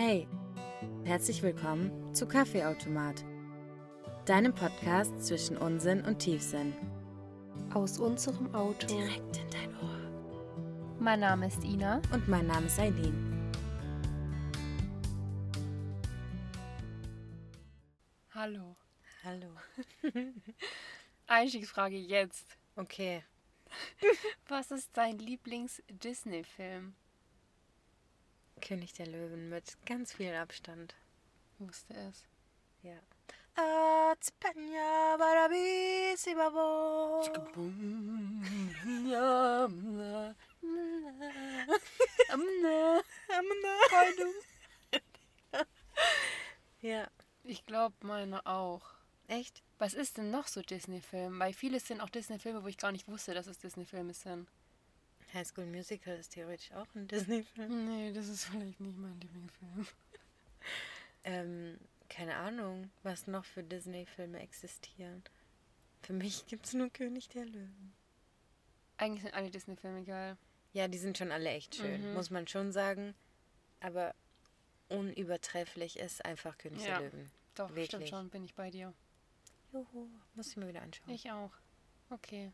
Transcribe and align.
Hey, 0.00 0.28
herzlich 1.02 1.42
willkommen 1.42 2.14
zu 2.14 2.28
Kaffeeautomat, 2.28 3.24
deinem 4.26 4.54
Podcast 4.54 5.26
zwischen 5.26 5.56
Unsinn 5.56 6.02
und 6.02 6.20
Tiefsinn. 6.20 6.72
Aus 7.74 7.98
unserem 7.98 8.54
Auto. 8.54 8.86
Direkt 8.86 9.38
in 9.38 9.50
dein 9.50 9.74
Ohr. 9.82 10.94
Mein 11.00 11.18
Name 11.18 11.48
ist 11.48 11.64
Ina. 11.64 12.00
Und 12.12 12.28
mein 12.28 12.46
Name 12.46 12.66
ist 12.66 12.78
Eileen. 12.78 13.50
Hallo. 18.30 18.76
Hallo. 19.24 19.50
Einstiegsfrage 21.26 21.96
jetzt. 21.96 22.56
Okay. 22.76 23.24
Was 24.46 24.70
ist 24.70 24.96
dein 24.96 25.18
Lieblings-Disney-Film? 25.18 26.94
König 28.58 28.92
der 28.94 29.06
Löwen 29.06 29.48
mit 29.48 29.76
ganz 29.86 30.12
viel 30.12 30.34
Abstand. 30.34 30.94
Wusste 31.58 31.94
es. 31.94 32.24
Ja. 32.82 32.98
Ja. 46.80 47.08
Ich 47.42 47.66
glaube, 47.66 47.96
meine 48.02 48.46
auch. 48.46 48.82
Echt? 49.26 49.62
Was 49.78 49.94
ist 49.94 50.16
denn 50.16 50.30
noch 50.30 50.46
so 50.46 50.62
Disney-Film? 50.62 51.38
Weil 51.40 51.52
viele 51.52 51.80
sind 51.80 52.00
auch 52.00 52.10
Disney-Filme, 52.10 52.62
wo 52.62 52.68
ich 52.68 52.78
gar 52.78 52.92
nicht 52.92 53.08
wusste, 53.08 53.34
dass 53.34 53.46
es 53.46 53.58
Disney-Filme 53.58 54.14
sind. 54.14 54.48
High 55.34 55.46
School 55.46 55.66
Musical 55.66 56.16
ist 56.16 56.32
theoretisch 56.32 56.72
auch 56.72 56.86
ein 56.94 57.06
Disney-Film. 57.08 57.84
Nee, 57.86 58.12
das 58.12 58.28
ist 58.28 58.44
vielleicht 58.46 58.80
nicht 58.80 58.96
mein 58.96 59.18
Lieblingsfilm. 59.20 59.86
Ähm, 61.24 61.78
keine 62.08 62.36
Ahnung, 62.36 62.90
was 63.02 63.26
noch 63.26 63.44
für 63.44 63.62
Disney-Filme 63.62 64.40
existieren. 64.40 65.22
Für 66.02 66.12
mich 66.14 66.46
gibt's 66.46 66.72
nur 66.72 66.88
König 66.90 67.28
der 67.28 67.44
Löwen. 67.44 67.92
Eigentlich 68.96 69.22
sind 69.22 69.34
alle 69.34 69.50
Disney-Filme 69.50 70.04
geil. 70.04 70.36
Ja, 70.72 70.88
die 70.88 70.98
sind 70.98 71.16
schon 71.18 71.32
alle 71.32 71.50
echt 71.50 71.76
schön, 71.76 72.08
Mhm. 72.08 72.14
muss 72.14 72.30
man 72.30 72.46
schon 72.48 72.72
sagen. 72.72 73.14
Aber 73.80 74.14
unübertrefflich 74.88 75.98
ist 75.98 76.24
einfach 76.24 76.56
König 76.58 76.82
Ja. 76.84 76.98
der 76.98 77.10
Löwen. 77.10 77.30
Doch, 77.54 77.66
stimmt 77.70 77.92
Wirklich. 77.92 78.10
schon, 78.10 78.28
bin 78.30 78.44
ich 78.44 78.54
bei 78.54 78.70
dir. 78.70 78.92
Juhu, 79.72 80.08
muss 80.34 80.48
ich 80.48 80.56
mir 80.56 80.68
wieder 80.68 80.82
anschauen. 80.82 81.10
Ich 81.10 81.30
auch. 81.30 81.50
Okay. 82.10 82.52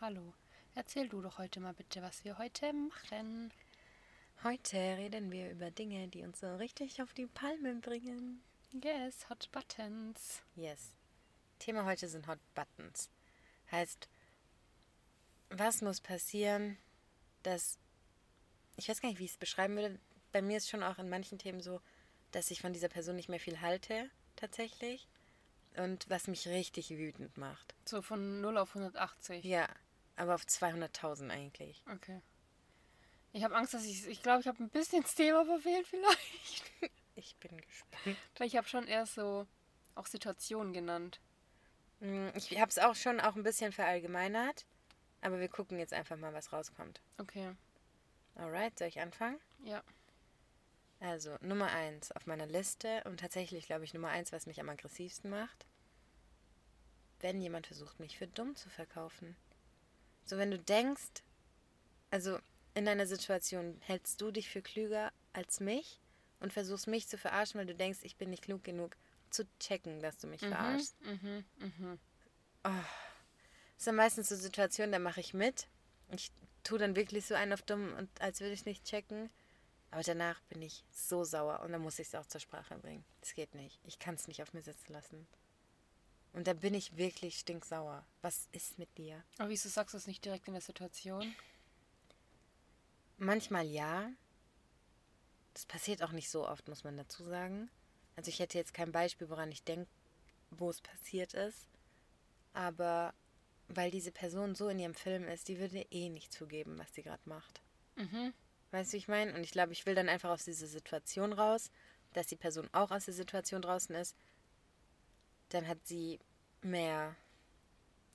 Hallo. 0.00 0.32
Erzähl 0.78 1.08
du 1.08 1.20
doch 1.20 1.38
heute 1.38 1.58
mal 1.58 1.74
bitte, 1.74 2.02
was 2.02 2.24
wir 2.24 2.38
heute 2.38 2.72
machen. 2.72 3.52
Heute 4.44 4.76
reden 4.76 5.32
wir 5.32 5.50
über 5.50 5.72
Dinge, 5.72 6.06
die 6.06 6.22
uns 6.22 6.38
so 6.38 6.54
richtig 6.54 7.02
auf 7.02 7.12
die 7.14 7.26
Palme 7.26 7.74
bringen. 7.74 8.44
Yes, 8.70 9.28
Hot 9.28 9.50
Buttons. 9.50 10.40
Yes. 10.54 10.94
Thema 11.58 11.84
heute 11.84 12.06
sind 12.06 12.28
Hot 12.28 12.38
Buttons. 12.54 13.10
Heißt, 13.72 14.08
was 15.50 15.82
muss 15.82 16.00
passieren, 16.00 16.78
dass. 17.42 17.80
Ich 18.76 18.88
weiß 18.88 19.00
gar 19.00 19.08
nicht, 19.08 19.18
wie 19.18 19.24
ich 19.24 19.32
es 19.32 19.36
beschreiben 19.36 19.74
würde. 19.74 19.98
Bei 20.30 20.42
mir 20.42 20.58
ist 20.58 20.68
schon 20.68 20.84
auch 20.84 21.00
in 21.00 21.08
manchen 21.08 21.38
Themen 21.38 21.60
so, 21.60 21.80
dass 22.30 22.52
ich 22.52 22.60
von 22.60 22.72
dieser 22.72 22.88
Person 22.88 23.16
nicht 23.16 23.28
mehr 23.28 23.40
viel 23.40 23.60
halte, 23.60 24.08
tatsächlich. 24.36 25.08
Und 25.76 26.08
was 26.08 26.28
mich 26.28 26.46
richtig 26.46 26.90
wütend 26.90 27.36
macht. 27.36 27.74
So 27.84 28.00
von 28.00 28.40
0 28.40 28.58
auf 28.58 28.76
180. 28.76 29.44
Ja, 29.44 29.68
aber 30.18 30.34
auf 30.34 30.44
200.000 30.44 31.30
eigentlich. 31.30 31.82
Okay. 31.94 32.20
Ich 33.32 33.44
habe 33.44 33.54
Angst, 33.56 33.74
dass 33.74 33.84
ich. 33.84 34.06
Ich 34.06 34.22
glaube, 34.22 34.40
ich 34.40 34.46
habe 34.48 34.62
ein 34.62 34.70
bisschen 34.70 35.02
das 35.02 35.14
Thema 35.14 35.44
verfehlt, 35.44 35.86
vielleicht. 35.86 36.64
Ich 37.14 37.34
bin 37.38 37.60
gespannt. 37.60 38.16
Ich 38.38 38.56
habe 38.56 38.68
schon 38.68 38.86
erst 38.86 39.14
so 39.16 39.44
auch 39.96 40.06
Situationen 40.06 40.72
genannt. 40.72 41.18
Mm, 41.98 42.28
Ich 42.36 42.60
habe 42.60 42.70
es 42.70 42.78
auch 42.78 42.94
schon 42.94 43.18
auch 43.18 43.34
ein 43.34 43.42
bisschen 43.42 43.72
verallgemeinert. 43.72 44.66
Aber 45.20 45.40
wir 45.40 45.48
gucken 45.48 45.80
jetzt 45.80 45.92
einfach 45.92 46.16
mal, 46.16 46.32
was 46.32 46.52
rauskommt. 46.52 47.00
Okay. 47.18 47.56
Alright, 48.36 48.78
soll 48.78 48.86
ich 48.86 49.00
anfangen? 49.00 49.40
Ja. 49.64 49.82
Also, 51.00 51.36
Nummer 51.40 51.72
eins 51.72 52.12
auf 52.12 52.26
meiner 52.26 52.46
Liste 52.46 53.02
und 53.04 53.18
tatsächlich, 53.18 53.66
glaube 53.66 53.84
ich, 53.84 53.94
Nummer 53.94 54.10
eins, 54.10 54.30
was 54.30 54.46
mich 54.46 54.60
am 54.60 54.68
aggressivsten 54.68 55.28
macht, 55.28 55.66
wenn 57.18 57.40
jemand 57.40 57.66
versucht, 57.66 57.98
mich 57.98 58.16
für 58.16 58.28
dumm 58.28 58.54
zu 58.54 58.68
verkaufen. 58.70 59.36
So, 60.28 60.36
wenn 60.36 60.50
du 60.50 60.58
denkst, 60.58 61.22
also 62.10 62.38
in 62.74 62.86
einer 62.86 63.06
Situation 63.06 63.80
hältst 63.80 64.20
du 64.20 64.30
dich 64.30 64.50
für 64.50 64.60
klüger 64.60 65.10
als 65.32 65.58
mich 65.58 66.00
und 66.38 66.52
versuchst 66.52 66.86
mich 66.86 67.08
zu 67.08 67.16
verarschen, 67.16 67.58
weil 67.58 67.66
du 67.66 67.74
denkst, 67.74 68.00
ich 68.02 68.16
bin 68.16 68.28
nicht 68.28 68.42
klug 68.42 68.62
genug 68.62 68.94
zu 69.30 69.44
checken, 69.58 70.00
dass 70.00 70.18
du 70.18 70.26
mich 70.26 70.40
verarschst. 70.40 71.00
Mhm, 71.00 71.44
mhm. 71.58 71.98
Das 72.62 73.84
sind 73.84 73.96
meistens 73.96 74.28
so 74.28 74.36
Situationen, 74.36 74.92
da 74.92 74.98
mache 74.98 75.20
ich 75.20 75.32
mit. 75.32 75.66
Ich 76.10 76.30
tue 76.62 76.78
dann 76.78 76.94
wirklich 76.94 77.26
so 77.26 77.34
einen 77.34 77.54
auf 77.54 77.62
dumm 77.62 77.94
und 77.94 78.20
als 78.20 78.40
würde 78.40 78.52
ich 78.52 78.66
nicht 78.66 78.84
checken. 78.84 79.30
Aber 79.90 80.02
danach 80.02 80.42
bin 80.42 80.60
ich 80.60 80.84
so 80.90 81.24
sauer 81.24 81.60
und 81.60 81.72
dann 81.72 81.80
muss 81.80 81.98
ich 81.98 82.08
es 82.08 82.14
auch 82.14 82.26
zur 82.26 82.42
Sprache 82.42 82.76
bringen. 82.76 83.04
Das 83.22 83.32
geht 83.32 83.54
nicht. 83.54 83.80
Ich 83.84 83.98
kann 83.98 84.16
es 84.16 84.28
nicht 84.28 84.42
auf 84.42 84.52
mir 84.52 84.60
sitzen 84.60 84.92
lassen. 84.92 85.26
Und 86.32 86.46
da 86.46 86.52
bin 86.52 86.74
ich 86.74 86.96
wirklich 86.96 87.38
stinksauer. 87.38 88.04
Was 88.22 88.48
ist 88.52 88.78
mit 88.78 88.96
dir? 88.98 89.22
Aber 89.38 89.48
wieso 89.48 89.68
sagst 89.68 89.94
du 89.94 89.98
es 89.98 90.06
nicht 90.06 90.24
direkt 90.24 90.46
in 90.46 90.54
der 90.54 90.62
Situation? 90.62 91.34
Manchmal 93.16 93.66
ja. 93.66 94.10
Das 95.54 95.66
passiert 95.66 96.02
auch 96.02 96.12
nicht 96.12 96.30
so 96.30 96.46
oft, 96.46 96.68
muss 96.68 96.84
man 96.84 96.96
dazu 96.96 97.24
sagen. 97.24 97.70
Also 98.14 98.28
ich 98.28 98.38
hätte 98.38 98.58
jetzt 98.58 98.74
kein 98.74 98.92
Beispiel, 98.92 99.28
woran 99.28 99.50
ich 99.50 99.64
denke, 99.64 99.88
wo 100.50 100.70
es 100.70 100.80
passiert 100.80 101.34
ist. 101.34 101.68
Aber 102.52 103.14
weil 103.68 103.90
diese 103.90 104.12
Person 104.12 104.54
so 104.54 104.68
in 104.68 104.78
ihrem 104.78 104.94
Film 104.94 105.28
ist, 105.28 105.48
die 105.48 105.58
würde 105.58 105.86
eh 105.90 106.08
nicht 106.08 106.32
zugeben, 106.32 106.78
was 106.78 106.94
sie 106.94 107.02
gerade 107.02 107.22
macht. 107.26 107.60
Mhm. 107.96 108.32
Weißt 108.70 108.92
du, 108.92 108.94
wie 108.94 108.98
ich 108.98 109.08
meine? 109.08 109.34
Und 109.34 109.42
ich 109.42 109.52
glaube, 109.52 109.72
ich 109.72 109.86
will 109.86 109.94
dann 109.94 110.08
einfach 110.08 110.30
aus 110.30 110.44
dieser 110.44 110.66
Situation 110.66 111.32
raus, 111.32 111.70
dass 112.12 112.26
die 112.26 112.36
Person 112.36 112.68
auch 112.72 112.90
aus 112.90 113.04
der 113.06 113.14
Situation 113.14 113.62
draußen 113.62 113.94
ist. 113.94 114.16
Dann 115.50 115.66
hat 115.68 115.78
sie 115.86 116.18
mehr, 116.62 117.16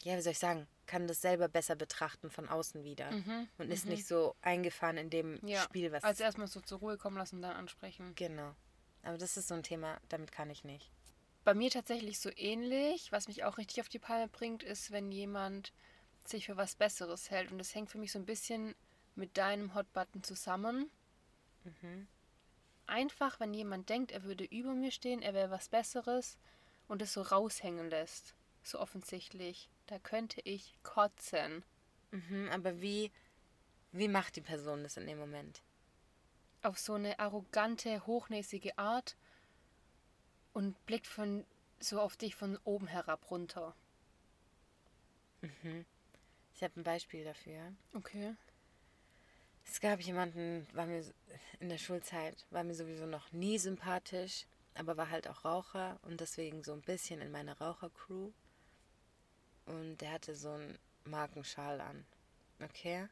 ja, 0.03 0.17
wie 0.17 0.21
soll 0.21 0.33
ich 0.33 0.39
sagen, 0.39 0.67
kann 0.85 1.07
das 1.07 1.21
selber 1.21 1.47
besser 1.47 1.75
betrachten 1.75 2.29
von 2.29 2.49
außen 2.49 2.83
wieder. 2.83 3.09
Und 3.57 3.71
ist 3.71 3.85
nicht 3.85 4.05
so 4.05 4.35
eingefahren 4.41 4.97
in 4.97 5.09
dem 5.09 5.35
Mhm. 5.41 5.47
Ja. 5.47 5.61
Spiel, 5.61 5.91
was. 5.91 6.03
Also 6.03 6.23
erstmal 6.23 6.47
so 6.47 6.59
zur 6.61 6.79
Ruhe 6.79 6.97
kommen 6.97 7.17
lassen 7.17 7.38
und 7.38 7.41
dann 7.44 7.55
ansprechen. 7.55 8.13
genau. 8.16 8.53
Aber 9.05 9.17
das 9.17 9.35
ist 9.35 9.49
so 9.49 9.53
ein 9.55 9.63
Thema, 9.63 9.99
damit 10.09 10.31
kann 10.31 10.49
ich 10.49 10.63
nicht. 10.63 10.89
Bei 11.44 11.53
mir 11.53 11.69
tatsächlich 11.69 12.19
so 12.19 12.29
ähnlich. 12.38 13.11
Was 13.11 13.27
mich 13.27 13.44
auch 13.44 13.57
richtig 13.57 13.81
auf 13.81 13.89
die 13.89 14.00
Palme 14.00 14.29
bringt, 14.29 14.63
ist, 14.63 14.91
wenn 14.91 15.11
jemand 15.11 15.73
sich 16.25 16.45
für 16.45 16.55
was 16.55 16.75
Besseres 16.75 17.29
hält. 17.29 17.51
Und 17.51 17.57
das 17.57 17.75
hängt 17.75 17.89
für 17.89 17.97
mich 17.97 18.13
so 18.13 18.19
ein 18.19 18.25
bisschen 18.25 18.75
mit 19.15 19.38
deinem 19.38 19.75
Hotbutton 19.75 20.23
zusammen. 20.23 20.89
Einfach, 22.85 23.39
wenn 23.39 23.53
jemand 23.53 23.89
denkt, 23.89 24.11
er 24.11 24.23
würde 24.23 24.44
über 24.45 24.73
mir 24.73 24.91
stehen, 24.91 25.21
er 25.21 25.33
wäre 25.33 25.51
was 25.51 25.69
Besseres 25.69 26.38
und 26.88 27.01
es 27.01 27.13
so 27.13 27.21
raushängen 27.21 27.89
lässt. 27.89 28.35
So 28.63 28.79
offensichtlich. 28.79 29.69
Da 29.88 29.99
könnte 29.99 30.41
ich 30.44 30.77
kotzen. 30.83 31.63
Mhm, 32.11 32.49
aber 32.51 32.81
wie, 32.81 33.11
wie 33.91 34.07
macht 34.07 34.35
die 34.35 34.41
Person 34.41 34.83
das 34.83 34.97
in 34.97 35.07
dem 35.07 35.19
Moment? 35.19 35.61
Auf 36.61 36.79
so 36.79 36.94
eine 36.94 37.19
arrogante, 37.19 38.05
hochnäsige 38.05 38.77
Art 38.77 39.17
und 40.53 40.85
blickt 40.85 41.07
von 41.07 41.45
so 41.79 41.99
auf 41.99 42.16
dich 42.16 42.35
von 42.35 42.57
oben 42.63 42.88
herab 42.88 43.29
runter. 43.29 43.75
Ich 46.55 46.63
habe 46.63 46.79
ein 46.79 46.83
Beispiel 46.83 47.25
dafür. 47.25 47.73
Okay. 47.94 48.35
Es 49.65 49.81
gab 49.81 50.00
jemanden, 50.01 50.67
war 50.73 50.85
mir 50.85 51.03
in 51.59 51.69
der 51.69 51.77
Schulzeit, 51.77 52.45
war 52.50 52.63
mir 52.63 52.75
sowieso 52.75 53.06
noch 53.06 53.31
nie 53.31 53.57
sympathisch, 53.57 54.45
aber 54.75 54.98
war 54.98 55.10
halt 55.10 55.28
auch 55.28 55.46
Raucher 55.46 56.00
und 56.04 56.20
deswegen 56.20 56.64
so 56.64 56.74
ein 56.74 56.81
bisschen 56.81 57.22
in 57.22 57.31
meiner 57.31 57.58
Rauchercrew. 57.60 58.31
Und 59.66 59.98
der 59.98 60.12
hatte 60.12 60.36
so 60.36 60.52
einen 60.52 60.78
Markenschal 61.06 61.80
an. 61.81 62.06
Okay? 62.62 63.08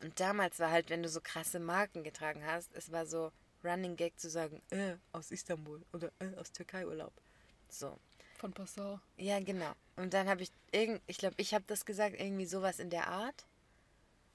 Und 0.00 0.18
damals 0.20 0.58
war 0.58 0.70
halt, 0.70 0.90
wenn 0.90 1.02
du 1.02 1.08
so 1.08 1.20
krasse 1.20 1.60
Marken 1.60 2.04
getragen 2.04 2.44
hast, 2.44 2.74
es 2.74 2.92
war 2.92 3.06
so 3.06 3.32
Running 3.62 3.96
Gag 3.96 4.18
zu 4.18 4.28
sagen, 4.28 4.60
äh, 4.70 4.96
aus 5.12 5.30
Istanbul 5.30 5.82
oder 5.92 6.10
äh, 6.18 6.34
aus 6.36 6.52
Türkei 6.52 6.86
Urlaub. 6.86 7.12
So. 7.68 7.98
Von 8.36 8.52
Passau. 8.52 9.00
Ja, 9.16 9.40
genau. 9.40 9.72
Und 9.96 10.12
dann 10.12 10.28
habe 10.28 10.42
ich 10.42 10.50
irgend, 10.70 11.00
ich 11.06 11.18
glaube, 11.18 11.34
ich 11.38 11.54
habe 11.54 11.64
das 11.66 11.84
gesagt, 11.86 12.20
irgendwie 12.20 12.46
sowas 12.46 12.78
in 12.78 12.90
der 12.90 13.08
Art. 13.08 13.46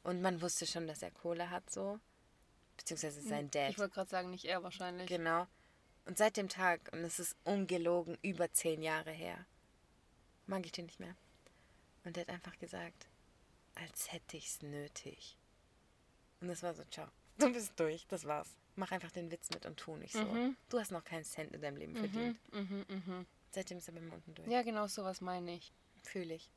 Und 0.03 0.21
man 0.21 0.41
wusste 0.41 0.65
schon, 0.65 0.87
dass 0.87 1.03
er 1.03 1.11
Kohle 1.11 1.49
hat, 1.49 1.69
so. 1.69 1.99
Beziehungsweise 2.77 3.21
sein 3.21 3.51
Dad. 3.51 3.71
Ich 3.71 3.77
wollte 3.77 3.93
gerade 3.93 4.09
sagen, 4.09 4.31
nicht 4.31 4.45
er 4.45 4.63
wahrscheinlich. 4.63 5.07
Genau. 5.07 5.47
Und 6.09 6.17
seit 6.17 6.37
dem 6.37 6.49
Tag, 6.49 6.89
und 6.91 7.03
es 7.03 7.19
ist 7.19 7.35
ungelogen 7.43 8.17
über 8.23 8.51
zehn 8.51 8.81
Jahre 8.81 9.11
her, 9.11 9.45
mag 10.47 10.65
ich 10.65 10.71
den 10.71 10.87
nicht 10.87 10.99
mehr. 10.99 11.15
Und 12.03 12.17
er 12.17 12.21
hat 12.21 12.29
einfach 12.29 12.57
gesagt, 12.57 13.07
als 13.75 14.11
hätte 14.11 14.35
ich's 14.35 14.63
nötig. 14.63 15.37
Und 16.41 16.47
das 16.47 16.63
war 16.63 16.73
so, 16.73 16.83
ciao. 16.85 17.07
Du 17.37 17.53
bist 17.53 17.79
durch, 17.79 18.07
das 18.07 18.25
war's. 18.25 18.49
Mach 18.75 18.91
einfach 18.91 19.11
den 19.11 19.29
Witz 19.29 19.51
mit 19.51 19.67
und 19.67 19.77
tu 19.77 19.97
nicht 19.97 20.13
so. 20.13 20.23
Mhm. 20.23 20.57
Du 20.69 20.79
hast 20.79 20.89
noch 20.89 21.03
keinen 21.03 21.25
Cent 21.25 21.53
in 21.53 21.61
deinem 21.61 21.77
Leben 21.77 21.95
verdient. 21.95 22.39
Mhm, 22.53 22.85
mhm. 22.89 23.25
Seitdem 23.51 23.77
ist 23.77 23.87
er 23.87 23.93
bei 23.93 24.01
mir 24.01 24.13
unten 24.13 24.33
durch. 24.33 24.47
Ja, 24.47 24.63
genau 24.63 24.87
sowas 24.87 25.21
meine 25.21 25.53
ich. 25.53 25.71
Fühle 26.03 26.33
ich. 26.33 26.49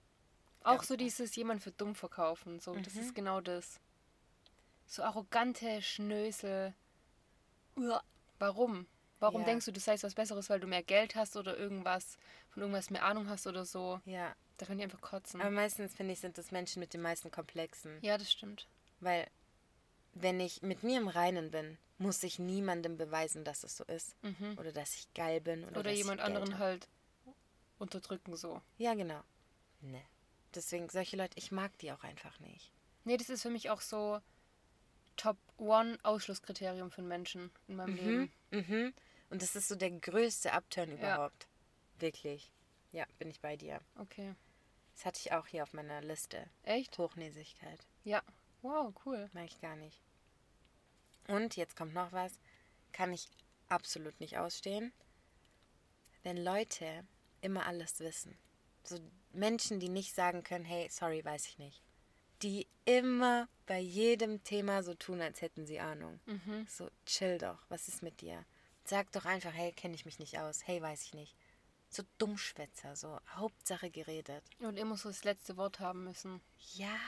Auch 0.63 0.77
Ganz 0.77 0.89
so 0.89 0.97
dieses 0.97 1.37
jemand 1.37 1.63
für 1.63 1.73
dumm 1.73 1.95
verkaufen. 1.95 2.59
So, 2.59 2.75
das 2.77 2.95
Mhm. 2.95 3.01
ist 3.03 3.15
genau 3.15 3.43
das. 3.43 3.81
So 4.87 5.03
arrogante 5.03 5.83
Schnösel. 5.83 6.73
Uah. 7.77 8.03
Warum? 8.39 8.87
Warum 9.23 9.43
Ja. 9.43 9.47
denkst 9.47 9.67
du, 9.67 9.73
du 9.73 9.79
seist 9.81 10.03
was 10.03 10.15
Besseres, 10.15 10.51
weil 10.51 10.59
du 10.61 10.67
mehr 10.67 10.83
Geld 10.83 11.15
hast 11.15 11.37
oder 11.37 11.57
irgendwas, 11.57 12.19
von 12.51 12.63
irgendwas 12.63 12.91
mehr 12.91 13.05
Ahnung 13.05 13.29
hast 13.29 13.47
oder 13.47 13.65
so? 13.65 14.01
Ja. 14.05 14.35
Da 14.59 14.67
kann 14.67 14.79
ich 14.79 14.85
einfach 14.85 15.01
kotzen. 15.01 15.41
Aber 15.41 15.51
meistens, 15.51 15.95
finde 15.95 16.13
ich, 16.13 16.21
sind 16.21 16.37
das 16.39 16.51
Menschen 16.51 16.81
mit 16.81 16.93
den 16.93 17.01
meisten 17.03 17.31
Komplexen. 17.31 17.99
ja, 18.03 18.19
das 18.19 18.31
stimmt. 18.33 18.67
Weil, 19.01 19.27
wenn 20.15 20.39
ich 20.41 20.63
mit 20.63 20.83
mir 20.83 20.99
im 20.99 21.09
Reinen 21.09 21.51
bin, 21.51 21.79
muss 21.99 22.23
ich 22.25 22.39
niemandem 22.41 22.97
beweisen, 22.97 23.45
dass 23.45 23.63
es 23.63 23.77
so 23.77 23.85
ist. 23.85 24.17
Mhm. 24.23 24.57
Oder 24.59 24.73
dass 24.73 24.95
ich 24.97 25.13
geil 25.15 25.41
bin. 25.41 25.65
Oder, 25.65 25.81
Oder 25.81 25.91
jemand 25.93 26.21
anderen 26.21 26.55
hab. 26.55 26.59
halt 26.61 26.89
unterdrücken 27.79 28.37
so. 28.37 28.61
Ja, 28.79 28.95
genau. 28.95 29.21
Ne. 29.81 30.03
Deswegen, 30.55 30.89
solche 30.89 31.17
Leute, 31.17 31.39
ich 31.39 31.51
mag 31.53 31.77
die 31.79 31.93
auch 31.93 32.03
einfach 32.05 32.39
nicht. 32.41 32.71
Nee, 33.05 33.17
das 33.17 33.31
ist 33.31 33.43
für 33.43 33.51
mich 33.51 33.71
auch 33.71 33.81
so 33.81 34.21
Top 35.17 35.37
One 35.59 35.99
Ausschlusskriterium 36.03 36.91
für 36.91 36.99
einen 36.99 37.09
Menschen 37.09 37.51
in 37.69 37.77
meinem 37.77 37.95
Leben. 37.97 38.33
Mhm. 38.51 38.93
Und 39.33 39.41
das 39.41 39.57
ist 39.57 39.69
so 39.69 39.77
der 39.77 39.91
größte 39.91 40.53
Upturn 40.53 40.93
überhaupt. 40.93 41.49
Wirklich. 41.99 42.53
Ja, 42.93 43.07
bin 43.19 43.31
ich 43.31 43.41
bei 43.41 43.57
dir. 43.57 43.81
Okay. 43.99 44.35
Das 44.93 45.07
hatte 45.07 45.21
ich 45.21 45.33
auch 45.33 45.47
hier 45.47 45.63
auf 45.63 45.73
meiner 45.73 46.03
Liste. 46.03 46.51
Echt? 46.65 46.99
Hochnäsigkeit. 46.99 47.81
Ja. 48.05 48.23
Wow, 48.61 48.93
cool. 49.07 49.31
Mag 49.33 49.47
ich 49.47 49.59
gar 49.63 49.75
nicht. 49.75 50.03
Und 51.29 51.57
jetzt 51.57 51.77
kommt 51.77 51.95
noch 51.95 52.13
was. 52.13 52.39
Kann 52.93 53.15
ich 53.15 53.31
absolut 53.71 54.21
nicht 54.21 54.37
ausstehen. 54.37 54.93
Wenn 56.23 56.37
Leute 56.37 57.07
immer 57.41 57.65
alles 57.65 58.01
wissen. 58.01 58.37
So 58.85 58.99
Menschen, 59.33 59.81
die 59.81 59.89
nicht 59.89 60.15
sagen 60.15 60.45
können, 60.45 60.67
hey, 60.67 60.91
sorry, 60.91 61.25
weiß 61.25 61.47
ich 61.47 61.59
nicht. 61.59 61.83
Die 62.43 62.67
immer 62.85 63.49
bei 63.65 63.79
jedem 63.79 64.45
Thema 64.45 64.83
so 64.83 64.93
tun, 64.93 65.23
als 65.23 65.41
hätten 65.41 65.65
sie 65.65 65.81
Ahnung. 65.81 66.21
Mhm. 66.27 66.67
So, 66.69 66.91
chill 67.07 67.39
doch, 67.39 67.65
was 67.71 67.89
ist 67.89 68.03
mit 68.03 68.21
dir? 68.21 68.45
Sag 68.85 69.13
doch 69.13 69.25
einfach, 69.25 69.53
hey, 69.53 69.73
kenne 69.73 69.95
ich 69.95 70.05
mich 70.05 70.19
nicht 70.19 70.39
aus. 70.39 70.67
Hey, 70.67 70.83
weiß 70.83 71.03
ich 71.05 71.15
nicht. 71.15 71.37
So 71.89 72.03
Dummschwätzer, 72.19 72.97
so 72.97 73.21
Hauptsache 73.35 73.91
geredet. 73.91 74.43
Und 74.61 74.79
immer 74.79 74.97
so 74.97 75.09
das 75.09 75.25
letzte 75.25 75.57
Wort 75.57 75.79
haben 75.79 76.05
müssen. 76.05 76.41
Ja, 76.75 76.99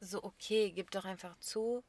so 0.00 0.24
okay, 0.24 0.72
gib 0.72 0.90
doch 0.90 1.04
einfach 1.04 1.38
zu, 1.38 1.84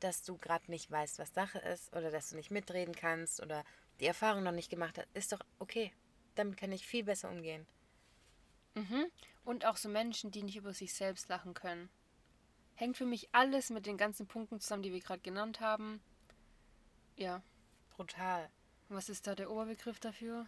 dass 0.00 0.22
du 0.22 0.36
gerade 0.36 0.70
nicht 0.70 0.90
weißt, 0.90 1.18
was 1.18 1.32
Sache 1.32 1.58
ist 1.58 1.94
oder 1.94 2.10
dass 2.10 2.30
du 2.30 2.36
nicht 2.36 2.50
mitreden 2.50 2.94
kannst 2.94 3.40
oder 3.40 3.64
die 4.00 4.06
Erfahrung 4.06 4.42
noch 4.42 4.52
nicht 4.52 4.70
gemacht 4.70 4.98
hast. 4.98 5.08
Ist 5.14 5.32
doch 5.32 5.40
okay. 5.58 5.92
Damit 6.34 6.56
kann 6.56 6.72
ich 6.72 6.86
viel 6.86 7.04
besser 7.04 7.30
umgehen. 7.30 7.66
Mhm. 8.74 9.06
Und 9.44 9.64
auch 9.66 9.76
so 9.76 9.88
Menschen, 9.88 10.30
die 10.30 10.42
nicht 10.42 10.56
über 10.56 10.72
sich 10.72 10.94
selbst 10.94 11.28
lachen 11.28 11.54
können. 11.54 11.90
Hängt 12.74 12.96
für 12.96 13.04
mich 13.04 13.28
alles 13.32 13.70
mit 13.70 13.86
den 13.86 13.98
ganzen 13.98 14.26
Punkten 14.26 14.60
zusammen, 14.60 14.82
die 14.82 14.92
wir 14.92 15.00
gerade 15.00 15.20
genannt 15.20 15.60
haben. 15.60 16.00
Ja. 17.16 17.42
Brutal. 17.96 18.50
Was 18.88 19.08
ist 19.08 19.26
da 19.26 19.34
der 19.34 19.50
Oberbegriff 19.50 20.00
dafür? 20.00 20.46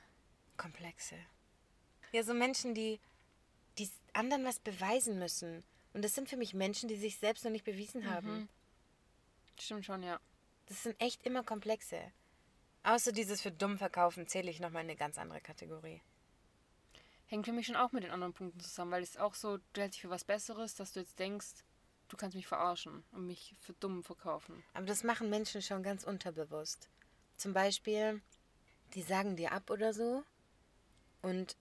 Komplexe. 0.57 1.17
Ja, 2.13 2.23
so 2.23 2.35
Menschen, 2.35 2.75
die, 2.75 3.01
die 3.79 3.91
anderen 4.13 4.45
was 4.45 4.59
beweisen 4.59 5.19
müssen. 5.19 5.65
Und 5.93 6.05
das 6.05 6.15
sind 6.15 6.29
für 6.29 6.37
mich 6.37 6.55
Menschen, 6.55 6.89
die 6.89 6.97
sich 6.97 7.19
selbst 7.19 7.45
noch 7.45 7.53
nicht 7.53 7.65
bewiesen 7.65 8.11
haben. 8.11 8.49
Stimmt 9.59 9.85
schon, 9.85 10.03
ja. 10.03 10.21
Das 10.67 10.83
sind 10.83 11.01
echt 11.01 11.25
immer 11.25 11.43
Komplexe. 11.43 12.13
Außer 12.83 13.13
dieses 13.13 13.41
für 13.41 13.51
dumm 13.51 13.79
verkaufen 13.79 14.27
zähle 14.27 14.51
ich 14.51 14.61
nochmal 14.61 14.83
in 14.83 14.91
eine 14.91 14.97
ganz 14.97 15.19
andere 15.19 15.41
Kategorie. 15.41 16.03
Hängt 17.27 17.47
für 17.47 17.53
mich 17.53 17.67
schon 17.67 17.77
auch 17.77 17.93
mit 17.93 18.05
den 18.05 18.11
anderen 18.11 18.35
Punkten 18.35 18.61
zusammen, 18.61 18.91
weil 18.93 19.03
es 19.03 19.17
auch 19.17 19.35
so, 19.35 19.59
du 19.73 19.81
hältst 19.81 19.97
dich 19.97 20.03
für 20.03 20.11
was 20.11 20.25
Besseres, 20.25 20.75
dass 20.75 20.93
du 20.93 21.01
jetzt 21.01 21.19
denkst, 21.19 21.65
du 22.09 22.17
kannst 22.17 22.37
mich 22.37 22.47
verarschen 22.47 23.03
und 23.13 23.27
mich 23.27 23.55
für 23.61 23.73
dumm 23.75 24.03
verkaufen. 24.03 24.63
Aber 24.75 24.87
das 24.87 25.05
machen 25.05 25.31
Menschen 25.31 25.63
schon 25.63 25.83
ganz 25.83 26.05
unterbewusst. 26.05 26.91
Zum 27.37 27.53
Beispiel, 27.53 28.23
die 28.95 29.03
sagen 29.03 29.37
dir 29.37 29.53
ab 29.53 29.71
oder 29.71 29.93
so. 29.93 30.23
Und 31.23 31.57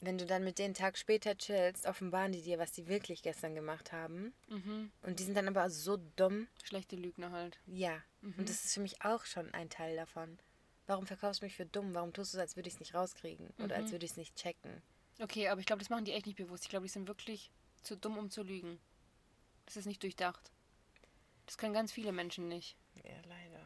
wenn 0.00 0.18
du 0.18 0.26
dann 0.26 0.44
mit 0.44 0.58
denen 0.58 0.66
einen 0.66 0.74
Tag 0.74 0.98
später 0.98 1.36
chillst, 1.36 1.86
offenbaren 1.86 2.32
die 2.32 2.42
dir, 2.42 2.58
was 2.58 2.72
die 2.72 2.86
wirklich 2.86 3.22
gestern 3.22 3.54
gemacht 3.54 3.92
haben. 3.92 4.34
Mhm. 4.48 4.90
Und 5.02 5.18
die 5.18 5.24
sind 5.24 5.36
dann 5.36 5.48
aber 5.48 5.70
so 5.70 5.96
dumm. 6.16 6.48
Schlechte 6.62 6.96
Lügner 6.96 7.30
halt. 7.30 7.58
Ja. 7.66 8.02
Und 8.22 8.48
das 8.48 8.64
ist 8.64 8.74
für 8.74 8.80
mich 8.80 9.02
auch 9.02 9.24
schon 9.24 9.52
ein 9.54 9.70
Teil 9.70 9.96
davon. 9.96 10.38
Warum 10.86 11.06
verkaufst 11.06 11.40
du 11.40 11.46
mich 11.46 11.56
für 11.56 11.66
dumm? 11.66 11.94
Warum 11.94 12.12
tust 12.12 12.34
du 12.34 12.38
es, 12.38 12.42
als 12.42 12.56
würde 12.56 12.68
ich 12.68 12.74
es 12.74 12.80
nicht 12.80 12.94
rauskriegen? 12.94 13.48
Oder 13.62 13.76
als 13.76 13.90
würde 13.90 14.04
ich 14.04 14.12
es 14.12 14.16
nicht 14.16 14.36
checken? 14.36 14.82
Okay, 15.20 15.48
aber 15.48 15.60
ich 15.60 15.66
glaube, 15.66 15.80
das 15.80 15.88
machen 15.88 16.04
die 16.04 16.12
echt 16.12 16.26
nicht 16.26 16.36
bewusst. 16.36 16.64
Ich 16.64 16.68
glaube, 16.68 16.86
die 16.86 16.92
sind 16.92 17.08
wirklich 17.08 17.50
zu 17.82 17.96
dumm, 17.96 18.18
um 18.18 18.30
zu 18.30 18.42
lügen. 18.42 18.78
Das 19.64 19.76
ist 19.76 19.86
nicht 19.86 20.02
durchdacht. 20.02 20.50
Das 21.46 21.56
können 21.56 21.72
ganz 21.72 21.92
viele 21.92 22.12
Menschen 22.12 22.48
nicht. 22.48 22.76
Ja, 23.02 23.16
leider. 23.26 23.64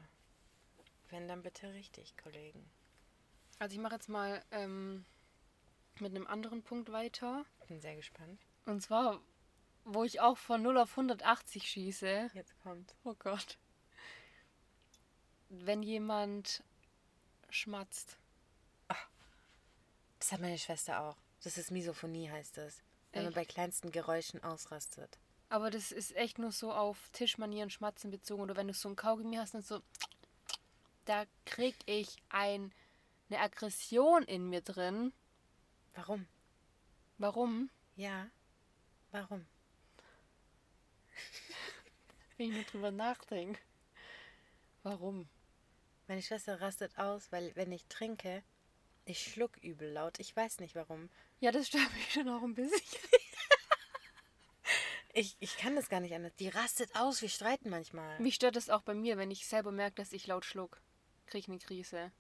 Wenn 1.11 1.29
dann 1.29 1.43
bitte 1.43 1.73
richtig, 1.73 2.17
Kollegen. 2.17 2.69
Also 3.59 3.75
ich 3.75 3.81
mache 3.81 3.95
jetzt 3.95 4.09
mal 4.09 4.43
ähm, 4.51 5.05
mit 6.01 6.15
einem 6.15 6.27
anderen 6.27 6.63
Punkt 6.63 6.93
weiter. 6.93 7.45
Bin 7.67 7.81
sehr 7.81 7.97
gespannt. 7.97 8.41
Und 8.67 8.83
zwar, 8.83 9.21
wo 9.85 10.05
ich 10.05 10.21
auch 10.21 10.37
von 10.37 10.63
0 10.63 10.79
auf 10.79 10.91
180 10.91 11.69
schieße. 11.69 12.31
Jetzt 12.35 12.59
kommt. 12.63 12.95
Oh 13.05 13.15
Gott. 13.19 13.59
Wenn 15.49 15.83
jemand 15.83 16.63
schmatzt. 17.51 18.19
Das 20.19 20.33
hat 20.33 20.41
meine 20.41 20.59
Schwester 20.59 21.01
auch. 21.01 21.17
Das 21.43 21.57
ist 21.57 21.71
Misophonie, 21.71 22.29
heißt 22.29 22.59
das. 22.59 22.83
Wenn 23.13 23.23
man 23.23 23.33
Echt? 23.33 23.37
bei 23.37 23.45
kleinsten 23.45 23.91
Geräuschen 23.91 24.43
ausrastet. 24.43 25.19
Aber 25.49 25.71
das 25.71 25.93
ist 25.93 26.15
echt 26.15 26.39
nur 26.39 26.53
so 26.53 26.73
auf 26.73 27.11
Tischmanieren, 27.13 27.71
Schmatzen 27.71 28.11
bezogen. 28.11 28.43
Oder 28.43 28.57
wenn 28.57 28.69
du 28.69 28.75
so 28.75 28.89
ein 28.89 28.97
Kaugummi 28.97 29.37
hast 29.37 29.55
und 29.55 29.65
so. 29.65 29.81
Da 31.09 31.25
krieg 31.47 31.75
ich 31.87 32.17
ein, 32.29 32.71
eine 33.31 33.41
Aggression 33.41 34.25
in 34.25 34.51
mir 34.51 34.61
drin. 34.61 35.15
Warum? 35.95 36.27
Warum? 37.17 37.71
Ja. 37.97 38.29
Warum? 39.11 39.47
Wenn 42.37 42.51
ich 42.51 42.55
nur 42.57 42.65
drüber 42.65 42.91
nachdenke. 42.91 43.59
Warum? 44.83 45.27
Meine 46.09 46.21
Schwester 46.21 46.61
rastet 46.61 46.99
aus, 46.99 47.33
weil 47.33 47.57
wenn 47.57 47.73
ich 47.73 47.87
trinke, 47.87 48.43
ich 49.07 49.33
schluck 49.33 49.57
übel 49.63 49.91
laut. 49.91 50.21
Ich 50.21 50.37
weiß 50.37 50.61
nicht 50.61 50.75
warum. 50.75 51.09
Ja, 51.41 51.53
das 51.53 51.69
stört 51.69 51.91
mich 51.95 52.13
schon 52.13 52.29
auch 52.29 52.43
ein 52.43 52.55
bisschen. 52.55 52.81
Ich, 55.15 55.37
ich 55.41 55.57
kann 55.57 55.75
das 55.75 55.89
gar 55.89 56.01
nicht 56.01 56.15
anders. 56.15 56.35
Die 56.37 56.49
rastet 56.49 56.95
aus, 56.95 57.23
wir 57.23 57.29
streiten 57.31 57.71
manchmal. 57.71 58.21
Mich 58.21 58.37
stört 58.37 58.57
das 58.57 58.69
auch 58.69 58.83
bei 58.83 58.95
mir, 58.95 59.17
wenn 59.17 59.31
ich 59.31 59.47
selber 59.47 59.73
merke, 59.73 59.97
dass 59.97 60.13
ich 60.13 60.27
laut 60.27 60.45
schluck. 60.45 60.81
Krieg 61.29 61.45
ich 61.45 61.49
eine 61.49 61.59
Krise. 61.59 62.11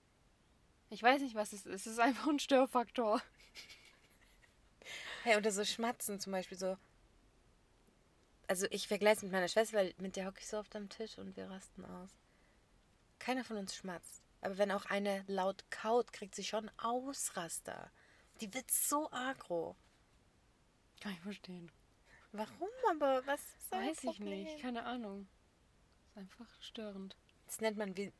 Ich 0.91 1.03
weiß 1.03 1.21
nicht, 1.23 1.35
was 1.35 1.53
es 1.53 1.67
ist. 1.67 1.87
Es 1.87 1.87
ist 1.87 1.99
einfach 1.99 2.29
ein 2.29 2.39
Störfaktor. 2.39 3.21
Hey, 5.25 5.37
oder 5.37 5.51
so 5.51 5.65
Schmatzen 5.65 6.21
zum 6.21 6.33
Beispiel 6.33 6.57
so. 6.59 6.77
Also 8.47 8.67
ich 8.71 8.89
vergleiche 8.89 9.17
es 9.17 9.23
mit 9.23 9.33
meiner 9.33 9.49
Schwester, 9.49 9.77
weil 9.77 9.95
mit 9.99 10.17
der 10.17 10.27
hocke 10.27 10.39
ich 10.41 10.47
so 10.47 10.59
oft 10.59 10.75
am 10.75 10.89
Tisch 10.89 11.19
und 11.19 11.37
wir 11.37 11.51
rasten 11.51 11.85
aus. 11.85 12.11
Keiner 13.19 13.45
von 13.45 13.57
uns 13.59 13.75
schmatzt. 13.75 14.23
Aber 14.41 14.57
wenn 14.57 14.71
auch 14.71 14.87
eine 14.87 15.25
laut 15.27 15.71
kaut, 15.71 16.13
kriegt 16.13 16.35
sie 16.35 16.45
schon 16.45 16.71
Ausraster. 16.79 17.91
Die 18.41 18.55
wird 18.55 18.71
so 18.71 19.11
agro. 19.11 19.77
Kann 21.01 21.13
ich 21.13 21.21
verstehen. 21.21 21.71
Warum 22.33 22.69
aber? 22.91 23.27
Was 23.27 23.41
euer 23.71 23.81
Weiß 23.81 24.05
ich 24.05 24.21
nicht. 24.21 24.61
Keine 24.61 24.85
Ahnung. 24.85 25.29
Ist 26.09 26.19
einfach 26.19 26.63
störend. 26.63 27.17
Das 27.47 27.61
nennt 27.61 27.77
man 27.77 27.97
wie. 27.97 28.13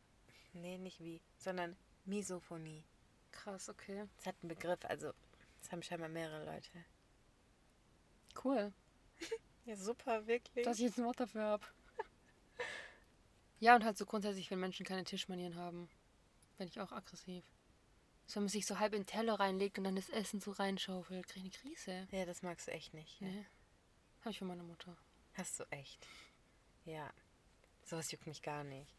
Nee, 0.53 0.79
nicht 0.79 1.01
wie, 1.01 1.21
sondern 1.37 1.77
Misophonie. 2.05 2.85
Krass, 3.31 3.69
okay. 3.69 4.09
Das 4.17 4.27
hat 4.27 4.37
einen 4.43 4.49
Begriff, 4.49 4.85
also 4.85 5.13
das 5.61 5.73
haben 5.73 5.83
scheinbar 5.83 6.09
mehrere 6.09 6.45
Leute. 6.45 6.71
Cool. 8.45 8.73
Ja, 9.65 9.77
super, 9.77 10.27
wirklich. 10.27 10.65
Dass 10.65 10.79
ich 10.79 10.85
jetzt 10.85 10.99
ein 10.99 11.05
Wort 11.05 11.21
dafür 11.21 11.43
habe. 11.43 11.67
ja, 13.61 13.77
und 13.77 13.85
halt 13.85 13.99
so 13.99 14.07
grundsätzlich, 14.07 14.51
wenn 14.51 14.61
Menschen 14.61 14.87
keine 14.87 15.05
Tischmanieren 15.05 15.57
haben, 15.57 15.91
bin 16.57 16.69
ich 16.69 16.81
auch 16.81 16.91
aggressiv. 16.91 17.45
So, 18.27 18.37
wenn 18.37 18.45
man 18.45 18.49
sich 18.49 18.65
so 18.65 18.79
halb 18.79 18.95
in 18.95 19.03
den 19.03 19.07
Teller 19.07 19.39
reinlegt 19.39 19.77
und 19.77 19.85
dann 19.85 19.97
das 19.97 20.09
Essen 20.09 20.41
so 20.41 20.53
reinschaufelt, 20.53 21.29
kriege 21.29 21.49
ich 21.49 21.63
eine 21.63 21.75
Krise. 21.75 22.09
ja, 22.13 22.25
das 22.25 22.41
magst 22.41 22.67
du 22.67 22.73
echt 22.73 22.95
nicht. 22.95 23.21
Ja. 23.21 23.27
Nee. 23.29 23.47
Habe 24.21 24.31
ich 24.31 24.39
von 24.39 24.49
meiner 24.49 24.63
Mutter. 24.63 24.97
Hast 25.35 25.61
du 25.61 25.65
echt. 25.71 26.07
Ja. 26.87 27.13
Sowas 27.85 28.11
juckt 28.11 28.27
mich 28.27 28.41
gar 28.41 28.65
nicht. 28.65 28.97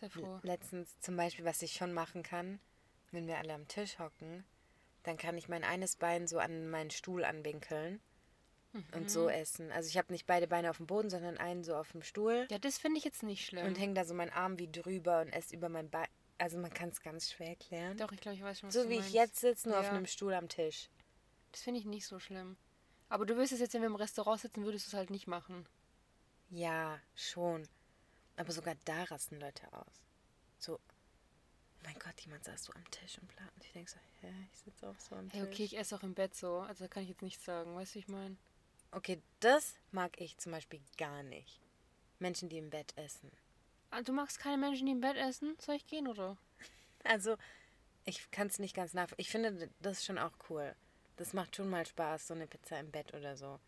Sehr 0.00 0.10
froh. 0.10 0.40
Letztens 0.42 0.98
zum 1.00 1.16
Beispiel, 1.16 1.44
was 1.44 1.62
ich 1.62 1.72
schon 1.74 1.92
machen 1.92 2.22
kann, 2.22 2.58
wenn 3.12 3.26
wir 3.26 3.38
alle 3.38 3.54
am 3.54 3.68
Tisch 3.68 3.98
hocken, 3.98 4.44
dann 5.02 5.16
kann 5.16 5.36
ich 5.38 5.48
mein 5.48 5.64
eines 5.64 5.96
Bein 5.96 6.26
so 6.26 6.38
an 6.38 6.68
meinen 6.70 6.90
Stuhl 6.90 7.24
anwinkeln 7.24 8.00
und 8.94 9.10
so 9.10 9.28
essen. 9.28 9.72
Also 9.72 9.88
ich 9.88 9.98
habe 9.98 10.12
nicht 10.12 10.26
beide 10.26 10.46
Beine 10.46 10.70
auf 10.70 10.76
dem 10.76 10.86
Boden, 10.86 11.10
sondern 11.10 11.38
einen 11.38 11.64
so 11.64 11.74
auf 11.76 11.90
dem 11.92 12.02
Stuhl 12.02 12.46
Ja, 12.50 12.58
das 12.58 12.78
finde 12.78 12.98
ich 12.98 13.04
jetzt 13.04 13.22
nicht 13.22 13.44
schlimm. 13.44 13.66
und 13.66 13.78
hänge 13.78 13.94
da 13.94 14.04
so 14.04 14.14
meinen 14.14 14.30
Arm 14.32 14.58
wie 14.58 14.70
drüber 14.70 15.20
und 15.22 15.28
esse 15.32 15.54
über 15.56 15.68
mein 15.68 15.90
Bein. 15.90 16.06
Also 16.38 16.56
man 16.56 16.72
kann 16.72 16.88
es 16.88 17.02
ganz 17.02 17.30
schwer 17.30 17.48
erklären. 17.48 17.96
Doch, 17.98 18.12
ich 18.12 18.20
glaube, 18.20 18.36
ich 18.36 18.42
weiß 18.42 18.60
schon, 18.60 18.68
was 18.68 18.74
so 18.74 18.88
wie 18.88 18.94
meinst. 18.94 19.08
ich 19.08 19.14
jetzt 19.14 19.40
sitze, 19.40 19.68
nur 19.68 19.78
auf 19.78 19.86
Ja. 19.86 19.92
einem 19.92 20.06
Stuhl 20.06 20.32
am 20.32 20.48
Tisch. 20.48 20.88
Das 21.52 21.62
finde 21.62 21.80
ich 21.80 21.86
nicht 21.86 22.06
so 22.06 22.18
schlimm. 22.18 22.56
Aber 23.10 23.26
du 23.26 23.36
wirst 23.36 23.52
es 23.52 23.60
jetzt, 23.60 23.74
wenn 23.74 23.82
wir 23.82 23.88
im 23.88 23.96
Restaurant 23.96 24.40
sitzen, 24.40 24.64
würdest 24.64 24.86
du 24.86 24.90
es 24.90 24.94
halt 24.94 25.10
nicht 25.10 25.26
machen. 25.26 25.66
Ja, 26.48 26.98
schon. 27.14 27.68
Aber 28.40 28.52
sogar 28.52 28.74
da 28.86 29.04
rasten 29.04 29.38
Leute 29.38 29.70
aus. 29.72 30.00
So, 30.58 30.76
oh 30.76 30.78
mein 31.84 31.98
Gott, 31.98 32.18
jemand 32.22 32.42
saß 32.44 32.64
so 32.64 32.72
am 32.72 32.90
Tisch 32.90 33.18
und 33.18 33.28
bla. 33.28 33.44
Und 33.54 33.64
ich 33.64 33.72
denke 33.72 33.90
so, 33.90 33.98
hä, 34.22 34.32
ich 34.52 34.58
sitze 34.60 34.88
auch 34.88 34.98
so 34.98 35.14
am 35.14 35.28
Hey, 35.28 35.42
Tisch. 35.42 35.50
okay, 35.52 35.64
ich 35.64 35.76
esse 35.78 35.94
auch 35.94 36.02
im 36.02 36.14
Bett 36.14 36.34
so. 36.34 36.60
Also 36.60 36.84
da 36.84 36.88
kann 36.88 37.02
ich 37.02 37.10
jetzt 37.10 37.20
nichts 37.22 37.44
sagen. 37.44 37.74
Weißt 37.76 37.92
du, 37.92 37.94
wie 37.96 37.98
ich 38.00 38.08
meine? 38.08 38.36
Okay, 38.92 39.20
das 39.40 39.74
mag 39.92 40.18
ich 40.20 40.38
zum 40.38 40.52
Beispiel 40.52 40.80
gar 40.96 41.22
nicht. 41.22 41.60
Menschen, 42.18 42.48
die 42.48 42.56
im 42.58 42.70
Bett 42.70 42.96
essen. 42.96 43.30
Ah, 43.90 44.00
du 44.02 44.12
magst 44.12 44.38
keine 44.38 44.56
Menschen, 44.56 44.86
die 44.86 44.92
im 44.92 45.00
Bett 45.02 45.16
essen? 45.16 45.56
Soll 45.60 45.76
ich 45.76 45.86
gehen, 45.86 46.08
oder? 46.08 46.36
Also, 47.04 47.36
ich 48.04 48.30
kann 48.30 48.46
es 48.48 48.58
nicht 48.58 48.74
ganz 48.76 48.92
nachvollziehen. 48.94 49.20
Ich 49.22 49.30
finde 49.30 49.70
das 49.80 50.04
schon 50.04 50.18
auch 50.18 50.32
cool. 50.50 50.74
Das 51.16 51.32
macht 51.32 51.56
schon 51.56 51.70
mal 51.70 51.86
Spaß, 51.86 52.26
so 52.26 52.34
eine 52.34 52.46
Pizza 52.46 52.78
im 52.78 52.90
Bett 52.90 53.14
oder 53.14 53.36
so. 53.38 53.58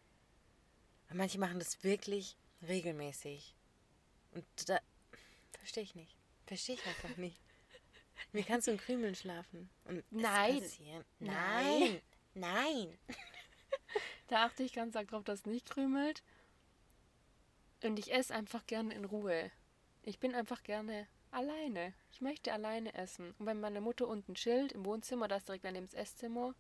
Aber 1.09 1.15
manche 1.17 1.39
machen 1.39 1.59
das 1.59 1.83
wirklich 1.83 2.37
regelmäßig. 2.67 3.55
Und 4.33 4.45
da 4.69 4.81
verstehe 5.59 5.83
ich 5.83 5.95
nicht. 5.95 6.17
Verstehe 6.47 6.77
ich 6.77 6.87
einfach 6.87 7.17
nicht. 7.17 7.41
Wie 8.33 8.43
kannst 8.43 8.67
du 8.67 8.73
in 8.73 8.79
Krümeln 8.79 9.15
schlafen? 9.15 9.71
Und 9.85 10.05
Nein. 10.11 10.63
Nein. 11.19 12.01
Nein. 12.35 12.99
Da 14.29 14.47
achte 14.47 14.63
ich 14.63 14.73
ganz 14.73 14.97
arg 14.97 15.09
drauf, 15.09 15.25
dass 15.25 15.41
es 15.41 15.47
nicht 15.47 15.69
krümelt. 15.69 16.23
Und 17.83 17.99
ich 17.99 18.15
esse 18.15 18.35
einfach 18.35 18.65
gerne 18.67 18.95
in 18.95 19.05
Ruhe. 19.05 19.51
Ich 20.05 20.21
bin 20.21 20.35
einfach 20.35 20.63
gerne 20.63 21.07
alleine. 21.31 21.93
Ich 22.13 22.23
möchte 22.23 22.51
alleine 22.51 22.95
essen. 22.95 23.35
Und 23.39 23.45
wenn 23.45 23.61
meine 23.61 23.83
Mutter 23.83 24.09
unten 24.09 24.35
chillt 24.35 24.73
im 24.73 24.87
Wohnzimmer, 24.87 25.29
da 25.29 25.37
ist 25.37 25.49
direkt 25.49 25.67
daneben 25.67 25.85
das 25.87 25.95
Esszimmer, 25.95 26.55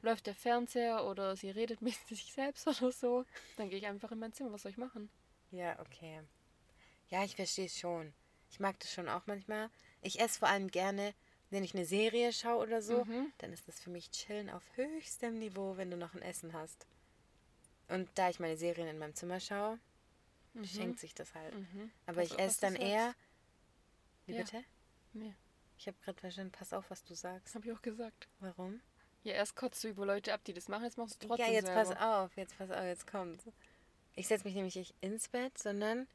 läuft 0.00 0.26
der 0.26 0.34
Fernseher 0.34 1.04
oder 1.04 1.36
sie 1.36 1.50
redet 1.50 1.82
mit 1.82 1.94
sich 2.08 2.32
selbst 2.32 2.66
oder 2.66 2.90
so, 2.90 3.26
dann 3.58 3.68
gehe 3.68 3.78
ich 3.78 3.86
einfach 3.86 4.12
in 4.12 4.20
mein 4.20 4.32
Zimmer. 4.32 4.52
Was 4.52 4.62
soll 4.62 4.72
ich 4.72 4.78
machen? 4.78 5.10
Ja, 5.50 5.78
okay. 5.80 6.22
Ja, 7.08 7.24
ich 7.24 7.36
verstehe 7.36 7.66
es 7.66 7.78
schon. 7.78 8.12
Ich 8.50 8.60
mag 8.60 8.78
das 8.80 8.92
schon 8.92 9.08
auch 9.08 9.26
manchmal. 9.26 9.70
Ich 10.02 10.20
esse 10.20 10.38
vor 10.38 10.48
allem 10.48 10.68
gerne, 10.70 11.14
wenn 11.50 11.64
ich 11.64 11.74
eine 11.74 11.84
Serie 11.86 12.32
schaue 12.32 12.62
oder 12.64 12.82
so, 12.82 13.04
Mhm. 13.04 13.32
dann 13.38 13.52
ist 13.52 13.66
das 13.68 13.80
für 13.80 13.90
mich 13.90 14.10
Chillen 14.10 14.50
auf 14.50 14.62
höchstem 14.76 15.38
Niveau, 15.38 15.76
wenn 15.76 15.90
du 15.90 15.96
noch 15.96 16.14
ein 16.14 16.22
Essen 16.22 16.52
hast. 16.52 16.86
Und 17.88 18.08
da 18.16 18.28
ich 18.28 18.38
meine 18.40 18.56
Serien 18.56 18.88
in 18.88 18.98
meinem 18.98 19.14
Zimmer 19.14 19.40
schaue, 19.40 19.78
schenkt 20.62 20.98
sich 21.00 21.14
das 21.14 21.34
halt. 21.34 21.54
Mhm. 21.54 21.90
Aber 22.06 22.20
Pass 22.20 22.32
ich 22.32 22.38
esse 22.38 22.60
dann 22.60 22.76
eher. 22.76 23.14
Wie 24.26 24.32
Ja. 24.34 24.42
bitte? 24.42 24.64
Nee, 25.14 25.34
Ich 25.78 25.86
habe 25.86 25.96
gerade 26.04 26.20
verstanden, 26.20 26.52
pass 26.52 26.72
auf, 26.72 26.90
was 26.90 27.02
du 27.04 27.14
sagst. 27.14 27.54
habe 27.54 27.66
ich 27.66 27.72
auch 27.72 27.80
gesagt. 27.80 28.28
Warum? 28.40 28.80
Ja, 29.22 29.34
erst 29.34 29.56
kotzt 29.56 29.82
du 29.84 29.88
über 29.88 30.04
Leute 30.04 30.34
ab, 30.34 30.42
die 30.44 30.52
das 30.52 30.68
machen, 30.68 30.84
jetzt 30.84 30.98
machst 30.98 31.22
du 31.22 31.28
trotzdem 31.28 31.46
ja, 31.46 31.52
jetzt 31.52 31.66
selber. 31.66 31.84
pass 31.94 31.96
auf, 31.96 32.36
jetzt 32.36 32.58
pass 32.58 32.70
auf, 32.70 32.84
jetzt 32.84 33.06
kommt's. 33.06 33.44
Ich 34.16 34.26
setze 34.26 34.44
mich 34.44 34.54
nämlich 34.54 34.74
nicht 34.76 34.94
ins 35.00 35.28
Bett, 35.28 35.56
sondern 35.56 36.06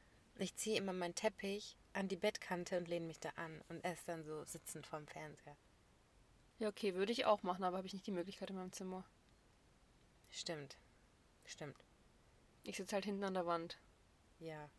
ich 0.42 0.56
ziehe 0.56 0.76
immer 0.76 0.92
meinen 0.92 1.14
Teppich 1.14 1.76
an 1.92 2.08
die 2.08 2.16
Bettkante 2.16 2.76
und 2.76 2.88
lehne 2.88 3.06
mich 3.06 3.20
da 3.20 3.30
an 3.30 3.62
und 3.68 3.84
esse 3.84 4.06
dann 4.06 4.24
so 4.24 4.44
sitzend 4.44 4.86
vorm 4.86 5.06
Fernseher. 5.06 5.56
Ja, 6.58 6.68
okay, 6.68 6.94
würde 6.94 7.12
ich 7.12 7.24
auch 7.24 7.42
machen, 7.42 7.64
aber 7.64 7.76
habe 7.78 7.86
ich 7.86 7.92
nicht 7.92 8.06
die 8.06 8.12
Möglichkeit 8.12 8.50
in 8.50 8.56
meinem 8.56 8.72
Zimmer. 8.72 9.04
Stimmt. 10.30 10.76
Stimmt. 11.44 11.84
Ich 12.64 12.76
sitze 12.76 12.94
halt 12.94 13.04
hinten 13.04 13.24
an 13.24 13.34
der 13.34 13.46
Wand. 13.46 13.78
Ja. 14.38 14.70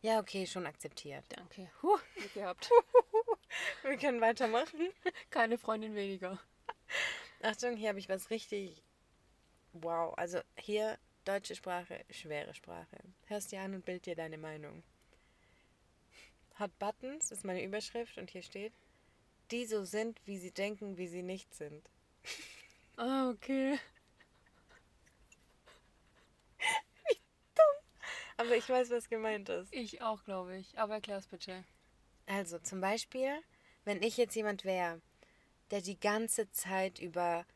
Ja, 0.00 0.18
okay, 0.18 0.46
schon 0.46 0.66
akzeptiert. 0.66 1.24
Danke. 1.28 1.70
Huh, 1.82 1.98
Glück 2.16 2.34
gehabt. 2.34 2.70
Wir 3.82 3.96
können 3.96 4.20
weitermachen. 4.20 4.88
Keine 5.30 5.58
Freundin 5.58 5.94
weniger. 5.94 6.38
Achtung, 7.42 7.76
hier 7.76 7.90
habe 7.90 7.98
ich 7.98 8.08
was 8.08 8.30
richtig. 8.30 8.82
Wow. 9.72 10.14
Also 10.16 10.40
hier 10.56 10.98
deutsche 11.24 11.54
Sprache, 11.54 12.04
schwere 12.10 12.54
Sprache. 12.54 12.98
Hörst 13.26 13.52
dir 13.52 13.60
an 13.60 13.74
und 13.74 13.84
bild 13.84 14.06
dir 14.06 14.16
deine 14.16 14.38
Meinung. 14.38 14.82
Hot 16.58 16.78
Buttons 16.78 17.30
ist 17.30 17.44
meine 17.44 17.62
Überschrift 17.62 18.18
und 18.18 18.30
hier 18.30 18.42
steht, 18.42 18.72
die 19.50 19.66
so 19.66 19.84
sind, 19.84 20.20
wie 20.26 20.38
sie 20.38 20.50
denken, 20.50 20.96
wie 20.96 21.08
sie 21.08 21.22
nicht 21.22 21.54
sind. 21.54 21.90
Ah, 22.96 23.30
okay. 23.30 23.78
Aber 28.36 28.56
ich 28.56 28.68
weiß, 28.68 28.90
was 28.90 29.08
gemeint 29.08 29.48
ist. 29.48 29.72
Ich 29.72 30.02
auch, 30.02 30.24
glaube 30.24 30.56
ich. 30.56 30.78
Aber 30.78 30.94
erklär's 30.94 31.26
bitte. 31.26 31.64
Also 32.26 32.58
zum 32.58 32.80
Beispiel, 32.80 33.40
wenn 33.84 34.02
ich 34.02 34.16
jetzt 34.16 34.34
jemand 34.36 34.64
wäre, 34.64 35.00
der 35.70 35.80
die 35.80 35.98
ganze 35.98 36.50
Zeit 36.50 36.98
über, 36.98 37.46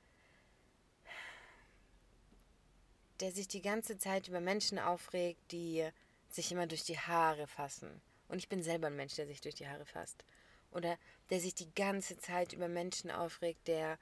der 3.21 3.33
sich 3.33 3.49
die 3.49 3.63
ganze 3.63 3.99
Zeit 3.99 4.29
über 4.29 4.41
Menschen 4.41 4.79
aufregt, 4.79 5.53
die 5.53 5.89
sich 6.29 6.53
immer 6.53 6.67
durch 6.67 6.85
die 6.85 6.99
Haare 6.99 7.47
fassen. 7.47 8.01
Und 8.29 8.39
ich 8.39 8.49
bin 8.49 8.63
selber 8.63 8.89
ein 8.89 8.97
Mensch, 8.97 9.15
der 9.15 9.27
sich 9.27 9.41
durch 9.41 9.55
die 9.55 9.69
Haare 9.69 9.87
fasst. 9.87 10.25
Oder 10.71 10.99
der 11.31 11.41
sich 11.41 11.55
die 11.55 11.73
ganze 11.75 12.19
Zeit 12.19 12.53
über 12.53 12.69
Menschen 12.69 13.11
aufregt, 13.11 13.69
der, 13.69 13.99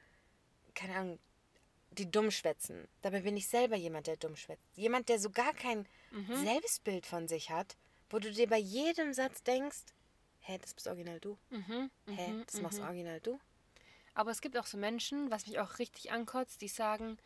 keine 0.75 0.97
Ahnung, 0.97 1.18
die 1.90 2.11
dumm 2.11 2.30
schwätzen. 2.30 2.88
Dabei 3.02 3.21
bin 3.21 3.37
ich 3.37 3.47
selber 3.47 3.76
jemand, 3.76 4.06
der 4.06 4.16
dumm 4.16 4.37
schwätzt. 4.37 4.76
Jemand, 4.76 5.09
der 5.09 5.18
so 5.18 5.30
gar 5.30 5.52
kein 5.52 5.87
Selbstbild 6.42 7.06
von 7.06 7.28
sich 7.28 7.50
hat, 7.50 7.76
wo 8.11 8.18
du 8.18 8.33
dir 8.33 8.49
bei 8.49 8.59
jedem 8.59 9.12
Satz 9.12 9.42
denkst, 9.42 9.85
hä, 10.40 10.59
das 10.59 10.75
bist 10.75 10.87
original 10.87 11.21
du. 11.21 11.38
Mhm. 11.50 11.90
Hä, 12.06 12.28
mhm, 12.28 12.44
das 12.47 12.61
machst 12.61 12.78
mhm. 12.78 12.87
original 12.87 13.21
du. 13.21 13.40
Aber 14.14 14.30
es 14.30 14.40
gibt 14.40 14.56
auch 14.56 14.66
so 14.66 14.78
Menschen, 14.78 15.30
was 15.30 15.47
mich 15.47 15.59
auch 15.59 15.78
richtig 15.78 16.12
ankotzt, 16.12 16.61
die 16.61 16.68
sagen 16.68 17.18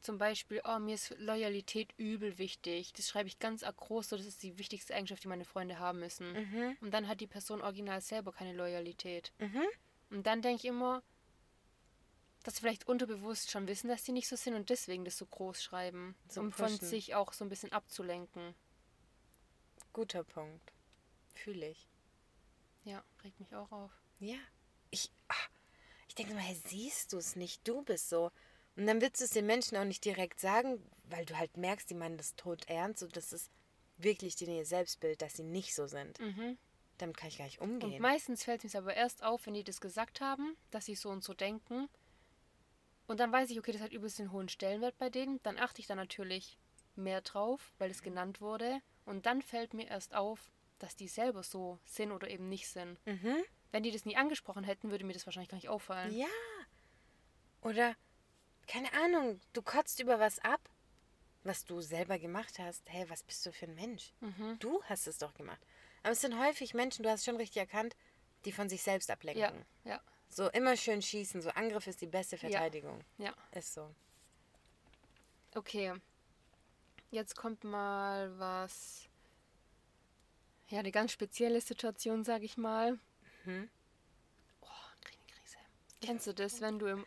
zum 0.00 0.18
Beispiel, 0.18 0.60
oh, 0.64 0.78
mir 0.78 0.94
ist 0.94 1.14
Loyalität 1.18 1.92
übel 1.96 2.38
wichtig. 2.38 2.92
Das 2.92 3.08
schreibe 3.08 3.28
ich 3.28 3.38
ganz 3.38 3.62
groß, 3.62 4.08
so 4.10 4.16
das 4.16 4.26
ist 4.26 4.42
die 4.42 4.58
wichtigste 4.58 4.94
Eigenschaft, 4.94 5.24
die 5.24 5.28
meine 5.28 5.44
Freunde 5.44 5.78
haben 5.78 6.00
müssen. 6.00 6.32
Mhm. 6.32 6.76
Und 6.80 6.92
dann 6.92 7.08
hat 7.08 7.20
die 7.20 7.26
Person 7.26 7.62
original 7.62 8.00
selber 8.00 8.32
keine 8.32 8.52
Loyalität. 8.52 9.32
Mhm. 9.38 9.62
Und 10.10 10.26
dann 10.26 10.42
denke 10.42 10.58
ich 10.58 10.64
immer, 10.66 11.02
dass 12.44 12.54
sie 12.56 12.60
vielleicht 12.60 12.86
unterbewusst 12.86 13.50
schon 13.50 13.66
wissen, 13.66 13.88
dass 13.88 14.04
die 14.04 14.12
nicht 14.12 14.28
so 14.28 14.36
sind 14.36 14.54
und 14.54 14.70
deswegen 14.70 15.04
das 15.04 15.18
so 15.18 15.26
groß 15.26 15.62
schreiben, 15.62 16.14
So 16.28 16.40
um 16.40 16.52
von 16.52 16.66
pushen. 16.66 16.86
sich 16.86 17.14
auch 17.14 17.32
so 17.32 17.44
ein 17.44 17.48
bisschen 17.48 17.72
abzulenken. 17.72 18.54
Guter 19.92 20.22
Punkt. 20.22 20.72
Fühle 21.34 21.70
ich. 21.70 21.88
Ja, 22.84 23.02
regt 23.24 23.40
mich 23.40 23.54
auch 23.56 23.72
auf. 23.72 23.90
Ja. 24.20 24.36
Ich, 24.90 25.10
ach, 25.26 25.48
ich 26.06 26.14
denke 26.14 26.34
mal, 26.34 26.54
siehst 26.66 27.12
du 27.12 27.18
es 27.18 27.34
nicht, 27.34 27.66
du 27.66 27.82
bist 27.82 28.08
so. 28.08 28.30
Und 28.76 28.86
dann 28.86 29.00
willst 29.00 29.20
du 29.20 29.24
es 29.24 29.30
den 29.30 29.46
Menschen 29.46 29.76
auch 29.76 29.84
nicht 29.84 30.04
direkt 30.04 30.38
sagen, 30.38 30.82
weil 31.04 31.24
du 31.24 31.36
halt 31.38 31.56
merkst, 31.56 31.88
die 31.88 31.94
meinen 31.94 32.18
das 32.18 32.36
tot 32.36 32.68
ernst 32.68 33.02
und 33.02 33.16
das 33.16 33.32
ist 33.32 33.50
wirklich 33.96 34.36
denen 34.36 34.56
ihr 34.56 34.66
Selbstbild, 34.66 35.22
dass 35.22 35.34
sie 35.36 35.44
nicht 35.44 35.74
so 35.74 35.86
sind. 35.86 36.20
Mhm. 36.20 36.58
Damit 36.98 37.16
kann 37.16 37.28
ich 37.28 37.38
gar 37.38 37.44
nicht 37.46 37.60
Und 37.60 37.82
umgehen. 37.82 38.00
meistens 38.02 38.44
fällt 38.44 38.64
es 38.64 38.74
mir 38.74 38.80
aber 38.80 38.94
erst 38.94 39.22
auf, 39.22 39.46
wenn 39.46 39.54
die 39.54 39.64
das 39.64 39.80
gesagt 39.80 40.20
haben, 40.20 40.56
dass 40.70 40.86
sie 40.86 40.94
so 40.94 41.08
und 41.10 41.24
so 41.24 41.34
denken. 41.34 41.88
Und 43.06 43.20
dann 43.20 43.32
weiß 43.32 43.50
ich, 43.50 43.58
okay, 43.58 43.72
das 43.72 43.80
hat 43.82 43.92
übelst 43.92 44.18
den 44.18 44.32
hohen 44.32 44.48
Stellenwert 44.48 44.98
bei 44.98 45.10
denen. 45.10 45.40
Dann 45.42 45.58
achte 45.58 45.80
ich 45.80 45.86
da 45.86 45.94
natürlich 45.94 46.58
mehr 46.96 47.20
drauf, 47.20 47.74
weil 47.78 47.90
es 47.90 48.02
genannt 48.02 48.40
wurde. 48.40 48.80
Und 49.04 49.26
dann 49.26 49.42
fällt 49.42 49.74
mir 49.74 49.86
erst 49.86 50.14
auf, 50.14 50.50
dass 50.78 50.96
die 50.96 51.08
selber 51.08 51.42
so 51.42 51.78
sind 51.84 52.12
oder 52.12 52.28
eben 52.28 52.48
nicht 52.48 52.68
sind. 52.68 52.98
Mhm. 53.06 53.36
Wenn 53.70 53.82
die 53.82 53.90
das 53.90 54.04
nie 54.04 54.16
angesprochen 54.16 54.64
hätten, 54.64 54.90
würde 54.90 55.04
mir 55.04 55.12
das 55.12 55.26
wahrscheinlich 55.26 55.50
gar 55.50 55.56
nicht 55.56 55.68
auffallen. 55.68 56.12
Ja. 56.14 56.26
Oder, 57.62 57.94
keine 58.66 58.92
Ahnung, 58.94 59.40
du 59.52 59.62
kotzt 59.62 60.00
über 60.00 60.18
was 60.18 60.38
ab, 60.40 60.60
was 61.44 61.64
du 61.64 61.80
selber 61.80 62.18
gemacht 62.18 62.58
hast. 62.58 62.82
Hey, 62.88 63.08
was 63.08 63.22
bist 63.22 63.44
du 63.46 63.52
für 63.52 63.66
ein 63.66 63.74
Mensch? 63.74 64.12
Mhm. 64.20 64.58
Du 64.58 64.82
hast 64.84 65.06
es 65.06 65.18
doch 65.18 65.34
gemacht. 65.34 65.60
Aber 66.02 66.12
es 66.12 66.20
sind 66.20 66.38
häufig 66.38 66.74
Menschen, 66.74 67.02
du 67.02 67.10
hast 67.10 67.24
schon 67.24 67.36
richtig 67.36 67.58
erkannt, 67.58 67.96
die 68.44 68.52
von 68.52 68.68
sich 68.68 68.82
selbst 68.82 69.10
ablenken. 69.10 69.64
Ja, 69.84 69.92
ja, 69.92 70.00
So 70.28 70.48
immer 70.50 70.76
schön 70.76 71.02
schießen, 71.02 71.40
so 71.42 71.50
Angriff 71.50 71.86
ist 71.86 72.00
die 72.00 72.06
beste 72.06 72.36
Verteidigung. 72.38 73.00
ja. 73.18 73.32
Ist 73.52 73.74
so. 73.74 73.94
Okay. 75.54 75.94
Jetzt 77.10 77.34
kommt 77.36 77.64
mal 77.64 78.36
was. 78.38 79.08
Ja, 80.68 80.80
eine 80.80 80.90
ganz 80.90 81.12
spezielle 81.12 81.60
Situation, 81.60 82.24
sag 82.24 82.42
ich 82.42 82.56
mal. 82.56 82.98
Mhm. 83.44 83.70
Oh, 84.60 84.66
Krise. 85.02 85.56
Kennst 86.02 86.26
du 86.26 86.34
das, 86.34 86.60
wenn 86.60 86.78
du 86.80 86.86
im 86.86 87.06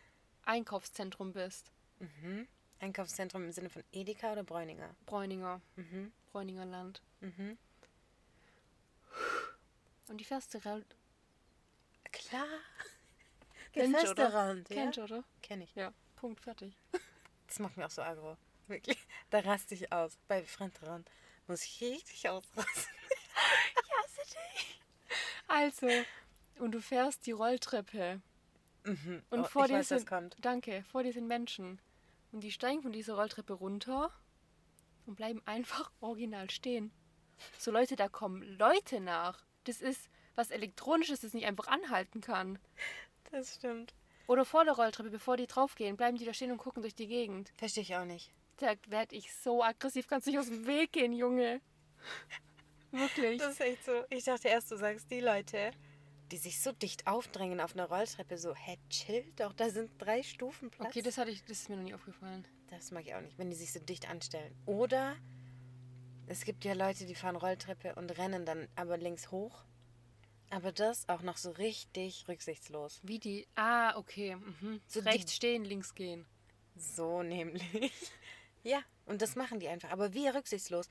Einkaufszentrum 0.50 1.32
bist? 1.32 1.70
Mhm. 2.00 2.48
Einkaufszentrum 2.80 3.44
im 3.44 3.52
Sinne 3.52 3.70
von 3.70 3.84
Edeka 3.92 4.32
oder 4.32 4.42
Bräuninger? 4.42 4.96
Bräuninger, 5.06 5.60
Mhm. 5.76 6.12
Bräuninger 6.32 6.64
Land. 6.64 7.00
Mhm. 7.20 7.56
Und 10.08 10.18
die 10.18 10.24
fährst 10.24 10.52
du 10.52 10.58
Klar. 10.60 10.84
Kennst 13.72 14.02
du, 14.02 14.10
oder? 14.10 14.24
Restaurant, 14.24 14.68
ja? 14.70 14.74
Kennst 14.74 14.98
du, 14.98 15.02
oder? 15.04 15.24
Kenn 15.40 15.60
ich. 15.60 15.72
Ja. 15.76 15.92
Punkt, 16.16 16.40
fertig. 16.40 16.74
Das 17.46 17.58
macht 17.58 17.76
mir 17.76 17.86
auch 17.86 17.90
so 17.90 18.02
aggro. 18.02 18.36
Wirklich, 18.68 18.98
da 19.30 19.40
raste 19.40 19.74
ich 19.74 19.90
aus. 19.92 20.16
Bei 20.28 20.44
Fremdtrauen 20.44 21.04
muss 21.48 21.64
ich 21.64 21.80
richtig 21.80 22.28
ausrasten. 22.28 22.92
ich 23.02 23.92
hasse 23.96 24.20
dich. 24.36 24.80
Also, 25.48 25.88
und 26.60 26.70
du 26.70 26.80
fährst 26.80 27.26
die 27.26 27.32
Rolltreppe. 27.32 28.20
Mhm. 28.84 29.22
Und 29.30 29.40
oh, 29.40 29.44
vor 29.44 29.66
dir 29.66 29.78
weiß, 29.78 29.88
sind, 29.88 30.08
danke, 30.40 30.84
vor 30.90 31.02
dir 31.02 31.12
sind 31.12 31.26
Menschen. 31.26 31.80
Und 32.32 32.40
die 32.40 32.52
steigen 32.52 32.82
von 32.82 32.92
dieser 32.92 33.14
Rolltreppe 33.14 33.52
runter 33.52 34.10
und 35.06 35.16
bleiben 35.16 35.42
einfach 35.44 35.90
original 36.00 36.50
stehen. 36.50 36.92
So 37.58 37.70
Leute, 37.70 37.96
da 37.96 38.08
kommen 38.08 38.42
Leute 38.42 39.00
nach. 39.00 39.44
Das 39.64 39.80
ist 39.80 40.08
was 40.34 40.50
Elektronisches, 40.50 41.20
das 41.20 41.34
nicht 41.34 41.46
einfach 41.46 41.66
anhalten 41.66 42.20
kann. 42.20 42.58
Das 43.30 43.54
stimmt. 43.54 43.94
Oder 44.26 44.44
vor 44.44 44.64
der 44.64 44.74
Rolltreppe, 44.74 45.10
bevor 45.10 45.36
die 45.36 45.46
draufgehen, 45.46 45.96
bleiben 45.96 46.16
die 46.16 46.24
da 46.24 46.32
stehen 46.32 46.52
und 46.52 46.58
gucken 46.58 46.82
durch 46.82 46.94
die 46.94 47.08
Gegend. 47.08 47.52
Verstehe 47.56 47.82
ich 47.82 47.96
auch 47.96 48.04
nicht. 48.04 48.30
Da 48.58 48.74
werde 48.86 49.16
ich 49.16 49.34
so 49.34 49.62
aggressiv, 49.62 50.06
kannst 50.06 50.26
nicht 50.26 50.38
aus 50.38 50.46
dem 50.46 50.66
Weg 50.66 50.92
gehen, 50.92 51.12
Junge. 51.12 51.60
Wirklich. 52.92 53.38
Das 53.38 53.52
ist 53.52 53.60
echt 53.60 53.84
so. 53.84 54.04
Ich 54.10 54.24
dachte 54.24 54.48
erst, 54.48 54.70
du 54.70 54.76
sagst 54.76 55.10
die 55.10 55.20
Leute, 55.20 55.72
die 56.30 56.38
sich 56.38 56.60
so 56.60 56.72
dicht 56.72 57.06
aufdrängen 57.06 57.60
auf 57.60 57.74
einer 57.74 57.86
Rolltreppe, 57.86 58.38
so, 58.38 58.54
hä, 58.54 58.78
chill 58.88 59.24
doch, 59.36 59.52
da 59.52 59.70
sind 59.70 59.90
drei 59.98 60.22
Stufen 60.22 60.70
Platz. 60.70 60.88
okay, 60.88 61.02
das 61.02 61.18
hatte 61.18 61.30
ich, 61.30 61.44
das 61.44 61.58
ist 61.58 61.68
mir 61.68 61.76
noch 61.76 61.84
nie 61.84 61.94
aufgefallen. 61.94 62.46
Das 62.68 62.90
mag 62.92 63.04
ich 63.04 63.14
auch 63.14 63.20
nicht, 63.20 63.36
wenn 63.38 63.50
die 63.50 63.56
sich 63.56 63.72
so 63.72 63.80
dicht 63.80 64.08
anstellen. 64.08 64.54
Oder 64.66 65.16
es 66.26 66.44
gibt 66.44 66.64
ja 66.64 66.74
Leute, 66.74 67.06
die 67.06 67.16
fahren 67.16 67.36
Rolltreppe 67.36 67.96
und 67.96 68.16
rennen 68.16 68.46
dann 68.46 68.68
aber 68.76 68.96
links 68.96 69.32
hoch. 69.32 69.64
Aber 70.50 70.72
das 70.72 71.08
auch 71.08 71.22
noch 71.22 71.36
so 71.36 71.50
richtig 71.50 72.26
rücksichtslos. 72.28 73.00
Wie 73.02 73.18
die. 73.18 73.46
Ah, 73.54 73.96
okay. 73.96 74.36
Mhm. 74.36 74.80
So 74.86 75.00
Rechts 75.00 75.34
stehen, 75.34 75.64
links 75.64 75.94
gehen. 75.94 76.26
So 76.76 77.22
nämlich. 77.22 77.62
ja, 78.64 78.80
und 79.06 79.22
das 79.22 79.36
machen 79.36 79.60
die 79.60 79.68
einfach. 79.68 79.90
Aber 79.90 80.12
wie 80.12 80.26
rücksichtslos. 80.28 80.88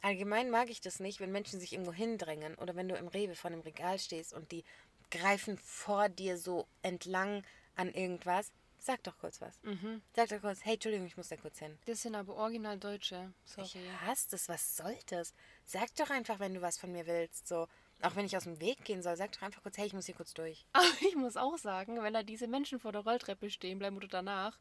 Allgemein 0.00 0.50
mag 0.50 0.70
ich 0.70 0.80
das 0.80 1.00
nicht, 1.00 1.20
wenn 1.20 1.32
Menschen 1.32 1.58
sich 1.60 1.72
irgendwo 1.72 1.92
hindrängen 1.92 2.54
oder 2.56 2.76
wenn 2.76 2.88
du 2.88 2.94
im 2.94 3.08
Rewe 3.08 3.34
vor 3.34 3.50
einem 3.50 3.60
Regal 3.60 3.98
stehst 3.98 4.32
und 4.32 4.52
die 4.52 4.64
greifen 5.10 5.58
vor 5.58 6.08
dir 6.08 6.38
so 6.38 6.66
entlang 6.82 7.42
an 7.74 7.92
irgendwas. 7.92 8.52
Sag 8.80 9.02
doch 9.02 9.18
kurz 9.18 9.40
was. 9.40 9.60
Mhm. 9.64 10.02
Sag 10.14 10.28
doch 10.28 10.40
kurz, 10.40 10.64
hey, 10.64 10.74
Entschuldigung, 10.74 11.06
ich 11.06 11.16
muss 11.16 11.28
da 11.28 11.36
kurz 11.36 11.58
hin. 11.58 11.76
Das 11.86 12.02
sind 12.02 12.14
aber 12.14 12.36
original 12.36 12.78
Deutsche. 12.78 13.32
Sorry. 13.44 13.66
Ich 13.66 13.76
hasse 14.06 14.28
das, 14.30 14.48
was 14.48 14.76
soll 14.76 14.96
das? 15.06 15.34
Sag 15.64 15.94
doch 15.96 16.10
einfach, 16.10 16.38
wenn 16.38 16.54
du 16.54 16.62
was 16.62 16.78
von 16.78 16.92
mir 16.92 17.06
willst. 17.06 17.48
So, 17.48 17.66
auch 18.02 18.14
wenn 18.14 18.26
ich 18.26 18.36
aus 18.36 18.44
dem 18.44 18.60
Weg 18.60 18.84
gehen 18.84 19.02
soll, 19.02 19.16
sag 19.16 19.32
doch 19.32 19.42
einfach 19.42 19.62
kurz, 19.62 19.78
hey, 19.78 19.86
ich 19.86 19.94
muss 19.94 20.06
hier 20.06 20.14
kurz 20.14 20.32
durch. 20.32 20.64
Aber 20.72 20.86
ich 21.00 21.16
muss 21.16 21.36
auch 21.36 21.58
sagen, 21.58 22.00
wenn 22.02 22.14
da 22.14 22.22
diese 22.22 22.46
Menschen 22.46 22.78
vor 22.78 22.92
der 22.92 23.02
Rolltreppe 23.02 23.50
stehen 23.50 23.78
bleiben 23.80 23.96
oder 23.96 24.08
danach, 24.08 24.58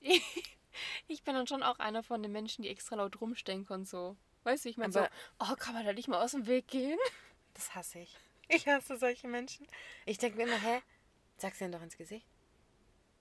ich 1.08 1.24
bin 1.24 1.34
dann 1.34 1.48
schon 1.48 1.64
auch 1.64 1.80
einer 1.80 2.04
von 2.04 2.22
den 2.22 2.32
Menschen, 2.32 2.62
die 2.62 2.68
extra 2.68 2.96
laut 2.96 3.20
rumstenken 3.20 3.74
und 3.74 3.88
so. 3.88 4.16
Weißt 4.50 4.64
du, 4.64 4.68
ich 4.68 4.78
meine 4.78 4.92
so, 4.92 5.06
oh, 5.38 5.54
kann 5.54 5.74
man 5.74 5.86
da 5.86 5.92
nicht 5.92 6.08
mal 6.08 6.20
aus 6.20 6.32
dem 6.32 6.48
Weg 6.48 6.66
gehen? 6.66 6.98
Das 7.54 7.72
hasse 7.76 8.00
ich. 8.00 8.16
Ich 8.48 8.66
hasse 8.66 8.96
solche 8.96 9.28
Menschen. 9.28 9.64
Ich 10.06 10.18
denke 10.18 10.38
mir 10.38 10.42
immer, 10.42 10.60
hä? 10.60 10.82
Sag's 11.36 11.58
denen 11.58 11.70
doch 11.70 11.82
ins 11.82 11.96
Gesicht. 11.96 12.26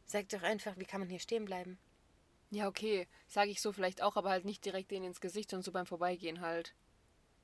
Sag 0.08 0.28
doch 0.30 0.42
einfach, 0.42 0.76
wie 0.78 0.86
kann 0.86 1.02
man 1.02 1.10
hier 1.10 1.20
stehen 1.20 1.46
bleiben? 1.46 1.78
Ja, 2.50 2.68
okay, 2.68 3.08
sage 3.28 3.52
ich 3.52 3.62
so 3.62 3.72
vielleicht 3.72 4.02
auch, 4.02 4.16
aber 4.16 4.32
halt 4.32 4.44
nicht 4.44 4.66
direkt 4.66 4.90
denen 4.90 5.06
ins 5.06 5.22
Gesicht 5.22 5.54
und 5.54 5.62
so 5.62 5.72
beim 5.72 5.86
Vorbeigehen 5.86 6.42
halt. 6.42 6.74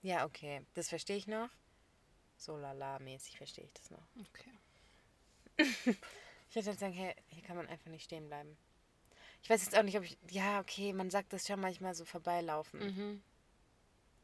Ja, 0.02 0.26
okay, 0.26 0.66
das 0.74 0.90
verstehe 0.90 1.18
ich 1.18 1.28
noch. 1.28 1.50
So 2.38 2.58
lala-mäßig 2.58 3.38
verstehe 3.38 3.66
ich 3.66 3.74
das 3.74 3.92
noch. 3.92 4.08
Okay. 4.32 5.96
Ich 6.50 6.56
würde 6.56 6.70
halt 6.70 6.80
sagen, 6.80 6.94
hey, 6.94 7.14
hier 7.28 7.44
kann 7.44 7.58
man 7.58 7.68
einfach 7.68 7.92
nicht 7.92 8.06
stehen 8.06 8.28
bleiben. 8.28 8.56
Ich 9.44 9.50
weiß 9.50 9.66
jetzt 9.66 9.78
auch 9.78 9.84
nicht, 9.84 9.98
ob 9.98 10.04
ich. 10.06 10.18
Ja, 10.30 10.62
okay, 10.62 10.94
man 10.94 11.10
sagt 11.10 11.34
das 11.34 11.46
schon 11.46 11.60
manchmal 11.60 11.94
so 11.94 12.06
vorbeilaufen. 12.06 12.80
Mhm. 12.80 13.24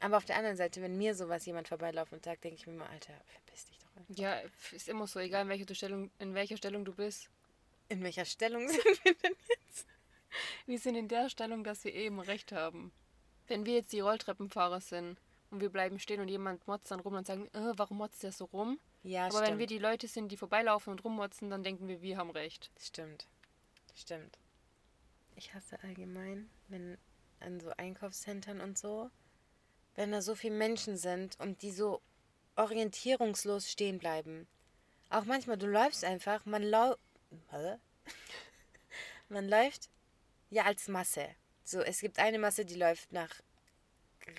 Aber 0.01 0.17
auf 0.17 0.25
der 0.25 0.35
anderen 0.35 0.57
Seite, 0.57 0.81
wenn 0.81 0.97
mir 0.97 1.13
sowas 1.13 1.45
jemand 1.45 1.67
vorbeilaufen 1.67 2.15
und 2.17 2.25
sagt, 2.25 2.43
denke 2.43 2.57
ich 2.57 2.67
mir 2.67 2.73
immer, 2.73 2.89
Alter, 2.89 3.13
verpiss 3.27 3.65
dich 3.65 3.77
doch 3.77 3.95
einfach. 3.95 4.15
Ja, 4.15 4.41
ist 4.71 4.89
immer 4.89 5.07
so, 5.07 5.19
egal 5.19 5.43
in 5.43 5.49
welcher 5.49 5.73
Stellung, 5.75 6.09
in 6.17 6.33
welcher 6.33 6.57
Stellung 6.57 6.83
du 6.83 6.93
bist. 6.93 7.29
In 7.87 8.01
welcher 8.03 8.25
Stellung 8.25 8.67
sind 8.67 9.05
wir 9.05 9.13
denn 9.13 9.35
jetzt? 9.49 9.87
Wir 10.65 10.79
sind 10.79 10.95
in 10.95 11.07
der 11.07 11.29
Stellung, 11.29 11.63
dass 11.63 11.83
wir 11.83 11.93
eben 11.93 12.19
recht 12.19 12.51
haben. 12.51 12.91
Wenn 13.47 13.65
wir 13.65 13.75
jetzt 13.75 13.93
die 13.93 13.99
Rolltreppenfahrer 13.99 14.81
sind 14.81 15.17
und 15.51 15.61
wir 15.61 15.69
bleiben 15.69 15.99
stehen 15.99 16.19
und 16.19 16.29
jemand 16.29 16.67
motzt 16.67 16.89
dann 16.89 16.99
rum 16.99 17.13
und 17.13 17.27
sagen, 17.27 17.47
äh, 17.53 17.73
warum 17.75 17.97
motzt 17.97 18.23
der 18.23 18.31
so 18.31 18.45
rum? 18.45 18.79
Ja, 19.03 19.25
Aber 19.25 19.33
stimmt. 19.33 19.47
wenn 19.49 19.59
wir 19.59 19.67
die 19.67 19.77
Leute 19.79 20.07
sind, 20.07 20.31
die 20.31 20.37
vorbeilaufen 20.37 20.91
und 20.91 21.03
rummotzen, 21.03 21.49
dann 21.49 21.63
denken 21.63 21.87
wir, 21.87 22.01
wir 22.01 22.17
haben 22.17 22.29
recht. 22.31 22.71
Stimmt. 22.79 23.27
Stimmt. 23.95 24.37
Ich 25.35 25.53
hasse 25.53 25.81
allgemein, 25.83 26.49
wenn 26.69 26.97
an 27.39 27.59
so 27.59 27.71
Einkaufszentren 27.77 28.61
und 28.61 28.77
so, 28.77 29.09
wenn 29.95 30.11
da 30.11 30.21
so 30.21 30.35
viele 30.35 30.55
Menschen 30.55 30.97
sind 30.97 31.39
und 31.39 31.61
die 31.61 31.71
so 31.71 32.01
orientierungslos 32.55 33.69
stehen 33.69 33.99
bleiben. 33.99 34.47
Auch 35.09 35.25
manchmal, 35.25 35.57
du 35.57 35.67
läufst 35.67 36.03
einfach, 36.03 36.45
man 36.45 36.63
Hä? 37.49 37.77
man 39.29 39.47
läuft 39.49 39.89
ja 40.49 40.63
als 40.63 40.87
Masse. 40.87 41.27
So, 41.63 41.81
es 41.81 41.99
gibt 41.99 42.19
eine 42.19 42.39
Masse, 42.39 42.65
die 42.65 42.75
läuft 42.75 43.11
nach 43.11 43.29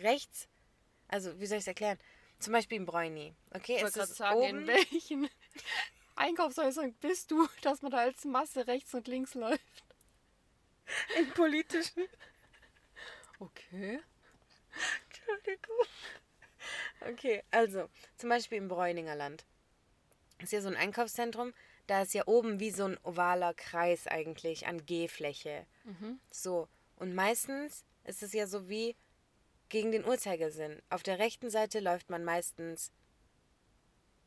rechts. 0.01 0.49
Also, 1.09 1.39
wie 1.41 1.47
soll 1.47 1.59
ich 1.59 1.65
es 1.65 1.69
erklären? 1.69 1.99
Zum 2.39 2.53
Beispiel 2.53 2.79
im 2.79 2.87
Bräuni. 2.87 3.35
Okay, 3.53 3.77
Ich 3.77 3.83
es 3.83 3.97
ist 3.97 4.17
sagen, 4.17 4.37
oben, 4.37 4.61
in 4.61 4.67
welchen 4.67 5.29
Einkaufshäusern 6.17 6.93
bist 6.95 7.31
du, 7.31 7.47
dass 7.63 7.83
man 7.83 7.93
da 7.93 7.99
als 7.99 8.25
Masse 8.25 8.67
rechts 8.67 8.95
und 8.95 9.07
links 9.09 9.35
läuft? 9.35 9.85
in 11.17 11.31
politischen 11.31 12.09
Okay. 13.39 14.01
Entschuldigung. 15.29 15.77
Okay, 17.01 17.43
also 17.51 17.89
zum 18.17 18.29
Beispiel 18.29 18.59
im 18.59 18.69
Bräuninger 18.69 19.17
Land. 19.17 19.45
Ist 20.39 20.53
ja 20.53 20.61
so 20.61 20.69
ein 20.69 20.77
Einkaufszentrum. 20.77 21.53
Da 21.87 22.03
ist 22.03 22.15
ja 22.15 22.27
oben 22.27 22.61
wie 22.61 22.71
so 22.71 22.85
ein 22.85 22.99
ovaler 23.03 23.55
Kreis 23.55 24.07
eigentlich 24.07 24.67
an 24.67 24.87
Gehfläche. 24.87 25.67
So. 26.31 26.69
Und 26.97 27.15
meistens 27.15 27.85
ist 28.05 28.23
es 28.23 28.33
ja 28.33 28.47
so 28.47 28.69
wie 28.69 28.95
gegen 29.69 29.91
den 29.91 30.05
Uhrzeigersinn. 30.05 30.81
Auf 30.91 31.03
der 31.03 31.19
rechten 31.19 31.51
Seite 31.51 31.81
läuft 31.81 32.11
man 32.11 32.25
meistens. 32.25 32.93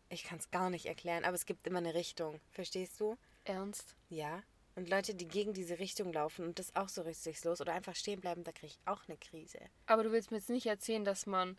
Ich 0.10 0.24
kann 0.24 0.40
es 0.40 0.52
gar 0.52 0.70
nicht 0.70 0.86
erklären, 0.86 1.24
aber 1.24 1.36
es 1.36 1.46
gibt 1.46 1.66
immer 1.68 1.80
eine 1.80 1.94
Richtung. 1.94 2.42
Verstehst 2.52 3.00
du? 3.00 3.18
Ernst? 3.46 3.96
Ja. 4.10 4.44
Und 4.76 4.90
Leute, 4.90 5.16
die 5.16 5.28
gegen 5.28 5.54
diese 5.54 5.80
Richtung 5.80 6.12
laufen 6.12 6.46
und 6.46 6.60
das 6.60 6.76
auch 6.76 6.90
so 6.90 7.04
rücksichtslos 7.04 7.62
oder 7.62 7.74
einfach 7.74 7.96
stehen 7.96 8.20
bleiben, 8.20 8.44
da 8.44 8.52
kriege 8.52 8.74
ich 8.74 8.80
auch 8.86 9.08
eine 9.08 9.18
Krise. 9.18 9.60
Aber 9.86 10.04
du 10.04 10.12
willst 10.12 10.32
mir 10.32 10.38
jetzt 10.38 10.50
nicht 10.50 10.66
erzählen, 10.66 11.06
dass 11.06 11.26
man 11.26 11.58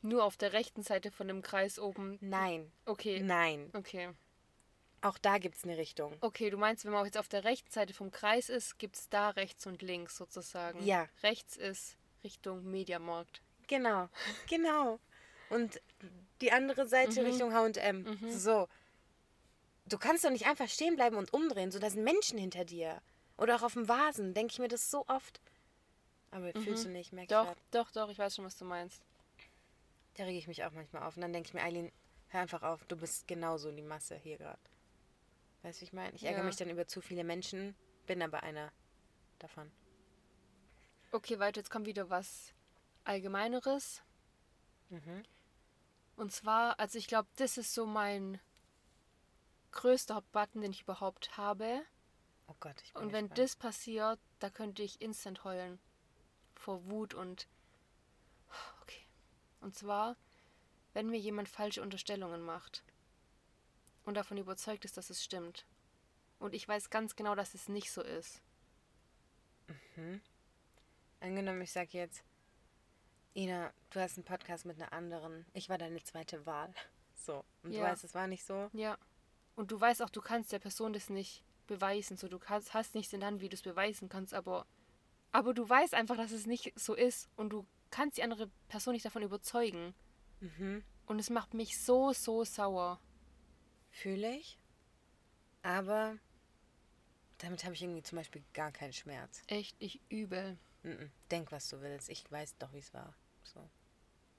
nur 0.00 0.24
auf 0.24 0.36
der 0.36 0.52
rechten 0.52 0.82
Seite 0.82 1.10
von 1.10 1.28
dem 1.28 1.42
Kreis 1.42 1.78
oben. 1.78 2.18
Nein. 2.20 2.70
Okay. 2.86 3.20
Nein. 3.20 3.70
Okay. 3.72 4.10
Auch 5.00 5.18
da 5.18 5.38
gibt 5.38 5.56
es 5.56 5.64
eine 5.64 5.76
Richtung. 5.76 6.16
Okay, 6.20 6.50
du 6.50 6.56
meinst, 6.56 6.84
wenn 6.84 6.92
man 6.92 7.04
jetzt 7.04 7.18
auf 7.18 7.28
der 7.28 7.42
rechten 7.42 7.70
Seite 7.72 7.92
vom 7.92 8.12
Kreis 8.12 8.48
ist, 8.48 8.78
gibt 8.78 8.96
es 8.96 9.08
da 9.08 9.30
rechts 9.30 9.66
und 9.66 9.82
links 9.82 10.16
sozusagen. 10.16 10.84
Ja. 10.84 11.08
Rechts 11.24 11.56
ist 11.56 11.96
Richtung 12.22 12.70
Mediamarkt. 12.70 13.42
Genau, 13.66 14.08
genau. 14.48 15.00
Und 15.50 15.80
die 16.40 16.52
andere 16.52 16.86
Seite 16.86 17.24
Richtung 17.24 17.52
HM. 17.52 18.18
So. 18.30 18.68
Du 19.86 19.98
kannst 19.98 20.24
doch 20.24 20.30
nicht 20.30 20.46
einfach 20.46 20.68
stehen 20.68 20.96
bleiben 20.96 21.16
und 21.16 21.32
umdrehen, 21.32 21.70
so 21.70 21.78
da 21.78 21.90
sind 21.90 22.04
Menschen 22.04 22.38
hinter 22.38 22.64
dir. 22.64 23.00
Oder 23.36 23.56
auch 23.56 23.62
auf 23.62 23.72
dem 23.74 23.88
Vasen, 23.88 24.34
denke 24.34 24.52
ich 24.52 24.58
mir 24.58 24.68
das 24.68 24.90
so 24.90 25.04
oft. 25.08 25.40
Aber 26.30 26.52
fühlst 26.52 26.84
du 26.84 26.88
nicht, 26.88 27.12
merk 27.12 27.24
ich 27.24 27.28
Doch, 27.36 27.44
grad. 27.46 27.58
doch, 27.72 27.90
doch, 27.90 28.08
ich 28.08 28.18
weiß 28.18 28.36
schon, 28.36 28.44
was 28.44 28.56
du 28.56 28.64
meinst. 28.64 29.02
Da 30.14 30.24
rege 30.24 30.38
ich 30.38 30.46
mich 30.48 30.64
auch 30.64 30.70
manchmal 30.72 31.02
auf. 31.02 31.16
Und 31.16 31.22
dann 31.22 31.32
denke 31.32 31.48
ich 31.48 31.54
mir, 31.54 31.62
Eileen, 31.62 31.90
hör 32.28 32.40
einfach 32.40 32.62
auf, 32.62 32.84
du 32.86 32.96
bist 32.96 33.26
genauso 33.28 33.70
die 33.70 33.82
Masse 33.82 34.14
hier 34.16 34.38
gerade. 34.38 34.58
Weißt 35.62 35.78
du, 35.78 35.80
wie 35.82 35.84
ich 35.86 35.92
meine? 35.92 36.14
Ich 36.14 36.24
ärgere 36.24 36.40
Ja. 36.40 36.46
mich 36.46 36.56
dann 36.56 36.70
über 36.70 36.86
zu 36.86 37.00
viele 37.00 37.24
Menschen, 37.24 37.74
bin 38.06 38.22
aber 38.22 38.42
einer 38.42 38.72
davon. 39.38 39.70
Okay, 41.10 41.38
weiter, 41.38 41.60
jetzt 41.60 41.70
kommt 41.70 41.86
wieder 41.86 42.08
was 42.08 42.54
Allgemeineres. 43.04 44.02
Mhm. 44.88 45.22
Und 46.16 46.32
zwar, 46.32 46.78
also 46.80 46.98
ich 46.98 47.06
glaube, 47.06 47.28
das 47.36 47.58
ist 47.58 47.74
so 47.74 47.84
mein 47.86 48.40
größter 49.72 50.22
Button, 50.32 50.60
den 50.62 50.70
ich 50.72 50.82
überhaupt 50.82 51.36
habe. 51.36 51.82
Oh 52.46 52.54
Gott, 52.60 52.80
ich 52.82 52.92
bin 52.92 53.02
Und 53.02 53.12
wenn 53.12 53.28
gespannt. 53.28 53.38
das 53.38 53.56
passiert, 53.56 54.20
da 54.38 54.50
könnte 54.50 54.82
ich 54.82 55.00
instant 55.00 55.44
heulen. 55.44 55.78
Vor 56.54 56.84
Wut 56.90 57.14
und. 57.14 57.48
Okay. 58.82 59.00
Und 59.60 59.74
zwar, 59.74 60.16
wenn 60.92 61.08
mir 61.08 61.18
jemand 61.18 61.48
falsche 61.48 61.82
Unterstellungen 61.82 62.42
macht. 62.42 62.82
Und 64.04 64.14
davon 64.14 64.36
überzeugt 64.36 64.84
ist, 64.84 64.96
dass 64.96 65.10
es 65.10 65.22
stimmt. 65.24 65.64
Und 66.38 66.54
ich 66.54 66.66
weiß 66.66 66.90
ganz 66.90 67.14
genau, 67.16 67.34
dass 67.36 67.54
es 67.54 67.68
nicht 67.68 67.90
so 67.92 68.02
ist. 68.02 68.42
Angenommen, 71.20 71.60
ich 71.62 71.70
sage 71.72 71.90
jetzt, 71.92 72.24
Ina, 73.34 73.72
du 73.90 74.00
hast 74.00 74.16
einen 74.18 74.24
Podcast 74.24 74.64
mit 74.64 74.76
einer 74.76 74.92
anderen. 74.92 75.46
Ich 75.54 75.68
war 75.68 75.78
deine 75.78 76.02
zweite 76.02 76.44
Wahl. 76.46 76.74
So. 77.14 77.44
Und 77.62 77.72
du 77.72 77.78
Ja. 77.78 77.84
weißt, 77.84 78.02
es 78.04 78.14
war 78.14 78.26
nicht 78.26 78.44
so. 78.44 78.68
Ja. 78.72 78.98
Und 79.54 79.70
du 79.70 79.80
weißt 79.80 80.02
auch, 80.02 80.10
du 80.10 80.20
kannst 80.20 80.52
der 80.52 80.58
Person 80.58 80.92
das 80.92 81.10
nicht 81.10 81.44
beweisen. 81.66 82.16
So, 82.16 82.28
du 82.28 82.38
kannst, 82.38 82.74
hast 82.74 82.94
nichts 82.94 83.12
in 83.12 83.20
der 83.20 83.28
Hand, 83.28 83.40
wie 83.40 83.48
du 83.48 83.54
es 83.54 83.62
beweisen 83.62 84.08
kannst, 84.08 84.34
aber 84.34 84.66
Aber 85.32 85.54
du 85.54 85.66
weißt 85.66 85.94
einfach, 85.94 86.16
dass 86.16 86.30
es 86.30 86.46
nicht 86.46 86.78
so 86.78 86.94
ist 86.94 87.30
und 87.36 87.50
du 87.50 87.66
kannst 87.90 88.18
die 88.18 88.22
andere 88.22 88.50
Person 88.68 88.92
nicht 88.92 89.04
davon 89.04 89.22
überzeugen. 89.22 89.94
Mhm. 90.40 90.84
Und 91.06 91.18
es 91.18 91.30
macht 91.30 91.54
mich 91.54 91.78
so, 91.78 92.12
so 92.12 92.44
sauer. 92.44 93.00
Fühle 93.90 94.36
ich. 94.36 94.58
Aber 95.62 96.18
damit 97.38 97.64
habe 97.64 97.74
ich 97.74 97.82
irgendwie 97.82 98.02
zum 98.02 98.16
Beispiel 98.16 98.42
gar 98.52 98.72
keinen 98.72 98.92
Schmerz. 98.92 99.42
Echt, 99.46 99.76
ich 99.78 100.00
übel. 100.08 100.58
Mhm. 100.82 101.10
Denk, 101.30 101.50
was 101.52 101.68
du 101.68 101.80
willst. 101.80 102.08
Ich 102.08 102.30
weiß 102.30 102.56
doch, 102.58 102.72
wie 102.72 102.78
es 102.78 102.92
war. 102.92 103.14
So. 103.44 103.60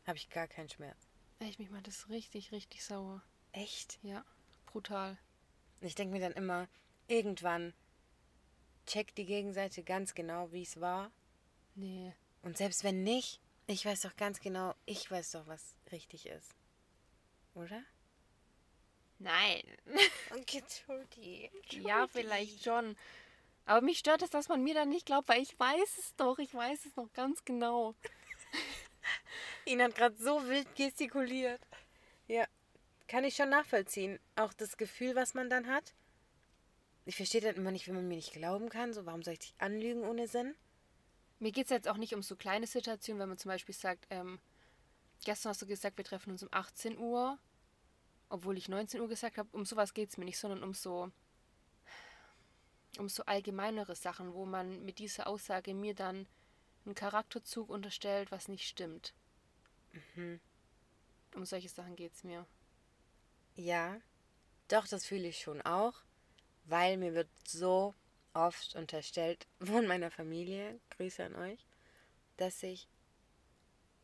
Habe 0.05 0.17
ich 0.17 0.29
gar 0.29 0.47
keinen 0.47 0.69
Schmerz. 0.69 1.07
Echt, 1.39 1.59
mich 1.59 1.69
macht 1.69 1.87
das 1.87 2.09
richtig, 2.09 2.51
richtig 2.51 2.83
sauer. 2.83 3.23
Echt? 3.51 3.99
Ja, 4.03 4.23
brutal. 4.73 5.17
Ich 5.81 5.95
denke 5.95 6.13
mir 6.13 6.21
dann 6.21 6.33
immer, 6.33 6.67
irgendwann 7.07 7.73
checkt 8.85 9.17
die 9.17 9.25
Gegenseite 9.25 9.83
ganz 9.83 10.13
genau, 10.13 10.51
wie 10.51 10.63
es 10.63 10.81
war. 10.81 11.11
Nee. 11.75 12.13
Und 12.41 12.57
selbst 12.57 12.83
wenn 12.83 13.03
nicht, 13.03 13.39
ich 13.67 13.85
weiß 13.85 14.01
doch 14.01 14.15
ganz 14.17 14.41
genau, 14.41 14.75
ich 14.85 15.09
weiß 15.09 15.31
doch, 15.31 15.47
was 15.47 15.75
richtig 15.91 16.25
ist. 16.25 16.53
Oder? 17.53 17.81
Nein. 19.19 19.61
Okay, 20.35 20.63
Trudy. 20.85 21.51
Ja, 21.69 22.07
vielleicht 22.07 22.63
schon. 22.63 22.97
Aber 23.65 23.81
mich 23.81 23.99
stört 23.99 24.23
es, 24.23 24.31
dass 24.31 24.49
man 24.49 24.63
mir 24.63 24.73
dann 24.73 24.89
nicht 24.89 25.05
glaubt, 25.05 25.29
weil 25.29 25.43
ich 25.43 25.57
weiß 25.59 25.97
es 25.99 26.15
doch. 26.15 26.39
Ich 26.39 26.53
weiß 26.55 26.87
es 26.87 26.95
noch 26.95 27.13
ganz 27.13 27.45
genau. 27.45 27.93
Ihn 29.65 29.81
hat 29.83 29.93
gerade 29.93 30.17
so 30.17 30.45
wild 30.47 30.75
gestikuliert. 30.75 31.61
Kann 33.13 33.25
ich 33.25 33.35
schon 33.35 33.49
nachvollziehen. 33.49 34.17
Auch 34.35 34.53
das 34.53 34.75
Gefühl, 34.75 35.13
was 35.13 35.35
man 35.35 35.47
dann 35.47 35.67
hat. 35.67 35.93
Ich 37.05 37.15
verstehe 37.15 37.41
dann 37.41 37.53
immer 37.53 37.69
nicht, 37.69 37.87
wenn 37.87 37.93
man 37.93 38.07
mir 38.07 38.15
nicht 38.15 38.33
glauben 38.33 38.69
kann. 38.69 38.91
So, 38.91 39.05
warum 39.05 39.21
soll 39.21 39.33
ich 39.33 39.39
dich 39.39 39.53
anlügen 39.59 40.01
ohne 40.01 40.27
Sinn? 40.27 40.55
Mir 41.37 41.51
geht 41.51 41.65
es 41.65 41.69
jetzt 41.69 41.87
auch 41.87 41.97
nicht 41.97 42.15
um 42.15 42.23
so 42.23 42.35
kleine 42.35 42.65
Situationen, 42.65 43.21
wenn 43.21 43.29
man 43.29 43.37
zum 43.37 43.49
Beispiel 43.49 43.75
sagt, 43.75 44.07
ähm, 44.09 44.39
gestern 45.25 45.51
hast 45.51 45.61
du 45.61 45.67
gesagt, 45.67 45.95
wir 45.97 46.03
treffen 46.03 46.31
uns 46.31 46.41
um 46.41 46.49
18 46.51 46.97
Uhr, 46.97 47.37
obwohl 48.29 48.57
ich 48.57 48.67
19 48.67 48.99
Uhr 48.99 49.07
gesagt 49.07 49.37
habe. 49.37 49.47
Um 49.51 49.63
sowas 49.63 49.93
geht 49.93 50.09
es 50.09 50.17
mir 50.17 50.25
nicht, 50.25 50.39
sondern 50.39 50.63
um 50.63 50.73
so, 50.73 51.11
um 52.97 53.09
so 53.09 53.25
allgemeinere 53.25 53.95
Sachen, 53.95 54.33
wo 54.33 54.47
man 54.47 54.83
mit 54.85 54.97
dieser 54.97 55.27
Aussage 55.27 55.75
mir 55.75 55.93
dann 55.93 56.25
einen 56.83 56.95
Charakterzug 56.95 57.69
unterstellt, 57.69 58.31
was 58.31 58.47
nicht 58.47 58.67
stimmt. 58.67 59.13
Mhm. 60.15 60.39
Um 61.35 61.45
solche 61.45 61.69
Sachen 61.69 61.95
geht 61.95 62.13
es 62.15 62.23
mir. 62.23 62.47
Ja, 63.55 63.99
doch, 64.67 64.87
das 64.87 65.05
fühle 65.05 65.27
ich 65.27 65.39
schon 65.39 65.61
auch, 65.61 65.93
weil 66.65 66.97
mir 66.97 67.13
wird 67.13 67.29
so 67.47 67.93
oft 68.33 68.75
unterstellt 68.75 69.45
von 69.63 69.85
meiner 69.87 70.11
Familie, 70.11 70.79
Grüße 70.91 71.23
an 71.23 71.35
euch, 71.35 71.65
dass 72.37 72.63
ich 72.63 72.87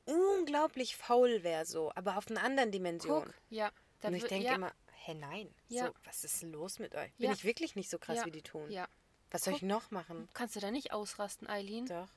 unglaublich 0.06 0.96
faul 0.96 1.44
wäre 1.44 1.66
so, 1.66 1.92
aber 1.96 2.18
auf 2.18 2.30
einer 2.30 2.44
anderen 2.44 2.72
Dimension. 2.72 3.26
Guck, 3.26 3.34
ja. 3.50 3.72
Und 4.04 4.14
ich 4.14 4.24
denke 4.26 4.46
ja, 4.48 4.56
immer, 4.56 4.74
hä, 5.06 5.14
nein, 5.14 5.54
Ja. 5.68 5.88
so, 5.88 5.94
was 6.06 6.24
ist 6.24 6.42
los 6.44 6.80
mit 6.80 6.96
euch? 6.96 7.14
Bin 7.18 7.28
Ja. 7.28 7.34
ich 7.34 7.44
wirklich 7.44 7.76
nicht 7.76 7.90
so 7.90 8.00
krass, 8.00 8.26
wie 8.26 8.32
die 8.32 8.42
tun? 8.42 8.70
Ja. 8.72 8.88
Was 9.32 9.44
soll 9.44 9.54
ich 9.54 9.60
Guck. 9.60 9.70
noch 9.70 9.92
machen? 9.92 10.28
Kannst 10.34 10.56
du 10.56 10.60
da 10.60 10.72
nicht 10.72 10.92
ausrasten, 10.94 11.48
Eileen? 11.48 11.86
Doch. 11.86 12.10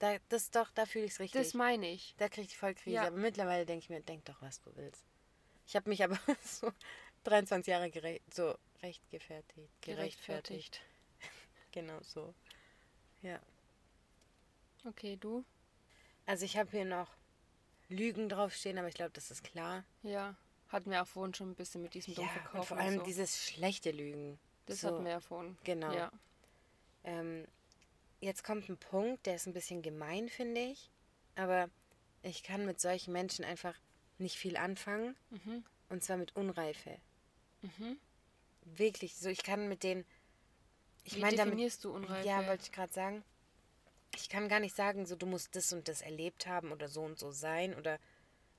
Da, 0.00 0.16
das 0.30 0.50
doch, 0.50 0.70
da 0.72 0.86
fühle 0.86 1.04
ich 1.04 1.12
es 1.12 1.20
richtig. 1.20 1.40
Das 1.40 1.54
meine 1.54 1.88
ich. 1.88 2.14
Da 2.18 2.28
kriege 2.28 2.46
ich 2.48 2.56
voll 2.58 2.74
Krise. 2.74 3.00
Aber 3.00 3.16
mittlerweile 3.16 3.64
denke 3.66 3.84
ich 3.84 3.90
mir, 3.90 4.00
denk 4.00 4.24
doch, 4.24 4.42
was 4.42 4.60
du 4.60 4.74
willst. 4.74 5.04
Ich 5.72 5.76
habe 5.76 5.88
mich 5.88 6.04
aber 6.04 6.18
so 6.44 6.70
23 7.24 7.70
Jahre 7.70 7.88
gere 7.88 8.20
so 8.30 8.54
rechtgefertigt. 8.82 9.70
Gerechtfertigt. 9.80 10.82
Genau 11.72 11.98
so. 12.02 12.34
Ja. 13.22 13.40
Okay, 14.84 15.16
du? 15.16 15.42
Also 16.26 16.44
ich 16.44 16.58
habe 16.58 16.70
hier 16.70 16.84
noch 16.84 17.08
Lügen 17.88 18.28
draufstehen, 18.28 18.76
aber 18.76 18.88
ich 18.88 18.94
glaube, 18.94 19.12
das 19.12 19.30
ist 19.30 19.42
klar. 19.42 19.82
Ja. 20.02 20.36
Hatten 20.68 20.90
wir 20.90 21.00
auch 21.00 21.06
vorhin 21.06 21.32
schon 21.32 21.52
ein 21.52 21.54
bisschen 21.54 21.80
mit 21.80 21.94
diesem 21.94 22.12
Ja, 22.12 22.16
dumpfen 22.20 22.42
Verkauf. 22.42 22.68
vor 22.68 22.76
allem 22.76 22.98
so. 22.98 23.04
dieses 23.04 23.42
schlechte 23.42 23.90
Lügen. 23.90 24.38
Das 24.66 24.82
so, 24.82 24.88
hatten 24.88 25.04
wir 25.04 25.12
ja 25.12 25.20
vorhin. 25.20 25.56
Genau. 25.64 25.90
Ja. 25.94 26.12
Ähm, 27.04 27.46
jetzt 28.20 28.44
kommt 28.44 28.68
ein 28.68 28.76
Punkt, 28.76 29.24
der 29.24 29.36
ist 29.36 29.46
ein 29.46 29.54
bisschen 29.54 29.80
gemein, 29.80 30.28
finde 30.28 30.60
ich. 30.60 30.90
Aber 31.36 31.70
ich 32.22 32.42
kann 32.42 32.66
mit 32.66 32.82
solchen 32.82 33.14
Menschen 33.14 33.46
einfach 33.46 33.80
nicht 34.22 34.36
viel 34.36 34.56
anfangen. 34.56 35.16
Mhm. 35.30 35.64
Und 35.90 36.02
zwar 36.02 36.16
mit 36.16 36.34
Unreife. 36.36 36.96
Mhm. 37.62 37.98
Wirklich. 38.64 39.16
So, 39.16 39.28
ich 39.28 39.42
kann 39.42 39.68
mit 39.68 39.82
denen. 39.82 40.04
Ich 41.04 41.16
Wie 41.16 41.20
meine 41.20 41.36
damit. 41.36 41.52
definierst 41.54 41.84
du 41.84 41.92
Unreife? 41.92 42.26
Ja, 42.26 42.46
wollte 42.46 42.64
ich 42.64 42.72
gerade 42.72 42.92
sagen. 42.92 43.22
Ich 44.14 44.28
kann 44.28 44.48
gar 44.48 44.60
nicht 44.60 44.76
sagen, 44.76 45.06
so 45.06 45.16
du 45.16 45.26
musst 45.26 45.54
das 45.56 45.72
und 45.72 45.88
das 45.88 46.00
erlebt 46.02 46.46
haben 46.46 46.70
oder 46.70 46.88
so 46.88 47.02
und 47.02 47.18
so 47.18 47.30
sein 47.30 47.74
oder 47.74 47.98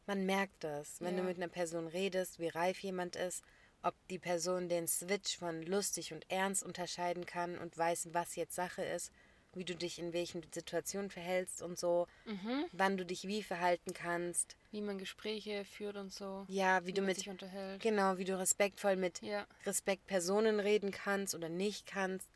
man 0.07 0.25
merkt 0.25 0.63
das, 0.63 0.99
wenn 0.99 1.15
du 1.15 1.21
Ja. 1.21 1.27
mit 1.27 1.37
einer 1.37 1.47
Person 1.47 1.87
redest, 1.87 2.39
wie 2.39 2.47
reif 2.49 2.79
jemand 2.79 3.15
ist, 3.15 3.43
ob 3.83 3.95
die 4.09 4.19
Person 4.19 4.67
den 4.67 4.87
Switch 4.87 5.37
von 5.37 5.61
lustig 5.63 6.11
und 6.11 6.29
ernst 6.29 6.63
unterscheiden 6.63 7.25
kann 7.25 7.57
und 7.57 7.77
weiß, 7.77 8.09
was 8.13 8.35
jetzt 8.35 8.55
Sache 8.55 8.83
ist, 8.83 9.11
wie 9.53 9.63
du 9.63 9.75
dich 9.75 9.99
in 9.99 10.11
welchen 10.11 10.43
Situationen 10.51 11.09
verhältst 11.11 11.61
und 11.61 11.77
so, 11.79 12.07
Mhm. 12.25 12.65
wann 12.71 12.97
du 12.97 13.05
dich 13.05 13.27
wie 13.27 13.43
verhalten 13.43 13.93
kannst. 13.93 14.57
Wie 14.73 14.81
man 14.81 14.97
Gespräche 14.97 15.65
führt 15.65 15.95
und 15.97 16.11
so. 16.11 16.45
Ja, 16.49 16.81
wie, 16.81 16.87
Wie 16.87 16.93
du 16.93 17.01
man 17.01 17.09
mit 17.09 17.17
sich 17.17 17.29
unterhält. 17.29 17.79
genau, 17.79 18.17
wie 18.17 18.25
du 18.25 18.37
respektvoll 18.39 18.95
mit 18.95 19.21
Ja. 19.21 19.45
Respekt 19.67 20.07
Personen 20.07 20.59
reden 20.59 20.89
kannst 20.89 21.35
oder 21.35 21.47
nicht 21.47 21.85
kannst, 21.85 22.27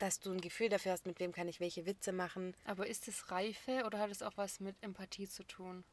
dass 0.00 0.18
du 0.18 0.32
ein 0.32 0.40
Gefühl 0.40 0.68
dafür 0.68 0.90
hast, 0.90 1.06
mit 1.06 1.20
wem 1.20 1.30
kann 1.30 1.46
ich 1.46 1.60
welche 1.60 1.86
Witze 1.86 2.10
machen. 2.10 2.56
Aber 2.64 2.88
ist 2.88 3.06
es 3.06 3.30
Reife 3.30 3.84
oder 3.86 4.00
hat 4.00 4.10
es 4.10 4.22
auch 4.22 4.36
was 4.36 4.58
mit 4.58 4.74
Empathie 4.82 5.28
zu 5.28 5.44
tun? 5.44 5.84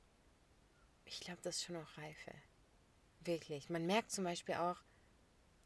Ich 1.05 1.19
glaube, 1.19 1.39
das 1.43 1.57
ist 1.57 1.65
schon 1.65 1.75
auch 1.75 1.97
Reife. 1.99 2.31
Wirklich. 3.23 3.69
Man 3.69 3.85
merkt 3.85 4.09
zum 4.09 4.23
Beispiel 4.23 4.55
auch 4.55 4.77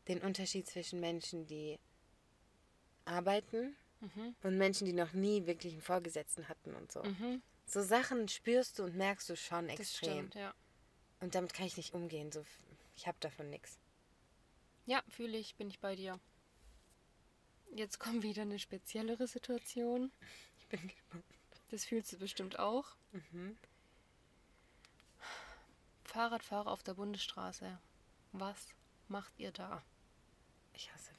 den 0.09 0.19
Unterschied 0.19 0.67
zwischen 0.67 0.99
Menschen, 0.99 1.47
die 1.47 1.79
arbeiten 3.05 3.77
Mhm. 4.01 4.35
und 4.43 4.57
Menschen, 4.57 4.85
die 4.85 4.91
noch 4.91 5.13
nie 5.13 5.45
wirklich 5.45 5.71
einen 5.71 5.81
Vorgesetzten 5.81 6.49
hatten 6.49 6.75
und 6.75 6.91
so. 6.91 7.01
Mhm. 7.03 7.41
So 7.65 7.81
Sachen 7.81 8.27
spürst 8.27 8.79
du 8.79 8.83
und 8.83 8.95
merkst 8.95 9.29
du 9.29 9.35
schon 9.35 9.69
extrem. 9.69 10.27
stimmt, 10.29 10.35
ja. 10.35 10.53
Und 11.19 11.35
damit 11.35 11.53
kann 11.53 11.65
ich 11.65 11.77
nicht 11.77 11.93
umgehen. 11.93 12.31
So, 12.31 12.45
ich 12.95 13.07
habe 13.07 13.17
davon 13.19 13.49
nichts. 13.49 13.77
Ja, 14.85 15.03
fühle 15.09 15.37
ich, 15.37 15.55
bin 15.55 15.69
ich 15.69 15.79
bei 15.79 15.95
dir. 15.95 16.19
Jetzt 17.73 17.99
kommt 17.99 18.23
wieder 18.23 18.43
eine 18.43 18.59
speziellere 18.59 19.27
Situation. 19.27 20.11
Ich 20.59 20.67
bin 20.67 20.87
gespannt. 20.87 21.25
Das 21.71 21.85
fühlst 21.85 22.13
du 22.13 22.17
bestimmt 22.17 22.59
auch. 22.59 22.85
Mhm. 23.11 23.57
Fahrradfahrer 26.03 26.71
auf 26.71 26.83
der 26.83 26.93
Bundesstraße. 26.93 27.79
Was 28.31 28.67
macht 29.07 29.33
ihr 29.37 29.51
da? 29.51 29.83
Ich 30.73 30.93
hasse. 30.93 31.14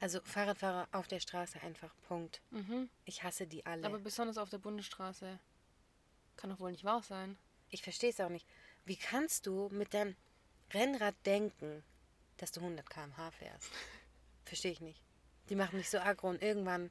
Also 0.00 0.20
Fahrradfahrer 0.22 0.88
auf 0.92 1.08
der 1.08 1.20
Straße 1.20 1.60
einfach. 1.62 1.92
Punkt. 2.06 2.40
Mhm. 2.50 2.88
Ich 3.04 3.22
hasse 3.22 3.46
die 3.46 3.66
alle. 3.66 3.84
Aber 3.84 3.98
besonders 3.98 4.38
auf 4.38 4.50
der 4.50 4.58
Bundesstraße. 4.58 5.38
Kann 6.36 6.50
doch 6.50 6.60
wohl 6.60 6.70
nicht 6.70 6.84
wahr 6.84 7.02
sein. 7.02 7.36
Ich 7.70 7.82
verstehe 7.82 8.10
es 8.10 8.20
auch 8.20 8.28
nicht. 8.28 8.46
Wie 8.84 8.96
kannst 8.96 9.46
du 9.46 9.68
mit 9.70 9.92
deinem 9.92 10.16
Rennrad 10.72 11.14
denken, 11.26 11.82
dass 12.36 12.52
du 12.52 12.60
100 12.60 12.88
km/h 12.88 13.30
fährst? 13.32 13.70
Verstehe 14.44 14.72
ich 14.72 14.80
nicht. 14.80 15.02
Die 15.48 15.56
machen 15.56 15.76
mich 15.76 15.90
so 15.90 15.98
aggro 15.98 16.28
und 16.28 16.42
irgendwann. 16.42 16.90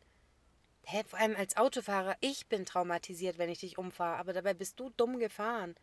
Hä, 0.84 1.04
vor 1.06 1.20
allem 1.20 1.36
als 1.36 1.58
Autofahrer, 1.58 2.16
ich 2.22 2.48
bin 2.48 2.66
traumatisiert, 2.66 3.38
wenn 3.38 3.50
ich 3.50 3.60
dich 3.60 3.78
umfahre, 3.78 4.18
aber 4.18 4.34
dabei 4.34 4.54
bist 4.54 4.80
du 4.80 4.90
dumm 4.92 5.20
gefahren. 5.20 5.76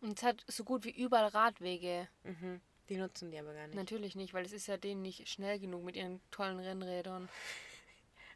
Und 0.00 0.18
es 0.18 0.24
hat 0.24 0.44
so 0.46 0.64
gut 0.64 0.84
wie 0.84 0.90
überall 0.90 1.28
Radwege. 1.28 2.08
Mhm. 2.24 2.60
Die 2.88 2.96
nutzen 2.96 3.30
die 3.30 3.38
aber 3.38 3.52
gar 3.54 3.66
nicht. 3.66 3.74
Natürlich 3.76 4.14
nicht, 4.14 4.32
weil 4.34 4.44
es 4.46 4.52
ist 4.52 4.66
ja 4.68 4.76
denen 4.76 5.02
nicht 5.02 5.28
schnell 5.28 5.58
genug 5.58 5.82
mit 5.82 5.96
ihren 5.96 6.20
tollen 6.30 6.58
Rennrädern. 6.60 7.28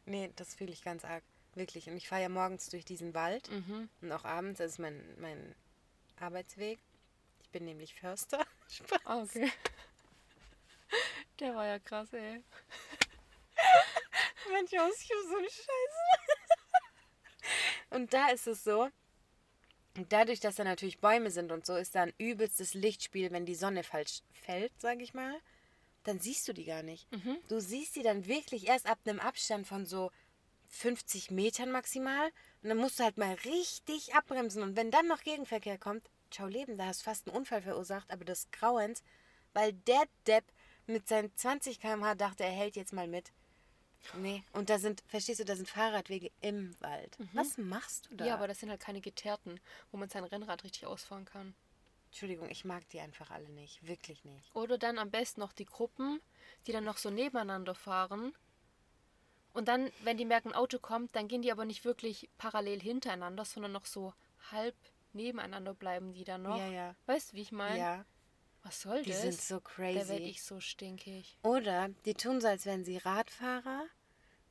Nee, 0.05 0.31
das 0.35 0.55
fühle 0.55 0.71
ich 0.71 0.83
ganz 0.83 1.05
arg. 1.05 1.23
Wirklich. 1.53 1.87
Und 1.87 1.95
ich 1.95 2.07
fahre 2.07 2.23
ja 2.23 2.29
morgens 2.29 2.69
durch 2.69 2.83
diesen 2.85 3.13
Wald 3.13 3.51
Mhm. 3.51 3.87
und 4.01 4.11
auch 4.11 4.25
abends, 4.25 4.57
das 4.57 4.71
ist 4.71 4.79
mein, 4.79 4.99
mein 5.19 5.53
Arbeitsweg. 6.19 6.79
Ich 7.43 7.49
bin 7.51 7.65
nämlich 7.65 7.93
Förster. 7.93 8.43
Spaß. 8.71 8.99
Ah, 9.05 9.21
okay. 9.21 9.51
Der 11.39 11.53
war 11.55 11.67
ja 11.67 11.77
krass, 11.77 12.11
ey. 12.13 12.43
Manchmal 14.51 14.89
ist 14.89 15.01
ich 15.03 15.07
so 15.07 15.37
eine 15.37 15.49
Scheiße. 15.49 16.01
und 17.91 18.11
da 18.13 18.29
ist 18.29 18.47
es 18.47 18.63
so, 18.63 18.89
dadurch, 20.09 20.39
dass 20.39 20.55
da 20.55 20.63
natürlich 20.63 20.99
Bäume 20.99 21.31
sind 21.31 21.51
und 21.51 21.65
so, 21.65 21.75
ist 21.75 21.95
da 21.95 22.03
ein 22.03 22.13
übelstes 22.17 22.73
Lichtspiel, 22.73 23.31
wenn 23.31 23.45
die 23.45 23.55
Sonne 23.55 23.83
falsch 23.83 24.21
fällt, 24.31 24.71
sag 24.79 25.01
ich 25.01 25.13
mal. 25.13 25.35
Dann 26.03 26.19
siehst 26.19 26.47
du 26.47 26.53
die 26.53 26.65
gar 26.65 26.83
nicht. 26.83 27.11
Mhm. 27.11 27.37
Du 27.47 27.59
siehst 27.59 27.95
die 27.95 28.03
dann 28.03 28.25
wirklich 28.25 28.67
erst 28.67 28.87
ab 28.87 28.99
einem 29.05 29.19
Abstand 29.19 29.67
von 29.67 29.85
so 29.85 30.11
50 30.69 31.31
Metern 31.31 31.71
maximal. 31.71 32.31
Und 32.63 32.69
dann 32.69 32.77
musst 32.77 32.99
du 32.99 33.03
halt 33.03 33.17
mal 33.17 33.35
richtig 33.45 34.15
abbremsen. 34.15 34.63
Und 34.63 34.75
wenn 34.75 34.91
dann 34.91 35.07
noch 35.07 35.21
Gegenverkehr 35.21 35.77
kommt, 35.77 36.09
ciao 36.31 36.47
Leben, 36.47 36.77
da 36.77 36.85
hast 36.85 37.01
du 37.01 37.05
fast 37.05 37.27
einen 37.27 37.37
Unfall 37.37 37.61
verursacht, 37.61 38.11
aber 38.11 38.25
des 38.25 38.49
Grauens, 38.51 39.03
weil 39.53 39.73
der 39.73 40.03
Depp 40.25 40.45
mit 40.87 41.07
seinen 41.07 41.35
20 41.35 41.79
km/h 41.79 42.15
dachte, 42.15 42.43
er 42.43 42.51
hält 42.51 42.75
jetzt 42.75 42.93
mal 42.93 43.07
mit. 43.07 43.31
Nee. 44.17 44.43
Und 44.53 44.69
da 44.69 44.79
sind, 44.79 45.03
verstehst 45.07 45.39
du, 45.39 45.45
da 45.45 45.55
sind 45.55 45.69
Fahrradwege 45.69 46.31
im 46.41 46.75
Wald. 46.81 47.17
Was 47.33 47.57
machst 47.57 48.07
du 48.09 48.15
da? 48.15 48.23
Mhm. 48.23 48.27
Ja, 48.29 48.35
aber 48.35 48.47
das 48.47 48.59
sind 48.59 48.69
halt 48.69 48.81
keine 48.81 49.01
geteerten, 49.01 49.59
wo 49.91 49.97
man 49.97 50.09
sein 50.09 50.23
Rennrad 50.23 50.63
richtig 50.63 50.85
ausfahren 50.85 51.25
kann. 51.25 51.53
Entschuldigung, 52.07 52.49
ich 52.49 52.65
mag 52.65 52.87
die 52.89 52.99
einfach 52.99 53.31
alle 53.31 53.47
nicht. 53.49 53.87
Wirklich 53.87 54.25
nicht. 54.25 54.53
Oder 54.53 54.77
dann 54.77 54.97
am 54.97 55.09
besten 55.09 55.39
noch 55.39 55.53
die 55.53 55.65
Gruppen, 55.65 56.19
die 56.67 56.73
dann 56.73 56.83
noch 56.83 56.97
so 56.97 57.09
nebeneinander 57.09 57.73
fahren. 57.73 58.33
Und 59.53 59.67
dann, 59.67 59.91
wenn 60.03 60.17
die 60.17 60.25
merken, 60.25 60.49
ein 60.49 60.55
Auto 60.55 60.79
kommt, 60.79 61.15
dann 61.15 61.27
gehen 61.27 61.41
die 61.41 61.51
aber 61.51 61.65
nicht 61.65 61.85
wirklich 61.85 62.29
parallel 62.37 62.81
hintereinander, 62.81 63.45
sondern 63.45 63.71
noch 63.71 63.85
so 63.85 64.13
halb 64.51 64.75
nebeneinander 65.13 65.73
bleiben 65.73 66.13
die 66.13 66.23
dann 66.23 66.43
noch. 66.43 66.57
Ja, 66.57 66.67
ja. 66.67 66.95
Weißt 67.05 67.31
du, 67.31 67.37
wie 67.37 67.41
ich 67.41 67.51
meine? 67.51 67.77
Ja, 67.79 68.05
Was 68.63 68.81
soll 68.81 69.03
die 69.03 69.09
das? 69.11 69.21
sind 69.21 69.41
so 69.41 69.59
da 69.59 69.77
werde 69.77 69.99
crazy. 70.05 70.13
ich 70.23 70.43
so 70.43 70.59
stinkig. 70.59 71.37
Oder 71.43 71.89
die 72.05 72.13
tun 72.13 72.39
so, 72.41 72.47
als 72.47 72.65
wären 72.65 72.83
sie 72.85 72.97
Radfahrer. 72.97 73.85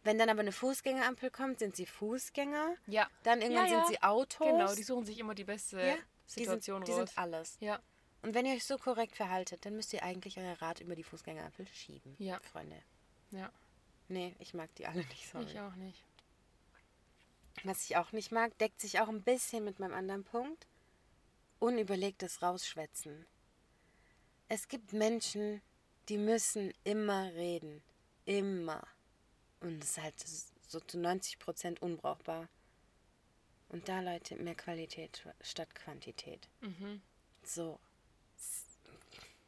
Wenn 0.02 0.18
dann 0.18 0.28
aber 0.30 0.40
eine 0.40 0.52
Fußgängerampel 0.52 1.30
kommt, 1.30 1.58
sind 1.58 1.76
sie 1.76 1.86
Fußgänger. 1.86 2.74
Ja. 2.86 3.08
Dann 3.22 3.40
irgendwann 3.42 3.66
Ja, 3.66 3.72
ja. 3.72 3.84
sind 3.84 3.94
sie 3.94 4.02
Autos. 4.02 4.46
Genau, 4.48 4.74
die 4.74 4.82
suchen 4.82 5.04
sich 5.06 5.18
immer 5.18 5.34
die 5.34 5.44
beste 5.44 5.78
ja, 5.80 5.96
Situation 6.26 6.82
die 6.82 6.86
sind, 6.92 6.96
die 6.96 7.00
raus. 7.02 7.10
sind 7.10 7.18
alles. 7.18 7.56
ja, 7.60 7.80
Und 8.22 8.34
wenn 8.34 8.46
ihr 8.46 8.54
euch 8.54 8.64
so 8.64 8.78
korrekt 8.78 9.14
verhaltet, 9.16 9.64
dann 9.66 9.76
müsst 9.76 9.92
ihr 9.92 10.02
eigentlich 10.02 10.38
euer 10.38 10.60
Rad 10.60 10.80
über 10.80 10.96
die 10.96 11.04
Fußgängerampel 11.04 11.66
schieben. 11.68 12.16
Ja. 12.18 12.40
Freunde. 12.40 12.82
ja, 13.30 13.50
Nee, 14.08 14.34
ich 14.40 14.54
mag 14.54 14.74
die 14.74 14.86
alle 14.86 15.04
nicht 15.04 15.30
so. 15.30 15.38
ich 15.40 15.60
auch 15.60 15.76
nicht. 15.76 16.02
Was 17.62 17.84
ich 17.84 17.96
auch 17.96 18.10
nicht 18.12 18.32
mag, 18.32 18.56
deckt 18.58 18.80
sich 18.80 19.00
auch 19.00 19.08
ein 19.08 19.22
bisschen 19.22 19.64
mit 19.64 19.78
meinem 19.78 19.94
anderen 19.94 20.24
Punkt. 20.24 20.66
Unüberlegtes 21.58 22.40
Rausschwätzen. 22.42 23.26
Es 24.50 24.66
gibt 24.66 24.92
Menschen, 24.92 25.62
die 26.08 26.18
müssen 26.18 26.74
immer 26.82 27.32
reden. 27.34 27.82
Immer. 28.24 28.84
Und 29.60 29.82
es 29.84 29.92
ist 29.92 30.02
halt 30.02 30.14
so 30.66 30.80
zu 30.80 30.98
90 30.98 31.38
Prozent 31.38 31.80
unbrauchbar. 31.80 32.48
Und 33.68 33.88
da, 33.88 34.00
Leute, 34.00 34.34
mehr 34.34 34.56
Qualität 34.56 35.24
statt 35.40 35.72
Quantität. 35.76 36.48
Mhm. 36.62 37.00
So. 37.44 37.78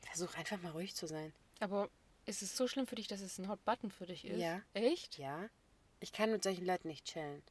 Versuch 0.03 0.37
einfach 0.37 0.63
mal 0.63 0.71
ruhig 0.71 0.95
zu 0.95 1.09
sein. 1.09 1.33
Aber 1.59 1.91
ist 2.25 2.43
es 2.43 2.57
so 2.57 2.69
schlimm 2.69 2.87
für 2.87 2.95
dich, 2.95 3.09
dass 3.09 3.23
es 3.23 3.41
ein 3.41 3.49
Hot 3.49 3.65
Button 3.65 3.91
für 3.91 4.07
dich 4.07 4.25
ist? 4.25 4.39
Ja. 4.39 4.63
Echt? 4.73 5.19
Ja. 5.19 5.51
Ich 5.99 6.13
kann 6.13 6.31
mit 6.31 6.45
solchen 6.45 6.65
Leuten 6.65 6.87
nicht 6.87 7.07
chillen. 7.07 7.43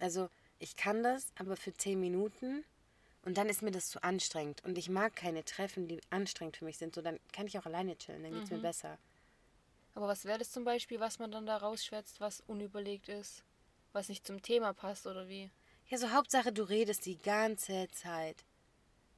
Also, 0.00 0.30
ich 0.58 0.74
kann 0.74 1.04
das, 1.04 1.28
aber 1.36 1.56
für 1.56 1.72
10 1.72 2.00
Minuten. 2.00 2.64
Und 3.28 3.36
dann 3.36 3.50
ist 3.50 3.60
mir 3.60 3.70
das 3.70 3.90
zu 3.90 4.02
anstrengend. 4.02 4.64
Und 4.64 4.78
ich 4.78 4.88
mag 4.88 5.14
keine 5.14 5.44
Treffen, 5.44 5.86
die 5.86 6.00
anstrengend 6.08 6.56
für 6.56 6.64
mich 6.64 6.78
sind. 6.78 6.94
So, 6.94 7.02
dann 7.02 7.20
kann 7.30 7.46
ich 7.46 7.58
auch 7.58 7.66
alleine 7.66 7.94
chillen. 7.98 8.22
Dann 8.22 8.32
geht's 8.32 8.50
mir 8.50 8.56
besser. 8.56 8.96
Aber 9.94 10.08
was 10.08 10.24
wäre 10.24 10.38
das 10.38 10.50
zum 10.50 10.64
Beispiel, 10.64 10.98
was 10.98 11.18
man 11.18 11.30
dann 11.30 11.44
da 11.44 11.58
rausschwätzt, 11.58 12.22
was 12.22 12.42
unüberlegt 12.46 13.10
ist? 13.10 13.44
Was 13.92 14.08
nicht 14.08 14.26
zum 14.26 14.40
Thema 14.40 14.72
passt 14.72 15.06
oder 15.06 15.28
wie? 15.28 15.50
Ja, 15.88 15.98
so 15.98 16.10
Hauptsache, 16.10 16.54
du 16.54 16.62
redest 16.62 17.04
die 17.04 17.18
ganze 17.18 17.88
Zeit. 17.90 18.46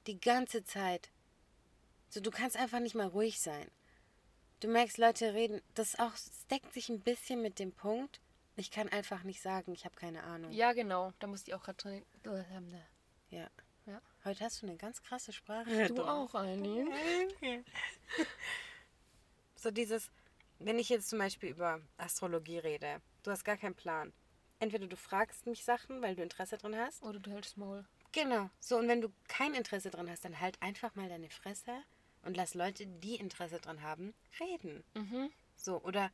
Die 0.08 0.18
ganze 0.18 0.64
Zeit. 0.64 1.08
So, 2.08 2.18
du 2.18 2.32
kannst 2.32 2.56
einfach 2.56 2.80
nicht 2.80 2.96
mal 2.96 3.06
ruhig 3.06 3.40
sein. 3.40 3.70
Du 4.58 4.66
merkst, 4.66 4.98
Leute 4.98 5.34
reden, 5.34 5.62
das 5.74 5.96
auch, 6.00 6.14
es 6.14 6.48
deckt 6.48 6.72
sich 6.74 6.88
ein 6.88 6.98
bisschen 6.98 7.42
mit 7.42 7.60
dem 7.60 7.70
Punkt. 7.70 8.20
Ich 8.56 8.72
kann 8.72 8.88
einfach 8.88 9.22
nicht 9.22 9.40
sagen, 9.40 9.72
ich 9.72 9.84
habe 9.84 9.94
keine 9.94 10.24
Ahnung. 10.24 10.50
Ja, 10.50 10.72
genau. 10.72 11.12
Da 11.20 11.28
musste 11.28 11.52
ich 11.52 11.54
auch 11.54 11.62
gerade 11.62 12.02
dran. 12.24 12.74
Ja. 13.30 13.48
Heute 14.24 14.44
hast 14.44 14.60
du 14.60 14.66
eine 14.66 14.76
ganz 14.76 15.02
krasse 15.02 15.32
Sprache. 15.32 15.88
Du 15.88 16.02
auch, 16.02 16.34
Eileen. 16.34 16.92
So 19.54 19.70
dieses, 19.70 20.10
wenn 20.58 20.78
ich 20.78 20.88
jetzt 20.90 21.08
zum 21.08 21.18
Beispiel 21.18 21.50
über 21.50 21.80
Astrologie 21.96 22.58
rede, 22.58 23.00
du 23.22 23.30
hast 23.30 23.44
gar 23.44 23.56
keinen 23.56 23.74
Plan. 23.74 24.12
Entweder 24.58 24.86
du 24.86 24.96
fragst 24.96 25.46
mich 25.46 25.64
Sachen, 25.64 26.02
weil 26.02 26.16
du 26.16 26.22
Interesse 26.22 26.58
dran 26.58 26.76
hast. 26.76 27.02
Oder 27.02 27.18
du 27.18 27.30
hältst 27.30 27.56
Maul. 27.56 27.86
Genau. 28.12 28.50
So, 28.58 28.76
und 28.76 28.88
wenn 28.88 29.00
du 29.00 29.10
kein 29.28 29.54
Interesse 29.54 29.90
dran 29.90 30.10
hast, 30.10 30.24
dann 30.24 30.38
halt 30.38 30.60
einfach 30.60 30.94
mal 30.96 31.08
deine 31.08 31.30
Fresse 31.30 31.82
und 32.22 32.36
lass 32.36 32.54
Leute, 32.54 32.86
die 32.86 33.16
Interesse 33.16 33.58
dran 33.58 33.80
haben, 33.82 34.12
reden. 34.38 34.84
Mhm. 34.94 35.30
So, 35.56 35.80
oder 35.82 36.10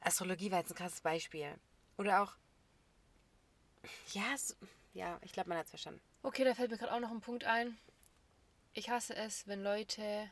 Astrologie 0.00 0.50
war 0.50 0.58
jetzt 0.58 0.72
ein 0.72 0.76
krasses 0.76 1.00
Beispiel. 1.02 1.54
Oder 1.98 2.22
auch, 2.22 2.34
ja, 4.12 4.36
so, 4.36 4.54
ja, 4.94 5.20
ich 5.22 5.32
glaube, 5.32 5.50
man 5.50 5.58
hat 5.58 5.66
es 5.66 5.70
verstanden. 5.70 6.00
Okay, 6.22 6.44
da 6.44 6.54
fällt 6.54 6.70
mir 6.70 6.78
gerade 6.78 6.92
auch 6.92 7.00
noch 7.00 7.10
ein 7.10 7.20
Punkt 7.20 7.44
ein. 7.44 7.76
Ich 8.74 8.90
hasse 8.90 9.14
es, 9.16 9.46
wenn 9.48 9.62
Leute 9.62 10.30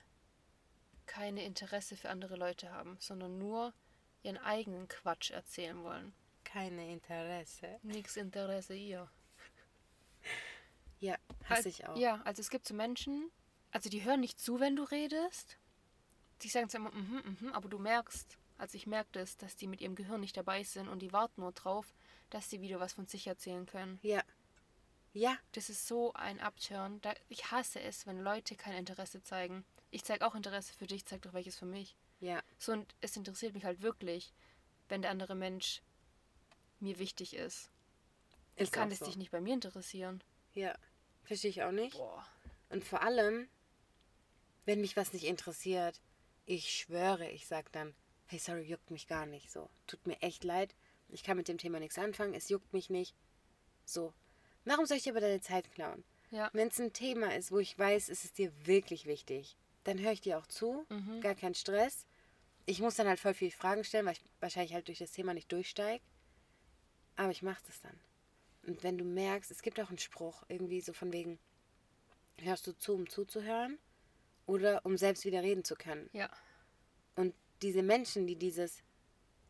keine 1.07 1.45
Interesse 1.45 1.97
für 1.97 2.09
andere 2.09 2.37
Leute 2.37 2.71
haben, 2.71 2.97
sondern 3.01 3.39
nur 3.39 3.75
ihren 4.23 4.39
eigenen 4.39 4.87
Quatsch 4.87 5.31
erzählen 5.31 5.83
wollen. 5.83 6.15
Keine 6.45 6.93
Interesse. 6.93 7.79
Nix 7.83 8.17
Interesse 8.17 8.75
ihr. 8.75 9.11
Ja, 11.03 11.17
hasse 11.49 11.71
ich 11.71 11.87
auch. 11.87 11.97
Ja, 11.97 12.21
also 12.25 12.43
es 12.43 12.51
gibt 12.51 12.69
so 12.69 12.75
Menschen, 12.75 13.31
also 13.71 13.89
die 13.89 14.05
hören 14.05 14.21
nicht 14.21 14.39
zu, 14.39 14.61
wenn 14.61 14.77
du 14.77 14.83
redest. 14.83 15.57
Die 16.43 16.49
sagen 16.49 16.69
zwar 16.69 16.83
immer, 16.83 16.93
mhm, 16.93 17.39
mhm, 17.41 17.53
aber 17.55 17.71
du 17.71 17.79
merkst, 17.79 18.37
also 18.59 18.77
ich 18.77 18.87
merke 18.87 19.09
das, 19.13 19.39
dass 19.39 19.57
die 19.57 19.67
mit 19.67 19.81
ihrem 19.81 19.95
Gehirn 19.95 20.21
nicht 20.21 20.37
dabei 20.37 20.63
sind 20.63 20.89
und 20.89 21.01
die 21.01 21.15
warten 21.15 21.41
nur 21.41 21.53
drauf, 21.53 21.95
dass 22.29 22.51
sie 22.51 22.61
wieder 22.61 22.81
was 22.81 22.93
von 22.93 23.07
sich 23.07 23.27
erzählen 23.27 23.65
können. 23.65 23.99
Ja. 24.03 24.23
Ja, 25.13 25.37
Das 25.53 25.69
ist 25.71 25.87
so 25.89 26.13
ein 26.15 26.39
Abturn. 26.41 27.01
Da, 27.01 27.15
ich 27.29 27.51
hasse 27.51 27.81
es, 27.81 28.07
wenn 28.07 28.21
Leute 28.21 28.55
kein 28.55 28.75
Interesse 28.75 29.23
zeigen. 29.23 29.65
Ich 29.91 30.05
zeige 30.05 30.25
auch 30.27 30.35
Interesse 30.37 30.73
für 30.75 30.87
dich, 30.87 31.05
zeig 31.05 31.23
doch 31.23 31.33
welches 31.33 31.57
für 31.59 31.67
mich. 31.67 31.97
ja. 32.21 32.43
So, 32.59 32.73
und 32.73 32.95
es 33.01 33.17
interessiert 33.17 33.55
mich 33.55 33.65
halt 33.65 33.83
wirklich, 33.83 34.33
wenn 34.89 35.03
der 35.03 35.11
andere 35.11 35.35
Mensch 35.35 35.83
mir 36.79 36.99
wichtig 36.99 37.35
ist. 37.35 37.71
Ist 38.57 38.73
kann 38.73 38.89
auch 38.89 38.93
es 38.93 38.99
so. 39.01 39.07
dich 39.07 39.17
nicht 39.17 39.31
bei 39.33 39.41
mir 39.41 39.55
interessieren? 39.55 40.23
Ja, 40.55 40.77
verstehe 41.25 41.51
ich 41.51 41.63
auch 41.63 41.73
nicht. 41.73 41.97
Boah. 41.97 42.25
Und 42.69 42.85
vor 42.85 43.03
allem, 43.03 43.49
wenn 44.65 44.81
mich 44.81 44.97
was 44.97 45.13
nicht 45.13 45.25
interessiert, 45.25 46.01
ich 46.47 46.71
schwöre, 46.73 47.29
ich 47.31 47.47
sag 47.47 47.73
dann, 47.73 47.95
hey, 48.27 48.39
sorry, 48.39 48.63
juckt 48.63 48.91
mich 48.91 49.09
gar 49.09 49.27
nicht. 49.27 49.51
So, 49.51 49.69
tut 49.87 50.07
mir 50.07 50.21
echt 50.23 50.45
leid. 50.45 50.75
Ich 51.09 51.25
kann 51.25 51.37
mit 51.37 51.49
dem 51.49 51.59
Thema 51.59 51.81
nichts 51.81 51.99
anfangen. 51.99 52.35
Es 52.35 52.49
juckt 52.49 52.73
mich 52.73 52.91
nicht. 52.91 53.15
So, 53.85 54.13
warum 54.65 54.87
soll 54.87 54.97
ich 54.99 55.03
dir 55.05 55.13
aber 55.13 55.21
deine 55.21 55.41
Zeit 55.41 55.71
klauen? 55.73 56.05
Ja. 56.31 56.51
Wenn 56.53 56.69
es 56.69 56.79
ein 56.81 56.93
Thema 56.93 57.35
ist, 57.35 57.51
wo 57.51 57.59
ich 57.59 57.79
weiß, 57.79 58.09
es 58.09 58.25
ist 58.25 58.39
dir 58.39 58.53
wirklich 58.67 59.07
wichtig, 59.07 59.57
dann 59.85 59.99
höre 59.99 60.13
ich 60.13 60.21
dir 60.21 60.39
auch 60.39 60.47
zu. 60.47 60.87
Mhm. 60.89 61.21
Gar 61.21 61.35
kein 61.35 61.55
Stress. 61.55 62.07
Ich 62.67 62.81
muss 62.81 62.95
dann 62.97 63.09
halt 63.09 63.19
voll 63.19 63.35
viele 63.35 63.51
Fragen 63.51 63.83
stellen, 63.85 64.07
weil 64.07 64.13
ich 64.13 64.23
wahrscheinlich 64.39 64.75
halt 64.75 64.87
durch 64.89 64.99
das 64.99 65.11
Thema 65.13 65.35
nicht 65.35 65.51
durchsteige. 65.51 66.05
Aber 67.17 67.31
ich 67.33 67.43
mache 67.43 67.63
das 67.67 67.81
dann. 67.81 67.99
Und 68.67 68.83
wenn 68.83 68.99
du 68.99 69.05
merkst, 69.05 69.51
es 69.51 69.63
gibt 69.63 69.81
auch 69.81 69.89
einen 69.89 69.99
Spruch, 69.99 70.45
irgendwie 70.49 70.81
so 70.81 70.93
von 70.93 71.13
wegen, 71.13 71.39
hörst 72.39 72.67
du 72.67 72.73
zu, 72.73 72.95
um 72.95 73.09
zuzuhören 73.09 73.79
oder 74.47 74.85
um 74.85 74.97
selbst 74.97 75.25
wieder 75.25 75.43
reden 75.43 75.65
zu 75.65 75.75
können. 75.75 76.09
Ja. 76.13 76.31
Und 77.17 77.35
diese 77.63 77.83
Menschen, 77.83 78.27
die 78.27 78.37
dieses 78.37 78.83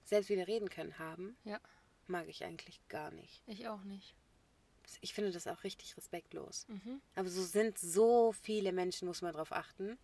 selbst 0.05 0.31
wieder 0.31 0.47
reden 0.49 0.71
können 0.71 0.99
haben, 0.99 1.37
Ja. 1.45 1.61
mag 2.07 2.29
ich 2.29 2.45
eigentlich 2.45 2.81
gar 2.89 3.11
nicht. 3.11 3.43
Ich 3.47 3.69
auch 3.69 3.83
nicht. 3.83 4.15
Ich 5.01 5.15
finde 5.15 5.31
das 5.31 5.47
auch 5.47 5.65
richtig 5.65 5.97
respektlos. 5.97 6.67
Mhm. 6.69 7.01
Aber 7.15 7.29
so 7.29 7.43
sind 7.43 7.79
so 7.79 8.33
viele 8.33 8.73
Menschen, 8.73 9.09
muss 9.09 9.23
man 9.23 9.33
drauf 9.33 9.53
achten. 9.53 9.99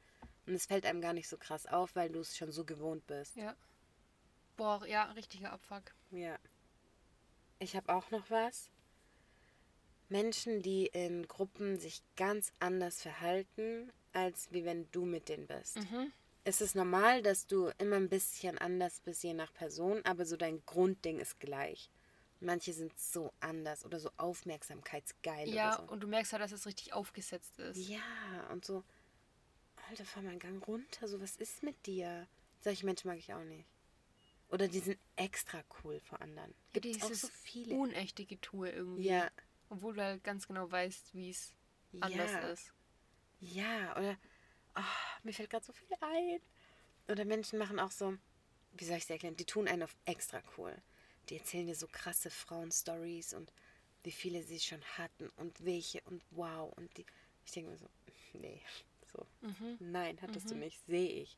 Und 0.47 0.55
es 0.55 0.67
fällt 0.67 0.87
einem 0.87 1.01
gar 1.01 1.13
nicht 1.13 1.29
so 1.29 1.37
krass 1.37 1.67
auf, 1.67 1.97
weil 1.97 2.11
du 2.11 2.21
es 2.21 2.37
schon 2.37 2.53
so 2.53 2.65
gewohnt 2.65 3.07
bist. 3.07 3.37
Ja. 3.37 3.57
Boah, 4.57 4.87
ja, 4.87 5.05
richtiger 5.13 5.53
Abfuck. 5.53 5.95
Ja. 6.11 6.39
Ich 7.59 7.75
habe 7.75 7.93
auch 7.95 8.11
noch 8.11 8.31
was. 8.31 8.71
Menschen, 10.09 10.63
die 10.63 10.87
in 10.87 11.27
Gruppen 11.27 11.79
sich 11.79 12.03
ganz 12.17 12.53
anders 12.61 13.03
verhalten, 13.03 13.91
als 14.13 14.53
wie 14.53 14.65
wenn 14.65 14.91
du 14.93 15.05
mit 15.05 15.29
denen 15.29 15.47
bist. 15.47 15.77
Mhm. 15.79 16.13
Es 16.45 16.61
ist 16.61 16.77
normal, 16.77 17.23
dass 17.23 17.49
du 17.49 17.73
immer 17.79 17.97
ein 17.97 18.09
bisschen 18.09 18.57
anders 18.57 19.01
bist, 19.01 19.25
je 19.25 19.35
nach 19.35 19.53
Person, 19.53 20.01
aber 20.05 20.25
so 20.25 20.37
dein 20.37 20.65
Grundding 20.65 21.19
ist 21.19 21.41
gleich. 21.41 21.91
Manche 22.41 22.73
sind 22.73 22.99
so 22.99 23.33
anders 23.41 23.85
oder 23.85 23.99
so 23.99 24.11
aufmerksamkeitsgeil 24.19 25.49
Ja, 25.49 25.71
oder 25.71 25.87
so. 25.87 25.93
und 25.93 26.01
du 26.01 26.07
merkst 26.07 26.33
halt, 26.33 26.43
dass 26.43 26.53
es 26.53 26.67
richtig 26.67 26.93
aufgesetzt 26.93 27.59
ist. 27.59 27.89
Ja, 27.89 28.47
und 28.51 28.65
so, 28.65 28.85
Alter, 29.89 30.05
fahr 30.05 30.23
mal 30.23 30.31
einen 30.31 30.39
Gang 30.39 30.67
runter, 30.67 31.09
so, 31.09 31.21
was 31.21 31.37
ist 31.37 31.63
mit 31.63 31.87
dir? 31.87 32.27
Solche 32.61 32.85
Menschen 32.85 33.09
mag 33.09 33.19
ich 33.19 33.33
auch 33.33 33.45
nicht. 33.45 33.67
Oder 34.49 34.69
die 34.69 34.81
sind 34.81 34.99
extra 35.17 35.63
cool 35.83 36.01
vor 36.01 36.21
anderen. 36.21 36.55
Ja, 36.75 36.81
Gibt 36.81 36.87
auch 36.87 37.09
dieses 37.09 37.23
so 37.23 37.29
viele. 37.29 37.75
unechte 37.75 38.25
Getue 38.27 38.71
irgendwie. 38.71 39.09
Ja, 39.09 39.31
Obwohl 39.69 39.95
du 39.95 40.03
halt 40.03 40.23
ganz 40.23 40.47
genau 40.47 40.71
weißt, 40.71 41.15
wie 41.15 41.31
es 41.31 41.53
anders 42.01 42.33
ja, 42.33 42.49
ist. 42.53 42.73
Ja, 43.41 43.97
oder, 43.97 44.17
ah, 44.75 44.85
mir 45.23 45.33
fällt 45.33 45.51
gerade 45.51 45.65
so 45.65 45.73
viel 45.73 45.89
ein. 46.01 46.41
Oder 47.09 47.25
Menschen 47.25 47.59
machen 47.59 47.79
auch 47.81 47.91
so, 47.91 48.17
wie 48.73 48.85
soll 48.85 48.97
ich 48.97 49.05
es 49.05 49.11
erklären, 49.11 49.37
die 49.37 49.45
tun 49.45 49.69
einen 49.69 49.83
auf 49.83 49.97
extra 50.05 50.43
cool. 50.57 50.77
Die 51.29 51.37
erzählen 51.39 51.67
dir 51.67 51.75
so 51.75 51.87
krasse 51.91 52.31
Frauen-Stories 52.31 53.35
und 53.35 53.53
wie 54.03 54.13
viele 54.13 54.43
sie 54.43 54.61
schon 54.61 54.83
hatten 54.99 55.29
und 55.37 55.65
welche 55.65 56.01
und 56.03 56.23
wow. 56.31 56.73
Und 56.77 56.97
die, 56.97 57.05
ich 57.45 57.53
denke 57.53 57.71
mir 57.71 57.79
so, 57.79 57.89
nee, 58.35 58.63
so, 59.13 59.27
Mhm. 59.41 59.77
nein, 59.81 60.19
hattest 60.23 60.51
du 60.51 60.55
nicht, 60.55 60.85
sehe 60.87 61.09
ich. 61.23 61.37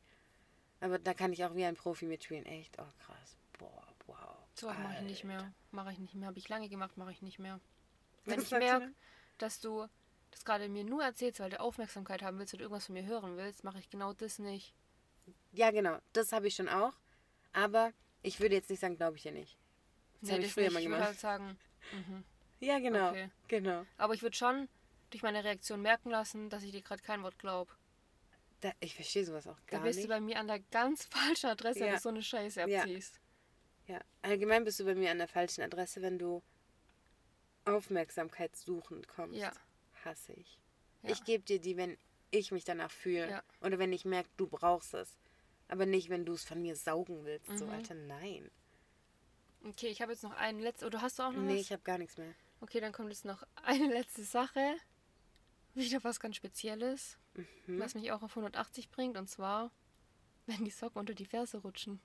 Aber 0.81 0.97
da 0.99 1.13
kann 1.13 1.33
ich 1.33 1.43
auch 1.43 1.55
wie 1.55 1.65
ein 1.65 1.75
Profi 1.75 2.05
mitspielen. 2.05 2.45
Echt, 2.45 2.77
oh 2.79 2.85
krass, 2.99 3.35
boah, 3.57 3.83
wow. 4.07 4.35
So 4.55 4.67
mache 4.67 4.95
ich 4.95 5.01
nicht 5.01 5.23
mehr. 5.23 5.53
Mache 5.71 5.91
ich 5.91 5.99
nicht 5.99 6.15
mehr. 6.15 6.27
Habe 6.27 6.37
ich 6.39 6.47
lange 6.49 6.69
gemacht, 6.69 6.95
mache 6.97 7.11
ich 7.11 7.21
nicht 7.21 7.39
mehr. 7.39 7.59
Wenn 8.25 8.41
ich 8.41 8.51
merke, 8.51 8.93
dass 9.37 9.59
du 9.59 9.87
das 10.31 10.45
gerade 10.45 10.69
mir 10.69 10.83
nur 10.83 11.03
erzählst, 11.03 11.39
weil 11.39 11.49
du 11.49 11.59
Aufmerksamkeit 11.59 12.21
haben 12.21 12.37
willst 12.39 12.53
oder 12.53 12.63
irgendwas 12.63 12.85
von 12.85 12.93
mir 12.93 13.05
hören 13.05 13.35
willst, 13.37 13.63
mache 13.63 13.79
ich 13.79 13.89
genau 13.89 14.13
das 14.13 14.39
nicht. 14.39 14.73
Ja, 15.51 15.71
genau. 15.71 15.97
Das 16.13 16.31
habe 16.31 16.47
ich 16.47 16.55
schon 16.55 16.69
auch. 16.69 16.93
Aber 17.51 17.91
ich 18.21 18.39
würde 18.39 18.55
jetzt 18.55 18.69
nicht 18.69 18.79
sagen, 18.79 18.95
glaube 18.95 19.17
ich 19.17 19.23
dir 19.23 19.31
nicht. 19.31 19.57
Das 20.21 20.31
habe 20.31 20.41
ich 20.43 20.53
früher 20.53 20.63
nicht. 20.65 20.73
mal 20.73 20.79
Ich 20.81 20.85
würde 20.87 20.95
gemacht. 20.97 21.07
halt 21.09 21.19
sagen, 21.19 21.57
mhm. 21.93 22.23
Ja, 22.59 22.79
genau. 22.79 23.09
Okay. 23.09 23.29
Genau. 23.47 23.85
aber 23.97 24.13
ich 24.13 24.21
würde 24.21 24.35
schon 24.35 24.67
durch 25.11 25.23
meine 25.23 25.43
Reaktion 25.43 25.81
merken 25.81 26.09
lassen, 26.09 26.49
dass 26.49 26.63
ich 26.63 26.71
dir 26.71 26.81
gerade 26.81 27.01
kein 27.01 27.23
Wort 27.23 27.39
glaube. 27.39 27.71
Da, 28.61 28.73
ich 28.81 28.93
verstehe 28.95 29.23
sowas 29.25 29.47
auch 29.47 29.55
Da 29.67 29.77
gar 29.77 29.81
bist 29.83 29.97
nicht. 29.97 30.05
du 30.05 30.09
bei 30.09 30.19
mir 30.19 30.37
an 30.39 30.47
der 30.47 30.59
ganz 30.59 31.05
falschen 31.05 31.49
Adresse, 31.49 31.79
wenn 31.79 31.87
Ja. 31.87 31.95
du 31.95 32.01
so 32.01 32.09
eine 32.09 32.21
Scheiße 32.21 32.59
Ja. 32.67 32.81
abziehst. 32.81 33.19
Ja, 33.87 34.01
allgemein 34.21 34.65
bist 34.65 34.79
du 34.79 34.85
bei 34.85 34.93
mir 34.95 35.09
an 35.11 35.17
der 35.17 35.27
falschen 35.29 35.61
Adresse, 35.63 36.01
wenn 36.01 36.19
du 36.19 36.43
aufmerksamkeitssuchend 37.65 39.07
kommst. 39.07 39.39
Ja. 39.39 39.51
Hasse 40.03 40.33
ich. 40.33 40.59
Ja. 41.03 41.11
Ich 41.11 41.23
gebe 41.23 41.43
dir 41.43 41.59
die, 41.59 41.77
wenn 41.77 41.97
ich 42.31 42.51
mich 42.51 42.63
danach 42.65 42.91
fühle. 42.91 43.29
Ja. 43.29 43.43
Oder 43.61 43.79
wenn 43.79 43.93
ich 43.93 44.05
merke, 44.05 44.29
du 44.37 44.47
brauchst 44.47 44.93
es. 44.93 45.17
Aber 45.67 45.85
nicht, 45.85 46.09
wenn 46.09 46.25
du 46.25 46.33
es 46.33 46.43
von 46.43 46.61
mir 46.61 46.75
saugen 46.75 47.25
willst. 47.25 47.57
So, 47.57 47.65
Mhm. 47.65 47.71
Alter, 47.71 47.93
nein. 47.95 48.49
Okay, 49.65 49.87
ich 49.87 50.01
habe 50.01 50.11
jetzt 50.13 50.23
noch 50.23 50.33
einen 50.35 50.59
letzten. 50.59 50.85
Oder 50.85 51.01
hast 51.01 51.19
du 51.19 51.23
auch 51.23 51.31
noch 51.31 51.41
Nee, 51.41 51.55
was? 51.55 51.61
ich 51.61 51.71
habe 51.71 51.83
gar 51.83 51.97
nichts 51.97 52.17
mehr. 52.17 52.33
Okay, 52.61 52.79
dann 52.79 52.91
kommt 52.93 53.09
jetzt 53.09 53.25
noch 53.25 53.43
eine 53.63 53.87
letzte 53.87 54.23
Sache. 54.23 54.75
Wieder 55.75 56.03
was 56.03 56.19
ganz 56.19 56.35
Spezielles, 56.35 57.17
Mhm. 57.35 57.79
was 57.79 57.93
mich 57.93 58.11
auch 58.11 58.21
auf 58.23 58.35
180 58.35 58.89
bringt. 58.89 59.17
Und 59.17 59.27
zwar, 59.29 59.71
wenn 60.45 60.63
die 60.65 60.71
Socken 60.71 60.99
unter 60.99 61.13
die 61.13 61.25
Ferse 61.25 61.57
rutschen. 61.59 62.01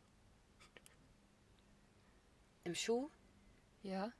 Im 2.65 2.75
Schuh 2.75 3.11
Ja. 3.83 4.13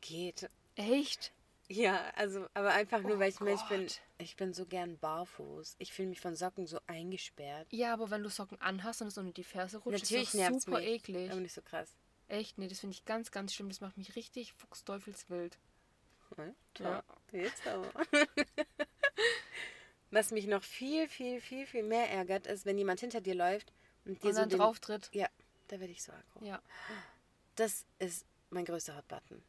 geht. 0.00 0.48
Echt? 0.76 1.32
Ja, 1.70 2.10
also, 2.14 2.46
aber 2.54 2.70
einfach 2.72 3.02
nur, 3.02 3.16
Oh 3.16 3.18
weil 3.18 3.28
ich 3.28 3.40
Mensch 3.40 3.62
bin. 3.68 3.82
Gott. 3.86 4.00
Ich 4.18 4.36
bin 4.36 4.54
so 4.54 4.64
gern 4.64 4.96
barfuß. 4.98 5.76
Ich 5.78 5.92
fühle 5.92 6.08
mich 6.08 6.20
von 6.20 6.34
Socken 6.34 6.66
so 6.66 6.78
eingesperrt. 6.86 7.66
Ja, 7.72 7.92
aber 7.92 8.10
wenn 8.10 8.22
du 8.22 8.30
Socken 8.30 8.60
anhast 8.60 9.02
und 9.02 9.08
es 9.08 9.18
unter 9.18 9.32
die 9.32 9.44
Ferse 9.44 9.78
rutscht, 9.78 10.02
Natürlich 10.02 10.34
ist 10.34 10.38
das 10.38 10.62
super 10.64 10.78
mich. 10.78 10.88
eklig. 10.88 11.30
Aber 11.30 11.40
nicht 11.40 11.52
so 11.52 11.60
krass. 11.62 11.94
Echt? 12.28 12.58
Nee, 12.58 12.68
das 12.68 12.80
finde 12.80 12.94
ich 12.94 13.04
ganz, 13.04 13.30
ganz 13.30 13.54
schlimm. 13.54 13.68
Das 13.68 13.80
macht 13.80 13.96
mich 13.96 14.14
richtig 14.16 14.52
fuchsteufelswild. 14.52 15.58
Ja. 16.78 17.02
Jetzt 17.32 17.66
aber. 17.66 17.90
Was 20.10 20.30
mich 20.30 20.46
noch 20.46 20.62
viel, 20.62 21.08
viel, 21.08 21.40
viel, 21.40 21.66
viel 21.66 21.82
mehr 21.82 22.10
ärgert, 22.10 22.46
ist, 22.46 22.64
wenn 22.64 22.78
jemand 22.78 23.00
hinter 23.00 23.20
dir 23.20 23.34
läuft 23.34 23.72
und 24.04 24.22
dir 24.22 24.28
Und 24.28 24.34
so 24.34 24.40
dann 24.40 24.48
den, 24.48 24.58
drauf 24.58 24.78
tritt. 24.80 25.10
Ja, 25.12 25.28
da 25.68 25.80
werde 25.80 25.92
ich 25.92 26.02
so 26.02 26.12
aggro. 26.12 26.44
Ja. 26.44 26.62
Das 27.56 27.84
ist 27.98 28.24
mein 28.50 28.64
größter 28.64 28.96
Hotbutton. 28.96 29.42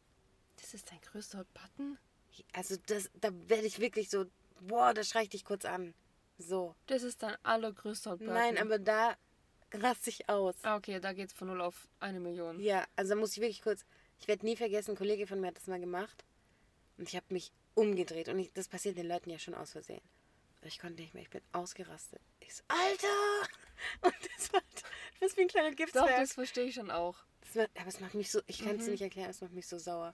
Das 0.57 0.73
ist 0.73 0.91
dein 0.91 0.99
größter 1.01 1.45
Button? 1.53 1.97
Also 2.53 2.75
das, 2.87 3.09
da 3.15 3.29
werde 3.47 3.67
ich 3.67 3.79
wirklich 3.79 4.09
so, 4.09 4.25
boah, 4.61 4.93
da 4.93 5.03
schrei 5.03 5.23
ich 5.23 5.29
dich 5.29 5.45
kurz 5.45 5.65
an. 5.65 5.93
So. 6.37 6.75
Das 6.87 7.03
ist 7.03 7.23
dein 7.23 7.35
allergrößter 7.43 8.17
Button. 8.17 8.33
Nein, 8.33 8.57
aber 8.57 8.79
da 8.79 9.17
raste 9.73 10.09
ich 10.09 10.29
aus. 10.29 10.55
Ah, 10.63 10.75
okay, 10.77 10.99
da 10.99 11.13
geht's 11.13 11.33
von 11.33 11.47
0 11.47 11.61
auf 11.61 11.87
eine 11.99 12.19
Million. 12.19 12.59
Ja, 12.59 12.85
also 12.95 13.09
da 13.13 13.15
muss 13.19 13.31
ich 13.33 13.41
wirklich 13.41 13.61
kurz, 13.61 13.85
ich 14.19 14.27
werde 14.27 14.45
nie 14.45 14.55
vergessen, 14.55 14.91
ein 14.91 14.97
Kollege 14.97 15.27
von 15.27 15.39
mir 15.39 15.47
hat 15.47 15.57
das 15.57 15.67
mal 15.67 15.79
gemacht 15.79 16.23
und 16.97 17.07
ich 17.07 17.15
habe 17.15 17.25
mich 17.29 17.51
umgedreht 17.75 18.29
und 18.29 18.39
ich, 18.39 18.51
das 18.53 18.67
passiert 18.67 18.97
den 18.97 19.07
Leuten 19.07 19.29
ja 19.29 19.39
schon 19.39 19.53
aus 19.55 19.71
Versehen. 19.71 20.01
Ich 20.63 20.79
konnte 20.79 21.01
nicht 21.01 21.13
mehr, 21.13 21.23
ich 21.23 21.29
bin 21.29 21.41
ausgerastet. 21.53 22.19
Ich 22.41 22.53
so, 22.53 22.63
Alter! 22.67 23.07
Und 24.01 24.13
das 24.35 24.51
war, 24.51 24.61
das 25.21 25.29
ist 25.31 25.37
wie 25.37 25.43
ein 25.43 25.47
kleiner 25.47 25.69
Doch, 25.69 25.77
Giftsberg. 25.77 26.17
das 26.17 26.33
verstehe 26.33 26.65
ich 26.65 26.75
schon 26.75 26.91
auch. 26.91 27.15
Das 27.39 27.55
macht, 27.55 27.69
aber 27.79 27.87
es 27.87 27.99
macht 28.01 28.13
mich 28.13 28.29
so, 28.29 28.41
ich 28.45 28.59
kann 28.59 28.75
es 28.75 28.85
Mhm. 28.85 28.91
nicht 28.91 29.01
erklären, 29.01 29.29
es 29.29 29.39
macht 29.39 29.53
mich 29.53 29.67
so 29.67 29.77
sauer. 29.77 30.13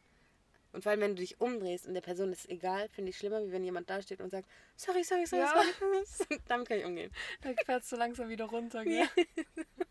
Und 0.76 0.82
vor 0.82 0.92
allem, 0.92 1.00
wenn 1.00 1.16
du 1.16 1.22
dich 1.22 1.40
umdrehst 1.40 1.88
und 1.88 1.94
der 1.94 2.02
Person 2.02 2.34
ist 2.34 2.50
egal, 2.50 2.90
finde 2.90 3.10
ich 3.12 3.18
schlimmer, 3.18 3.42
wie 3.48 3.52
wenn 3.54 3.64
jemand 3.64 3.90
da 3.90 4.02
steht 4.02 4.20
und 4.20 4.30
sagt, 4.30 4.50
sorry, 4.76 5.06
sorry, 5.06 5.26
sorry, 5.26 5.44
Ja. 5.44 5.64
sorry. 6.06 6.40
Damit 6.50 6.68
kann 6.68 6.80
ich 6.80 6.84
umgehen. 6.86 7.14
Da 7.40 7.54
fährst 7.64 7.90
du 7.94 7.96
langsam 7.96 8.28
wieder 8.28 8.44
runter, 8.46 8.84
gell? 8.84 9.08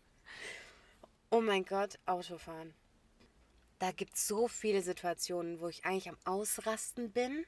Oh 1.31 1.41
mein 1.41 1.65
Gott, 1.65 1.97
Autofahren. 2.05 2.75
Da 3.79 3.91
gibt 3.91 4.15
es 4.15 4.27
so 4.27 4.47
viele 4.47 4.83
Situationen, 4.83 5.59
wo 5.59 5.67
ich 5.67 5.83
eigentlich 5.85 6.07
am 6.07 6.19
Ausrasten 6.23 7.11
bin. 7.11 7.45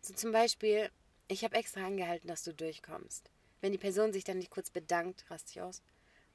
So 0.00 0.12
zum 0.14 0.32
Beispiel, 0.32 0.90
ich 1.28 1.44
habe 1.44 1.54
extra 1.56 1.86
angehalten, 1.86 2.26
dass 2.26 2.42
du 2.42 2.52
durchkommst. 2.52 3.30
Wenn 3.60 3.70
die 3.70 3.78
Person 3.78 4.12
sich 4.12 4.24
dann 4.24 4.38
nicht 4.38 4.50
kurz 4.50 4.70
bedankt, 4.70 5.24
raste 5.30 5.52
ich 5.52 5.60
aus. 5.62 5.80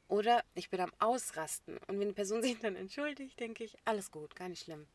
Oder 0.08 0.43
ich 0.56 0.69
bin 0.69 0.80
am 0.80 0.93
Ausrasten. 0.99 1.78
Und 1.88 1.99
wenn 1.99 2.08
die 2.08 2.13
Person 2.15 2.41
sich 2.41 2.58
dann 2.60 2.78
entschuldigt, 2.78 3.38
denke 3.41 3.65
ich, 3.65 3.78
alles 3.84 4.10
gut, 4.10 4.36
gar 4.38 4.47
nicht 4.47 4.63
schlimm. 4.63 4.88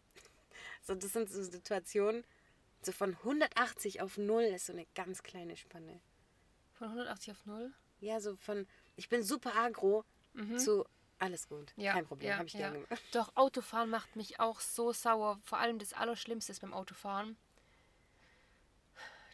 So, 0.85 0.95
das 0.95 1.13
sind 1.13 1.31
so 1.31 1.43
Situationen, 1.43 2.25
so 2.83 2.93
von 2.93 3.15
180 3.17 4.03
auf 4.03 4.19
0 4.19 4.43
ist 4.43 4.67
so 4.67 4.73
eine 4.73 4.87
ganz 4.95 5.23
kleine 5.23 5.57
Spanne. 5.57 6.01
Von 6.75 6.89
180 6.89 7.33
auf 7.33 7.47
0? 7.47 7.73
Ja, 8.01 8.21
so 8.21 8.37
von, 8.37 8.67
ich 8.97 9.09
bin 9.09 9.23
super 9.23 9.57
agro 9.57 10.05
zu, 10.59 10.85
alles 11.19 11.49
gut, 11.49 11.73
Mhm. 11.77 11.83
Ja, 11.83 11.93
kein 11.93 12.07
Problem, 12.07 12.29
ja, 12.29 12.37
habe 12.37 12.47
ich 12.47 12.55
ja. 12.55 12.71
gerne 12.71 12.83
gemacht. 12.83 13.03
Doch, 13.13 13.35
Autofahren 13.37 13.89
macht 13.89 14.15
mich 14.17 14.41
auch 14.41 14.61
so 14.61 14.93
sauer. 14.93 15.41
Vor 15.45 15.59
allem 15.59 15.79
das 15.79 15.93
Allerschlimmste 15.93 16.53
ist 16.53 16.61
beim 16.61 16.75
Autofahren. 16.75 17.37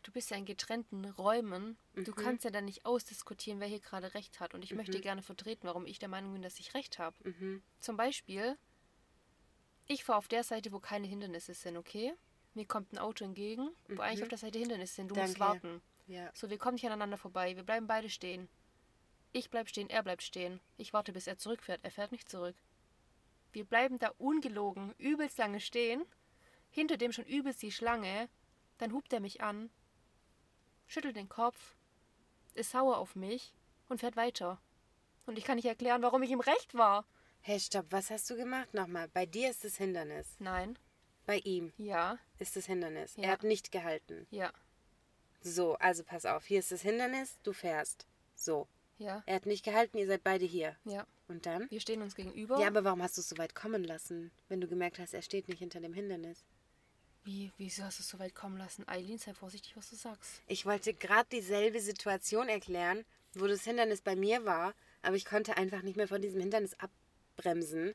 Du 0.03 0.13
bist 0.13 0.31
ja 0.31 0.37
in 0.37 0.45
getrennten 0.45 1.05
Räumen. 1.05 1.77
Du 1.95 2.13
kannst 2.13 2.45
ja 2.45 2.51
dann 2.51 2.65
nicht 2.65 2.87
ausdiskutieren, 2.87 3.61
wer 3.61 3.67
hier 3.69 3.81
gerade 3.81 4.15
recht 4.15 4.41
hat. 4.41 4.55
Und 4.55 4.63
ich 4.65 4.75
möchte 4.75 5.01
gerne 5.01 5.23
vertreten, 5.23 5.67
warum 5.67 5.85
ich 5.87 5.99
der 5.99 6.09
Meinung 6.09 6.33
bin, 6.33 6.43
dass 6.43 6.59
ich 6.59 6.75
recht 6.75 6.99
habe. 6.99 7.17
Mhm. 7.29 7.63
Zum 7.81 7.97
Beispiel, 7.97 8.57
ich 9.93 10.05
fahre 10.05 10.19
auf 10.19 10.29
der 10.29 10.45
Seite, 10.45 10.73
wo 10.73 10.79
keine 10.79 11.07
Hindernisse 11.07 11.53
sind, 11.55 11.77
okay? 11.77 12.15
Mir 12.55 12.65
kommt 12.67 12.93
ein 12.93 12.99
Auto 12.99 13.25
entgegen, 13.25 13.71
wo 13.89 14.03
eigentlich 14.03 14.23
auf 14.23 14.29
der 14.29 14.39
Seite 14.39 14.59
Hindernisse 14.59 14.95
sind. 14.95 15.09
Du 15.11 15.15
musst 15.17 15.35
Mhm. 15.37 15.39
Danke. 15.41 15.65
warten. 15.65 15.83
Ja. 16.07 16.31
So, 16.35 16.49
wir 16.51 16.59
kommen 16.59 16.75
nicht 16.75 16.87
aneinander 16.87 17.17
vorbei. 17.17 17.55
Wir 17.57 17.63
bleiben 17.63 17.87
beide 17.87 18.09
stehen. 18.11 18.49
Ich 19.33 19.51
bleib 19.51 19.69
stehen, 19.69 19.89
er 19.91 20.03
bleibt 20.03 20.23
stehen. 20.23 20.61
Ich 20.77 20.93
warte, 20.93 21.13
bis 21.13 21.27
er 21.27 21.39
zurückfährt. 21.39 21.81
Er 21.85 21.91
fährt 21.91 22.11
nicht 22.13 22.29
zurück. 22.29 22.57
Wir 23.53 23.65
bleiben 23.65 23.99
da 23.99 24.13
ungelogen 24.19 24.95
übelst 24.99 25.39
lange 25.39 25.61
stehen. 25.61 26.05
Hinter 26.71 26.97
dem 26.97 27.13
schon 27.13 27.25
übelst 27.27 27.63
die 27.63 27.73
Schlange. 27.73 28.29
Dann 28.79 28.93
hupt 28.93 29.13
er 29.13 29.21
mich 29.21 29.41
an, 29.43 29.71
schüttelt 30.87 31.15
den 31.17 31.29
Kopf, 31.29 31.77
ist 32.55 32.71
sauer 32.71 32.97
auf 32.97 33.15
mich 33.15 33.53
und 33.89 34.01
fährt 34.01 34.17
weiter. 34.17 34.59
Und 35.27 35.37
ich 35.37 35.45
kann 35.45 35.57
nicht 35.57 35.67
erklären, 35.67 36.01
warum 36.03 36.23
ich 36.23 36.31
ihm 36.31 36.41
recht 36.41 36.75
war. 36.75 37.05
Hey, 37.43 37.59
stopp, 37.59 37.87
was 37.91 38.11
hast 38.11 38.29
du 38.31 38.37
gemacht 38.37 38.75
nochmal? 38.75 39.09
Bei 39.09 39.27
dir 39.27 39.51
ist 39.51 39.65
das 39.65 39.77
Hindernis. 39.77 40.27
Nein, 40.39 40.79
Bei 41.27 41.39
ihm 41.39 41.73
ja, 41.79 42.19
ist 42.39 42.57
das 42.57 42.67
Hindernis. 42.67 43.17
Ja. 43.17 43.25
Er 43.25 43.31
hat 43.33 43.43
nicht 43.45 43.73
gehalten. 43.73 44.27
ja, 44.31 44.53
So, 45.43 45.75
also 45.77 46.03
pass 46.05 46.27
auf, 46.27 46.45
hier 46.47 46.59
ist 46.59 46.73
das 46.73 46.83
Hindernis, 46.83 47.39
du 47.43 47.53
fährst. 47.53 48.07
So. 48.35 48.67
ja, 48.99 49.23
Er 49.27 49.37
hat 49.37 49.47
nicht 49.47 49.65
gehalten, 49.65 49.97
ihr 49.99 50.07
seid 50.07 50.23
beide 50.25 50.45
hier. 50.45 50.77
ja. 50.85 51.07
Und 51.29 51.47
dann? 51.47 51.71
Wir 51.71 51.79
stehen 51.81 52.03
uns 52.03 52.17
gegenüber. 52.17 52.59
Ja, 52.59 52.67
aber 52.67 52.83
warum 52.83 53.01
hast 53.05 53.17
du 53.17 53.21
es 53.21 53.29
so 53.29 53.39
weit 53.39 53.55
kommen 53.55 53.85
lassen, 53.85 54.33
wenn 54.49 54.61
du 54.61 54.67
gemerkt 54.67 54.99
hast, 54.99 55.15
er 55.15 55.23
steht 55.23 55.47
nicht 55.47 55.61
hinter 55.61 55.79
dem 55.79 55.93
Hindernis? 55.95 56.43
Wie, 57.23 57.53
wieso 57.57 57.85
hast 57.85 58.01
du 58.01 58.03
es 58.03 58.09
so 58.09 58.19
weit 58.19 58.35
kommen 58.35 58.59
lassen? 58.59 58.83
Eileen, 58.89 59.17
sei 59.19 59.33
vorsichtig, 59.33 59.77
was 59.77 59.91
du 59.91 59.95
sagst. 59.95 60.43
Ich 60.49 60.67
wollte 60.67 60.93
gerade 60.93 61.29
dieselbe 61.31 61.81
Situation 61.81 62.49
erklären, 62.49 63.05
wo 63.35 63.47
das 63.47 63.63
Hindernis 63.63 64.01
bei 64.01 64.17
mir 64.17 64.45
war, 64.45 64.75
aber 65.03 65.15
ich 65.15 65.25
konnte 65.25 65.57
einfach 65.57 65.83
nicht 65.83 65.97
mehr 65.97 66.09
von 66.09 66.21
diesem 66.21 66.41
Hindernis 66.41 66.75
abbremsen. 67.41 67.95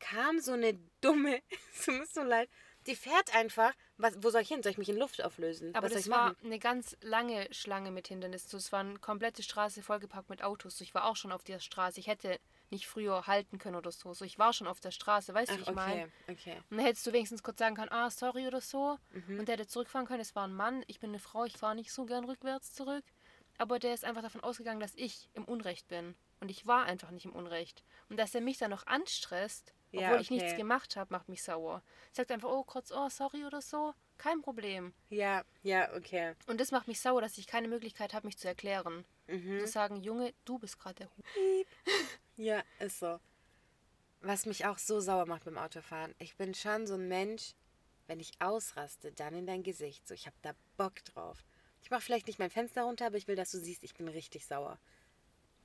Kam 0.00 0.38
so 0.40 0.52
eine 0.52 0.78
dumme, 1.00 1.40
es 1.74 1.84
tut 1.84 2.08
so 2.08 2.22
leid, 2.22 2.48
die 2.86 2.94
fährt 2.94 3.34
einfach. 3.34 3.72
Was, 3.96 4.14
wo 4.22 4.30
soll 4.30 4.42
ich 4.42 4.48
hin? 4.48 4.62
Soll 4.62 4.70
ich 4.72 4.78
mich 4.78 4.88
in 4.88 4.96
Luft 4.96 5.22
auflösen? 5.22 5.74
Aber 5.74 5.86
Was 5.86 5.94
das 5.94 6.08
war 6.08 6.36
eine 6.42 6.60
ganz 6.60 6.96
lange 7.02 7.52
Schlange 7.52 7.90
mit 7.90 8.06
Hindernissen. 8.06 8.56
Es 8.56 8.70
war 8.70 8.80
eine 8.80 8.98
komplette 8.98 9.42
Straße 9.42 9.82
vollgepackt 9.82 10.30
mit 10.30 10.42
Autos. 10.42 10.78
So, 10.78 10.84
Ich 10.84 10.94
war 10.94 11.04
auch 11.04 11.16
schon 11.16 11.32
auf 11.32 11.42
der 11.42 11.58
Straße. 11.58 11.98
Ich 11.98 12.06
hätte 12.06 12.38
nicht 12.70 12.86
früher 12.86 13.26
halten 13.26 13.58
können 13.58 13.74
oder 13.74 13.90
so. 13.90 14.14
so 14.14 14.24
ich 14.24 14.38
war 14.38 14.52
schon 14.52 14.68
auf 14.68 14.78
der 14.78 14.92
Straße, 14.92 15.34
weißt 15.34 15.50
du, 15.50 15.60
ich 15.60 15.72
meine? 15.72 16.04
okay, 16.28 16.32
okay. 16.32 16.56
Und 16.70 16.76
dann 16.76 16.86
hättest 16.86 17.06
du 17.06 17.12
wenigstens 17.12 17.42
kurz 17.42 17.58
sagen 17.58 17.74
können, 17.74 17.90
ah, 17.90 18.10
sorry 18.10 18.46
oder 18.46 18.60
so. 18.60 18.98
Mhm. 19.10 19.40
Und 19.40 19.48
der 19.48 19.56
hätte 19.56 19.66
zurückfahren 19.66 20.06
können. 20.06 20.20
Es 20.20 20.36
war 20.36 20.46
ein 20.46 20.54
Mann, 20.54 20.84
ich 20.86 21.00
bin 21.00 21.10
eine 21.10 21.18
Frau, 21.18 21.44
ich 21.44 21.56
fahre 21.56 21.74
nicht 21.74 21.90
so 21.90 22.04
gern 22.04 22.24
rückwärts 22.24 22.72
zurück. 22.72 23.04
Aber 23.58 23.80
der 23.80 23.94
ist 23.94 24.04
einfach 24.04 24.22
davon 24.22 24.42
ausgegangen, 24.42 24.80
dass 24.80 24.94
ich 24.94 25.28
im 25.34 25.44
Unrecht 25.44 25.88
bin. 25.88 26.14
Und 26.40 26.50
ich 26.50 26.66
war 26.66 26.84
einfach 26.84 27.10
nicht 27.10 27.24
im 27.24 27.32
Unrecht. 27.32 27.82
Und 28.08 28.16
dass 28.18 28.34
er 28.34 28.40
mich 28.40 28.58
dann 28.58 28.70
noch 28.70 28.86
anstresst, 28.86 29.74
obwohl 29.92 30.02
Ja, 30.02 30.20
ich 30.20 30.30
nichts 30.30 30.50
okay. 30.50 30.56
gemacht 30.56 30.96
habe, 30.96 31.12
macht 31.12 31.28
mich 31.28 31.42
sauer. 31.42 31.82
Sagt 32.12 32.30
einfach, 32.30 32.50
oh, 32.50 32.62
kurz, 32.62 32.92
oh, 32.92 33.08
sorry 33.08 33.44
oder 33.44 33.60
so. 33.60 33.94
Kein 34.18 34.42
Problem. 34.42 34.92
Ja, 35.08 35.44
ja, 35.62 35.92
okay. 35.94 36.34
Und 36.46 36.60
das 36.60 36.70
macht 36.70 36.88
mich 36.88 37.00
sauer, 37.00 37.20
dass 37.20 37.38
ich 37.38 37.46
keine 37.46 37.68
Möglichkeit 37.68 38.14
habe, 38.14 38.26
mich 38.26 38.36
zu 38.38 38.48
erklären. 38.48 39.04
Mhm. 39.26 39.60
Zu 39.60 39.66
sagen, 39.68 40.02
Junge, 40.02 40.34
du 40.44 40.58
bist 40.58 40.78
gerade 40.78 40.94
der 40.96 41.06
Hu. 41.08 41.22
Ja, 42.36 42.62
ist 42.78 42.98
so. 42.98 43.18
Was 44.20 44.46
mich 44.46 44.66
auch 44.66 44.78
so 44.78 45.00
sauer 45.00 45.26
macht 45.26 45.44
beim 45.44 45.58
Autofahren. 45.58 46.14
Ich 46.18 46.36
bin 46.36 46.54
schon 46.54 46.86
so 46.86 46.94
ein 46.94 47.08
Mensch, 47.08 47.54
wenn 48.08 48.20
ich 48.20 48.32
ausraste, 48.40 49.12
dann 49.12 49.34
in 49.34 49.46
dein 49.46 49.62
Gesicht. 49.62 50.06
So, 50.06 50.14
ich 50.14 50.26
habe 50.26 50.36
da 50.42 50.52
Bock 50.76 51.04
drauf. 51.04 51.44
Ich 51.82 51.90
mache 51.90 52.00
vielleicht 52.00 52.26
nicht 52.26 52.38
mein 52.38 52.50
Fenster 52.50 52.82
runter, 52.82 53.06
aber 53.06 53.16
ich 53.16 53.28
will, 53.28 53.36
dass 53.36 53.52
du 53.52 53.58
siehst, 53.58 53.84
ich 53.84 53.94
bin 53.94 54.08
richtig 54.08 54.46
sauer. 54.46 54.78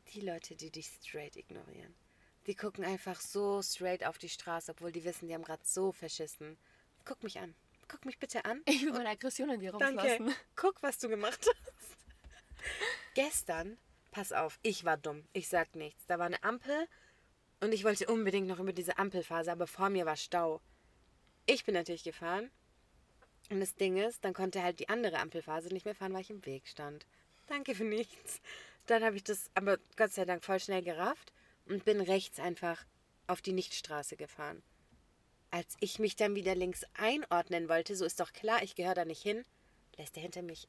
Die 0.09 0.21
Leute, 0.21 0.55
die 0.55 0.71
dich 0.71 0.87
straight 0.87 1.35
ignorieren. 1.35 1.95
Die 2.45 2.55
gucken 2.55 2.83
einfach 2.83 3.19
so 3.19 3.61
straight 3.61 4.05
auf 4.05 4.17
die 4.17 4.29
Straße, 4.29 4.71
obwohl 4.71 4.91
die 4.91 5.03
wissen, 5.03 5.27
die 5.27 5.33
haben 5.33 5.43
gerade 5.43 5.63
so 5.63 5.91
verschissen. 5.91 6.57
Guck 7.05 7.23
mich 7.23 7.39
an. 7.39 7.55
Guck 7.87 8.05
mich 8.05 8.19
bitte 8.19 8.43
an. 8.45 8.61
Ich 8.65 8.83
will 8.83 8.91
meine 8.91 9.09
Aggression 9.09 9.49
an 9.49 9.59
dir 9.59 9.71
Danke. 9.71 10.01
rauslassen. 10.01 10.35
Guck, 10.55 10.83
was 10.83 10.97
du 10.99 11.09
gemacht 11.09 11.39
hast. 11.45 11.97
Gestern, 13.13 13.77
pass 14.11 14.31
auf, 14.31 14.59
ich 14.61 14.83
war 14.83 14.97
dumm. 14.97 15.27
Ich 15.33 15.47
sag 15.47 15.75
nichts. 15.75 16.05
Da 16.07 16.19
war 16.19 16.25
eine 16.25 16.43
Ampel 16.43 16.87
und 17.61 17.73
ich 17.73 17.83
wollte 17.83 18.07
unbedingt 18.07 18.47
noch 18.47 18.59
über 18.59 18.73
diese 18.73 18.97
Ampelphase, 18.97 19.51
aber 19.51 19.67
vor 19.67 19.89
mir 19.89 20.05
war 20.05 20.17
Stau. 20.17 20.61
Ich 21.45 21.65
bin 21.65 21.75
natürlich 21.75 22.03
gefahren. 22.03 22.51
Und 23.49 23.59
das 23.59 23.75
Ding 23.75 23.97
ist, 23.97 24.23
dann 24.23 24.33
konnte 24.33 24.63
halt 24.63 24.79
die 24.79 24.89
andere 24.89 25.19
Ampelphase 25.19 25.67
nicht 25.69 25.85
mehr 25.85 25.95
fahren, 25.95 26.13
weil 26.13 26.21
ich 26.21 26.29
im 26.29 26.45
Weg 26.45 26.67
stand. 26.67 27.05
Danke 27.47 27.75
für 27.75 27.83
nichts. 27.83 28.41
Dann 28.85 29.03
habe 29.03 29.15
ich 29.15 29.23
das 29.23 29.49
aber 29.53 29.77
Gott 29.95 30.11
sei 30.11 30.25
Dank 30.25 30.43
voll 30.43 30.59
schnell 30.59 30.81
gerafft 30.81 31.31
und 31.65 31.85
bin 31.85 32.01
rechts 32.01 32.39
einfach 32.39 32.85
auf 33.27 33.41
die 33.41 33.53
Nichtstraße 33.53 34.17
gefahren. 34.17 34.61
Als 35.51 35.77
ich 35.79 35.99
mich 35.99 36.15
dann 36.15 36.35
wieder 36.35 36.55
links 36.55 36.83
einordnen 36.95 37.69
wollte, 37.69 37.95
so 37.95 38.05
ist 38.05 38.19
doch 38.19 38.33
klar, 38.33 38.63
ich 38.63 38.75
gehöre 38.75 38.95
da 38.95 39.05
nicht 39.05 39.21
hin, 39.21 39.43
lässt 39.97 40.15
der 40.15 40.23
hinter 40.23 40.41
mich, 40.41 40.67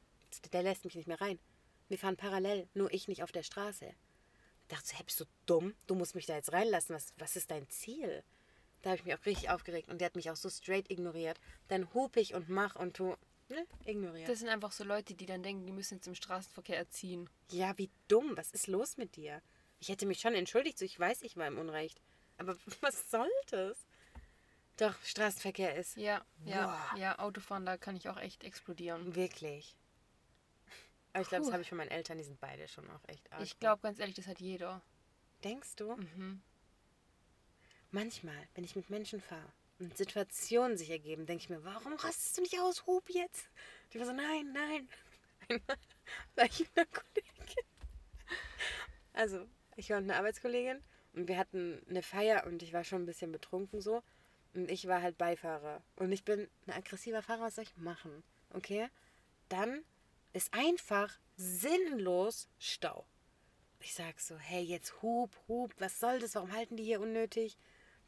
der 0.53 0.63
lässt 0.63 0.85
mich 0.85 0.95
nicht 0.95 1.07
mehr 1.07 1.19
rein. 1.19 1.39
Wir 1.87 1.97
fahren 1.97 2.17
parallel, 2.17 2.67
nur 2.73 2.93
ich 2.93 3.07
nicht 3.07 3.23
auf 3.23 3.31
der 3.31 3.43
Straße. 3.43 3.85
Ich 3.87 4.67
dachte 4.67 4.87
so, 4.87 4.95
hey, 4.95 5.03
bist 5.03 5.19
du 5.19 5.25
dumm? 5.45 5.75
Du 5.85 5.95
musst 5.95 6.15
mich 6.15 6.25
da 6.25 6.35
jetzt 6.35 6.51
reinlassen. 6.51 6.95
Was, 6.95 7.13
was 7.17 7.35
ist 7.35 7.51
dein 7.51 7.69
Ziel? 7.69 8.23
Da 8.81 8.91
habe 8.91 8.97
ich 8.97 9.05
mich 9.05 9.15
auch 9.15 9.25
richtig 9.25 9.49
aufgeregt 9.49 9.89
und 9.89 9.99
der 9.99 10.07
hat 10.07 10.15
mich 10.15 10.31
auch 10.31 10.35
so 10.35 10.49
straight 10.49 10.89
ignoriert. 10.89 11.39
Dann 11.67 11.93
hup 11.93 12.17
ich 12.17 12.33
und 12.33 12.49
mach 12.49 12.75
und 12.75 12.95
tu. 12.95 13.15
Ne? 13.49 13.67
Ignoriert. 13.85 14.27
Das 14.27 14.39
sind 14.39 14.49
einfach 14.49 14.71
so 14.71 14.83
Leute, 14.83 15.13
die 15.13 15.25
dann 15.27 15.43
denken, 15.43 15.65
die 15.65 15.71
müssen 15.71 15.95
jetzt 15.95 16.07
im 16.07 16.15
Straßenverkehr 16.15 16.77
erziehen. 16.77 17.29
ja, 17.51 17.77
wie 17.77 17.89
dumm. 18.07 18.35
Was 18.37 18.51
ist 18.51 18.67
los 18.67 18.97
mit 18.97 19.15
dir? 19.15 19.41
Ich 19.79 19.89
hätte 19.89 20.05
mich 20.07 20.19
schon 20.19 20.33
entschuldigt, 20.33 20.79
so 20.79 20.85
ich 20.85 20.99
weiß, 20.99 21.21
ich 21.21 21.37
war 21.37 21.47
im 21.47 21.57
Unrecht. 21.59 22.01
Aber 22.37 22.57
was 22.81 23.09
soll 23.11 23.29
das? 23.51 23.85
Doch, 24.77 24.95
Straßenverkehr 25.03 25.75
ist 25.75 25.95
Ja, 25.95 26.25
ja, 26.43 26.65
Boah. 26.91 26.97
ja, 26.99 27.19
Autofahren, 27.19 27.65
da 27.65 27.77
kann 27.77 27.95
ich 27.95 28.09
auch 28.09 28.17
echt 28.17 28.43
explodieren. 28.43 29.15
wirklich. 29.15 29.75
Aber 31.13 31.21
ich 31.21 31.29
glaube, 31.29 31.45
das 31.45 31.53
habe 31.53 31.61
ich 31.61 31.69
von 31.69 31.77
meinen 31.77 31.91
Eltern, 31.91 32.17
die 32.17 32.25
sind 32.25 32.41
beide 32.41 32.67
schon 32.67 32.89
auch 32.89 33.07
echt 33.07 33.31
arg. 33.31 33.41
Ich 33.41 33.57
glaube 33.59 33.81
ganz 33.81 33.99
ehrlich, 33.99 34.15
das 34.15 34.27
hat 34.27 34.41
jeder. 34.41 34.81
Denkst 35.45 35.75
du? 35.77 35.95
Mhm. 35.95 36.41
Manchmal, 37.91 38.49
wenn 38.55 38.65
ich 38.65 38.75
mit 38.75 38.89
Menschen 38.89 39.21
fahre 39.21 39.53
Situationen 39.79 40.77
sich 40.77 40.89
ergeben, 40.89 41.25
denke 41.25 41.43
ich 41.43 41.49
mir, 41.49 41.63
warum 41.63 41.93
rastest 41.93 42.37
du 42.37 42.41
nicht 42.41 42.59
aus, 42.59 42.85
Hup 42.85 43.09
jetzt? 43.09 43.49
Die 43.93 43.99
war 43.99 44.05
so, 44.05 44.13
nein, 44.13 44.53
nein. 44.53 44.87
Einer 46.35 46.85
Kollegin. 46.85 47.65
Also, 49.13 49.47
ich 49.75 49.89
war 49.89 50.01
mit 50.01 50.09
einer 50.09 50.19
Arbeitskollegin 50.19 50.81
und 51.13 51.27
wir 51.27 51.37
hatten 51.37 51.81
eine 51.89 52.01
Feier 52.01 52.45
und 52.45 52.61
ich 52.63 52.73
war 52.73 52.83
schon 52.83 53.03
ein 53.03 53.05
bisschen 53.05 53.31
betrunken 53.31 53.81
so. 53.81 54.03
Und 54.53 54.71
ich 54.71 54.87
war 54.87 55.01
halt 55.01 55.17
Beifahrer. 55.17 55.81
Und 55.97 56.11
ich 56.11 56.23
bin 56.23 56.49
ein 56.65 56.73
aggressiver 56.73 57.21
Fahrer, 57.21 57.41
was 57.41 57.55
soll 57.55 57.65
ich 57.65 57.75
machen? 57.77 58.23
Okay? 58.53 58.87
Dann 59.49 59.83
ist 60.33 60.53
einfach 60.53 61.17
sinnlos 61.35 62.47
Stau. 62.59 63.05
Ich 63.79 63.93
sag 63.93 64.19
so, 64.19 64.37
hey, 64.37 64.63
jetzt 64.63 65.01
hup, 65.01 65.29
hup, 65.47 65.73
was 65.77 65.99
soll 65.99 66.19
das? 66.19 66.35
Warum 66.35 66.53
halten 66.53 66.77
die 66.77 66.83
hier 66.83 67.01
unnötig? 67.01 67.57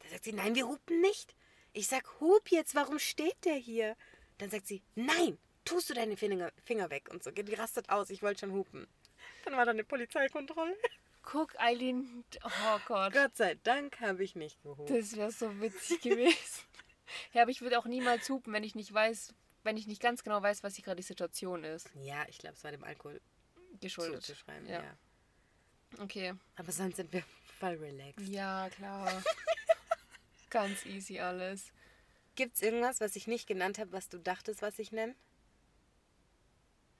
Da 0.00 0.08
sagt 0.08 0.24
sie, 0.24 0.32
nein, 0.32 0.54
wir 0.54 0.66
hupen 0.66 1.00
nicht. 1.00 1.34
Ich 1.72 1.86
sag, 1.88 2.20
hup 2.20 2.50
jetzt, 2.50 2.74
warum 2.74 2.98
steht 2.98 3.44
der 3.44 3.54
hier? 3.56 3.96
Dann 4.38 4.50
sagt 4.50 4.66
sie, 4.66 4.82
nein, 4.94 5.38
tust 5.64 5.90
du 5.90 5.94
deine 5.94 6.16
Finger, 6.16 6.52
Finger 6.64 6.90
weg 6.90 7.08
und 7.10 7.22
so. 7.22 7.30
Die 7.30 7.54
rastet 7.54 7.88
aus, 7.90 8.10
ich 8.10 8.22
wollte 8.22 8.40
schon 8.40 8.52
hupen. 8.52 8.86
Dann 9.44 9.54
war 9.56 9.64
da 9.64 9.72
eine 9.72 9.84
Polizeikontrolle. 9.84 10.76
Guck, 11.22 11.58
Eileen, 11.60 12.24
oh 12.44 12.78
Gott, 12.86 13.12
Gott 13.12 13.36
sei 13.36 13.56
Dank 13.62 14.00
habe 14.00 14.24
ich 14.24 14.34
nicht 14.34 14.62
gehupt. 14.62 14.88
das 14.88 15.14
wäre 15.16 15.30
so 15.30 15.60
witzig 15.60 16.00
gewesen. 16.00 16.36
Ja, 17.32 17.40
aber 17.40 17.50
ich 17.50 17.62
würde 17.62 17.78
auch 17.78 17.86
niemals 17.86 18.28
hupen, 18.28 18.52
wenn 18.52 18.62
ich 18.64 18.74
nicht 18.74 18.92
weiß, 18.92 19.32
wenn 19.62 19.78
ich 19.78 19.86
nicht 19.86 20.02
ganz 20.02 20.22
genau 20.22 20.42
weiß, 20.42 20.62
was 20.62 20.74
hier 20.76 20.84
gerade 20.84 20.96
die 21.00 21.06
Situation 21.06 21.64
ist. 21.64 21.88
Ja, 21.94 22.26
ich 22.28 22.36
glaube, 22.36 22.54
es 22.56 22.64
war 22.64 22.70
dem 22.70 22.84
Alkohol 22.84 23.18
Geschuldet. 23.80 24.22
zuzuschreiben. 24.22 24.68
Ja. 24.68 24.82
Ja. 24.82 24.98
Okay. 26.02 26.34
Aber 26.56 26.70
sonst 26.70 26.96
sind 26.96 27.10
wir 27.14 27.22
voll 27.58 27.76
relaxed. 27.76 28.28
Ja, 28.28 28.68
klar. 28.68 29.22
ganz 30.50 30.86
easy 30.86 31.20
alles. 31.20 31.72
Gibt 32.34 32.56
es 32.56 32.62
irgendwas, 32.62 33.00
was 33.00 33.16
ich 33.16 33.26
nicht 33.26 33.46
genannt 33.46 33.78
habe, 33.78 33.92
was 33.92 34.08
du 34.08 34.18
dachtest, 34.18 34.62
was 34.62 34.78
ich 34.78 34.92
nenne? 34.92 35.14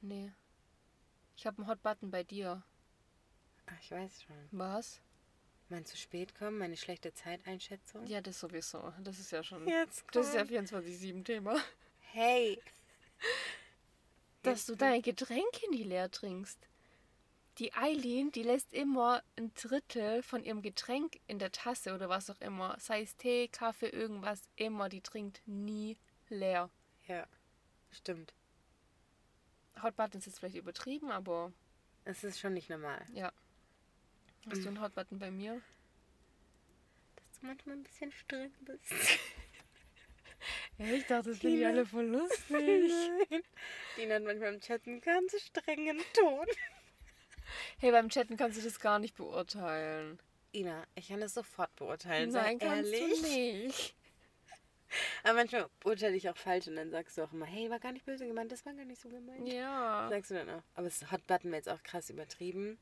Nee. 0.01 0.33
Ich 1.37 1.47
habe 1.47 1.59
einen 1.59 1.69
Hot 1.69 1.83
Button 1.83 2.11
bei 2.11 2.25
dir. 2.25 2.63
Ach, 3.67 3.81
ich 3.81 3.91
weiß 3.91 4.23
schon. 4.23 4.37
Was? 4.51 5.01
Mein 5.69 5.85
zu 5.85 5.97
spät 5.97 6.35
kommen, 6.35 6.59
meine 6.59 6.77
schlechte 6.77 7.13
Zeiteinschätzung. 7.13 8.07
Ja, 8.07 8.21
das 8.21 8.41
sowieso. 8.41 8.93
Das 9.01 9.19
ist 9.19 9.31
ja 9.31 9.43
schon. 9.43 9.67
Jetzt 9.69 10.05
Das 10.13 10.29
ist 10.29 10.35
ja 10.35 10.45
komm. 10.45 10.55
24-7-Thema. 10.55 11.61
Hey. 12.13 12.61
Dass 14.43 14.67
du 14.67 14.77
deine 14.77 15.03
Getränke 15.03 15.71
nie 15.71 15.83
leer 15.83 16.11
trinkst. 16.11 16.59
Die 17.59 17.75
Eileen, 17.75 18.31
die 18.31 18.45
lässt 18.45 18.73
immer 18.73 19.23
ein 19.37 19.53
Drittel 19.55 20.23
von 20.23 20.45
ihrem 20.45 20.63
Getränk 20.63 21.19
in 21.27 21.41
der 21.41 21.51
Tasse 21.51 21.93
oder 21.93 22.09
was 22.09 22.31
auch 22.31 22.41
immer. 22.41 22.77
Sei 22.79 23.03
es 23.03 23.17
Tee, 23.17 23.49
Kaffee, 23.49 23.89
irgendwas, 23.89 24.43
immer. 24.55 24.89
Die 24.89 25.01
trinkt 25.01 25.43
nie 25.47 25.97
leer. 26.29 26.71
Ja, 27.09 27.27
stimmt. 27.91 28.33
Hot 29.83 29.97
Button 29.97 30.19
ist 30.19 30.27
jetzt 30.27 30.39
vielleicht 30.39 30.57
übertrieben, 30.57 31.11
aber 31.11 31.53
Es 32.05 32.23
ist 32.23 32.39
schon 32.39 32.55
nicht 32.55 32.71
normal. 32.71 33.05
ja. 33.13 33.33
Hast 34.51 34.65
du 34.65 34.69
einen 34.69 34.81
Hot 34.81 34.95
Button 34.95 35.19
bei 35.19 35.31
mir? 35.31 35.61
Dass 37.17 37.41
du 37.41 37.47
manchmal 37.47 37.77
ein 37.77 37.83
bisschen 37.83 38.13
streng 38.13 38.53
bist. 38.61 38.93
Ich 40.79 41.07
dachte, 41.07 41.31
das 41.31 41.41
finden 41.41 41.57
die 41.57 41.65
alle 41.65 41.85
voll 41.85 42.05
lustig. 42.05 42.49
Dina 43.97 44.15
hat 44.15 44.23
manchmal 44.23 44.55
im 44.55 44.61
Chat 44.61 44.87
einen 44.87 45.01
ganz 45.01 45.35
strengen 45.41 46.01
Ton. 46.15 46.47
Hey, 47.79 47.91
beim 47.91 48.09
Chatten 48.09 48.37
kannst 48.37 48.59
du 48.59 48.63
das 48.63 48.81
gar 48.81 48.99
nicht 48.99 49.17
beurteilen. 49.17 50.19
Ina, 50.55 50.85
ich 50.95 51.09
kann 51.09 51.21
das 51.21 51.35
sofort 51.35 51.75
beurteilen. 51.77 52.31
Nein, 52.31 52.59
kannst 52.59 52.93
ehrlich. 52.93 53.21
du 53.21 53.29
nicht. 53.29 53.95
Aber 55.23 55.35
manchmal 55.35 55.69
beurteile 55.81 56.17
ich 56.17 56.29
auch 56.31 56.37
falsch 56.37 56.67
und 56.67 56.77
dann 56.77 56.91
sagst 56.91 57.19
du 57.19 57.23
auch 57.23 57.33
immer, 57.33 57.47
hey, 57.47 57.69
war 57.71 57.79
gar 57.79 57.93
nicht 57.93 58.07
böse 58.07 58.27
gemeint, 58.27 58.51
das 58.51 58.65
war 58.65 58.73
gar 58.73 58.85
nicht 58.85 59.01
so 59.01 59.09
gemeint. 59.09 59.47
Ja. 59.47 60.09
Sagst 60.09 60.31
du 60.31 60.35
dann 60.35 60.49
auch. 60.49 60.63
Aber 60.75 60.85
das 60.85 61.11
Hot 61.11 61.27
Button 61.27 61.51
wäre 61.51 61.59
jetzt 61.59 61.69
auch 61.69 61.83
krass 61.83 62.09
übertrieben. 62.09 62.79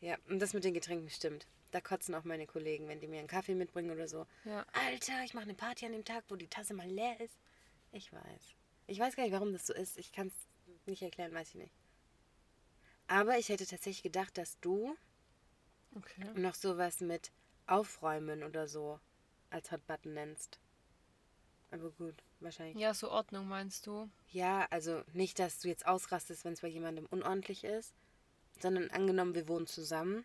Ja, 0.00 0.16
und 0.28 0.40
das 0.40 0.54
mit 0.54 0.64
den 0.64 0.74
Getränken 0.74 1.10
stimmt. 1.10 1.46
Da 1.70 1.80
kotzen 1.80 2.14
auch 2.14 2.24
meine 2.24 2.46
Kollegen, 2.46 2.88
wenn 2.88 3.00
die 3.00 3.08
mir 3.08 3.18
einen 3.18 3.28
Kaffee 3.28 3.54
mitbringen 3.54 3.90
oder 3.90 4.06
so. 4.06 4.26
Ja. 4.44 4.64
Alter, 4.72 5.24
ich 5.24 5.34
mache 5.34 5.44
eine 5.44 5.54
Party 5.54 5.86
an 5.86 5.92
dem 5.92 6.04
Tag, 6.04 6.24
wo 6.28 6.36
die 6.36 6.46
Tasse 6.46 6.72
mal 6.72 6.86
leer 6.86 7.20
ist. 7.20 7.34
Ich 7.92 8.12
weiß. 8.12 8.54
Ich 8.86 8.98
weiß 8.98 9.16
gar 9.16 9.24
nicht, 9.24 9.32
warum 9.32 9.52
das 9.52 9.66
so 9.66 9.74
ist. 9.74 9.98
Ich 9.98 10.12
kann 10.12 10.28
es 10.28 10.34
nicht 10.86 11.02
erklären, 11.02 11.32
weiß 11.32 11.48
ich 11.50 11.54
nicht. 11.56 11.74
Aber 13.06 13.38
ich 13.38 13.48
hätte 13.48 13.66
tatsächlich 13.66 14.02
gedacht, 14.02 14.36
dass 14.38 14.58
du 14.60 14.96
Okay. 15.96 16.28
noch 16.34 16.54
sowas 16.54 17.00
mit 17.00 17.30
Aufräumen 17.66 18.42
oder 18.42 18.66
so 18.66 18.98
als 19.50 19.70
Hot 19.70 19.86
Button 19.86 20.14
nennst. 20.14 20.58
Aber 21.70 21.90
gut, 21.90 22.22
wahrscheinlich. 22.40 22.80
Ja, 22.80 22.94
so 22.94 23.10
Ordnung 23.10 23.48
meinst 23.48 23.86
du? 23.86 24.08
Ja, 24.30 24.66
also 24.70 25.02
nicht, 25.12 25.38
dass 25.38 25.60
du 25.60 25.68
jetzt 25.68 25.86
ausrastest, 25.86 26.44
wenn 26.44 26.52
es 26.54 26.60
bei 26.60 26.68
jemandem 26.68 27.06
unordentlich 27.06 27.64
ist, 27.64 27.94
sondern 28.60 28.90
angenommen, 28.90 29.34
wir 29.34 29.48
wohnen 29.48 29.66
zusammen 29.66 30.24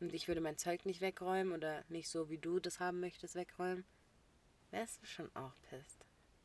und 0.00 0.12
ich 0.12 0.28
würde 0.28 0.40
mein 0.40 0.58
Zeug 0.58 0.84
nicht 0.84 1.00
wegräumen 1.00 1.52
oder 1.52 1.84
nicht 1.88 2.08
so, 2.08 2.28
wie 2.28 2.38
du 2.38 2.60
das 2.60 2.80
haben 2.80 3.00
möchtest, 3.00 3.34
wegräumen, 3.34 3.84
wärst 4.70 5.02
du 5.02 5.06
schon 5.06 5.34
auch 5.34 5.52
pisst. 5.62 5.95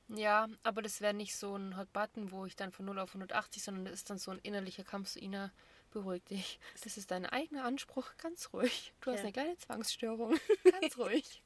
Ja, 0.09 0.47
aber 0.63 0.81
das 0.81 0.99
wäre 1.01 1.13
nicht 1.13 1.35
so 1.35 1.55
ein 1.55 1.77
Hot 1.77 1.91
Button, 1.93 2.31
wo 2.31 2.45
ich 2.45 2.55
dann 2.55 2.71
von 2.71 2.85
0 2.85 2.99
auf 2.99 3.13
180, 3.13 3.63
sondern 3.63 3.85
das 3.85 3.93
ist 3.95 4.09
dann 4.09 4.17
so 4.17 4.31
ein 4.31 4.39
innerlicher 4.39 4.83
Kampf, 4.83 5.09
so 5.09 5.19
Ina, 5.19 5.51
beruhig 5.91 6.23
dich. 6.25 6.59
Das 6.83 6.97
ist 6.97 7.11
dein 7.11 7.25
eigener 7.25 7.63
Anspruch, 7.63 8.07
ganz 8.17 8.51
ruhig. 8.53 8.93
Du 9.01 9.11
hast 9.11 9.17
Ja. 9.19 9.23
eine 9.23 9.31
kleine 9.31 9.57
Zwangsstörung, 9.57 10.37
ganz 10.81 10.97
ruhig. 10.97 11.43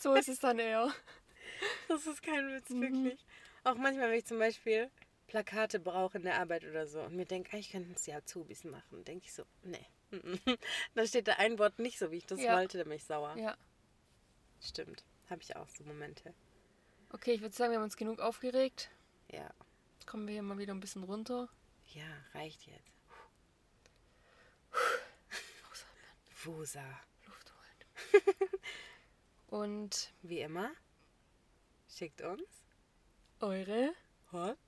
so 0.00 0.14
ist 0.14 0.28
es 0.28 0.38
dann 0.38 0.58
eher. 0.58 0.92
Das 1.88 2.06
ist 2.06 2.22
kein 2.22 2.52
Witz, 2.52 2.70
Mhm. 2.70 2.80
wirklich. 3.04 3.26
Auch 3.64 3.74
manchmal, 3.74 4.10
wenn 4.10 4.18
ich 4.18 4.26
zum 4.26 4.38
Beispiel 4.38 4.90
Plakate 5.26 5.80
brauche 5.80 6.18
in 6.18 6.22
der 6.24 6.38
Arbeit 6.38 6.64
oder 6.64 6.86
so 6.86 7.00
und 7.00 7.16
mir 7.16 7.24
denke, 7.26 7.52
eigentlich 7.52 7.70
könnten 7.72 7.92
es 7.92 8.02
die 8.02 8.12
Azubis 8.12 8.62
machen, 8.64 9.04
denke 9.04 9.24
ich 9.26 9.32
so, 9.32 9.44
nee. 9.62 9.84
da 10.94 11.04
steht 11.06 11.26
da 11.26 11.32
ein 11.34 11.58
Wort 11.58 11.80
nicht 11.80 11.98
so, 11.98 12.12
wie 12.12 12.18
ich 12.18 12.26
das 12.26 12.40
Ja. 12.40 12.54
wollte, 12.56 12.78
dann 12.78 12.86
bin 12.88 12.96
ich 12.96 13.04
sauer. 13.04 13.36
Ja. 13.36 13.56
Stimmt, 14.60 15.04
habe 15.28 15.42
ich 15.42 15.56
auch 15.56 15.68
so 15.68 15.82
Momente. 15.84 16.32
Okay, 17.10 17.32
ich 17.32 17.40
würde 17.40 17.54
sagen, 17.54 17.70
wir 17.72 17.78
haben 17.78 17.84
uns 17.84 17.96
genug 17.96 18.20
aufgeregt. 18.20 18.90
Ja, 19.30 19.50
Jetzt 19.94 20.06
kommen 20.06 20.26
wir 20.26 20.32
hier 20.34 20.42
mal 20.42 20.58
wieder 20.58 20.74
ein 20.74 20.80
bisschen 20.80 21.04
runter. 21.04 21.48
ja, 21.94 22.04
reicht 22.34 22.66
jetzt. 22.66 22.92
Fusa. 26.30 26.84
Luft 27.26 27.52
holen. 27.52 28.50
Und 29.48 30.12
Wie 30.22 30.40
immer, 30.40 30.70
schickt 31.88 32.20
uns 32.20 32.42
eure 33.40 33.92
Hot 34.32 34.58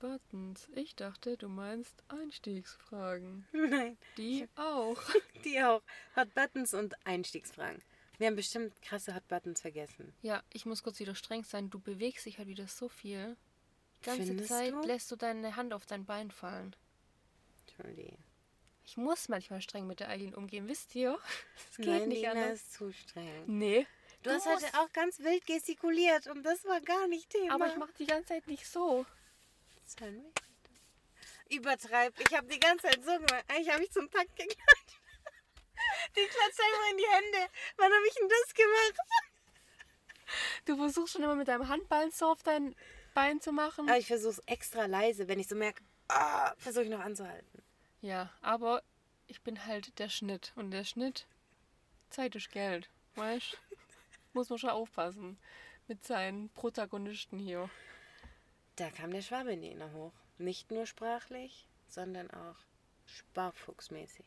Buttons. 0.00 0.68
Ich 0.74 0.96
dachte, 0.96 1.36
du 1.36 1.48
meinst 1.48 2.02
Einstiegsfragen. 2.08 3.46
Nein, 3.52 3.96
Die 4.16 4.48
auch. 4.56 5.00
die 5.44 5.62
auch. 5.62 5.82
Hot 6.16 6.34
Buttons 6.34 6.74
und 6.74 6.94
Einstiegsfragen. 7.06 7.82
Wir 8.24 8.28
haben 8.28 8.36
bestimmt 8.36 8.80
krasse 8.80 9.14
Hot 9.14 9.28
Buttons 9.28 9.60
vergessen. 9.60 10.14
Ja, 10.22 10.42
ich 10.50 10.64
muss 10.64 10.82
kurz 10.82 10.98
wieder 10.98 11.14
streng 11.14 11.44
sein. 11.44 11.68
Du 11.68 11.78
bewegst 11.78 12.24
dich 12.24 12.38
halt 12.38 12.48
wieder 12.48 12.66
so 12.66 12.88
viel. 12.88 13.36
Die 13.98 14.06
ganze 14.06 14.24
Findest 14.24 14.48
Zeit 14.48 14.72
du? 14.72 14.80
lässt 14.80 15.12
du 15.12 15.16
deine 15.16 15.56
Hand 15.56 15.74
auf 15.74 15.84
dein 15.84 16.06
Bein 16.06 16.30
fallen. 16.30 16.74
Entschuldigung. 17.66 18.16
Ich 18.86 18.96
muss 18.96 19.28
manchmal 19.28 19.60
streng 19.60 19.86
mit 19.86 20.00
der 20.00 20.08
Eileen 20.08 20.34
umgehen, 20.34 20.66
wisst 20.68 20.94
ihr? 20.94 21.18
Es 21.70 21.76
geht 21.76 21.86
Nein, 21.86 22.08
nicht 22.08 22.22
Lina 22.22 22.30
anders. 22.30 22.62
ist 22.62 22.72
zu 22.72 22.94
streng. 22.94 23.44
Nee. 23.46 23.86
Du, 24.22 24.30
hast 24.30 24.46
heute 24.46 24.68
auch 24.78 24.90
ganz 24.94 25.18
wild 25.18 25.44
gestikuliert 25.44 26.26
und 26.28 26.44
das 26.44 26.64
war 26.64 26.80
gar 26.80 27.06
nicht 27.08 27.28
Thema. 27.28 27.56
Aber 27.56 27.66
ich 27.66 27.76
mache 27.76 27.92
die 27.98 28.06
ganze 28.06 28.28
Zeit 28.28 28.46
nicht 28.46 28.66
so. 28.66 29.04
Übertreib. 31.50 32.18
Ich 32.20 32.34
habe 32.34 32.46
die 32.46 32.58
ganze 32.58 32.86
Zeit 32.86 33.04
so 33.04 33.12
gemacht. 33.12 33.44
Eigentlich 33.48 33.68
habe 33.68 33.84
ich 33.84 33.90
zum 33.90 34.10
Takt 34.10 34.34
geklatscht. 34.34 34.98
Die 36.16 36.26
klatscht 36.26 36.60
einfach 36.60 36.90
in 36.90 36.96
die 36.98 37.08
Hände. 37.08 37.52
Wann 37.76 37.92
habe 37.92 38.06
ich 38.08 38.14
denn 38.14 38.28
das 38.28 38.54
gemacht? 38.54 38.98
Du 40.64 40.76
versuchst 40.76 41.12
schon 41.12 41.22
immer 41.22 41.34
mit 41.34 41.48
deinem 41.48 41.68
Handballen 41.68 42.10
so 42.10 42.26
auf 42.26 42.42
dein 42.42 42.74
Bein 43.14 43.40
zu 43.40 43.52
machen. 43.52 43.88
Aber 43.88 43.98
ich 43.98 44.06
versuche 44.06 44.32
es 44.32 44.38
extra 44.46 44.86
leise. 44.86 45.28
Wenn 45.28 45.38
ich 45.38 45.48
so 45.48 45.54
merke, 45.54 45.82
ah, 46.08 46.54
versuche 46.56 46.84
ich 46.84 46.90
noch 46.90 47.00
anzuhalten. 47.00 47.62
Ja, 48.00 48.30
aber 48.42 48.82
ich 49.26 49.42
bin 49.42 49.66
halt 49.66 49.98
der 49.98 50.08
Schnitt. 50.08 50.52
Und 50.56 50.70
der 50.70 50.84
Schnitt, 50.84 51.26
Zeit 52.10 52.34
ist 52.34 52.50
Geld. 52.50 52.88
Weißt 53.16 53.58
Muss 54.32 54.50
man 54.50 54.58
schon 54.58 54.70
aufpassen 54.70 55.38
mit 55.86 56.04
seinen 56.04 56.48
Protagonisten 56.50 57.38
hier. 57.38 57.70
Da 58.76 58.90
kam 58.90 59.12
der 59.12 59.22
Schwabe 59.22 59.52
in 59.52 59.62
die 59.62 59.74
noch 59.74 59.92
hoch. 59.92 60.12
Nicht 60.38 60.70
nur 60.70 60.86
sprachlich, 60.86 61.68
sondern 61.88 62.30
auch 62.30 62.56
sparfuchsmäßig. 63.06 64.26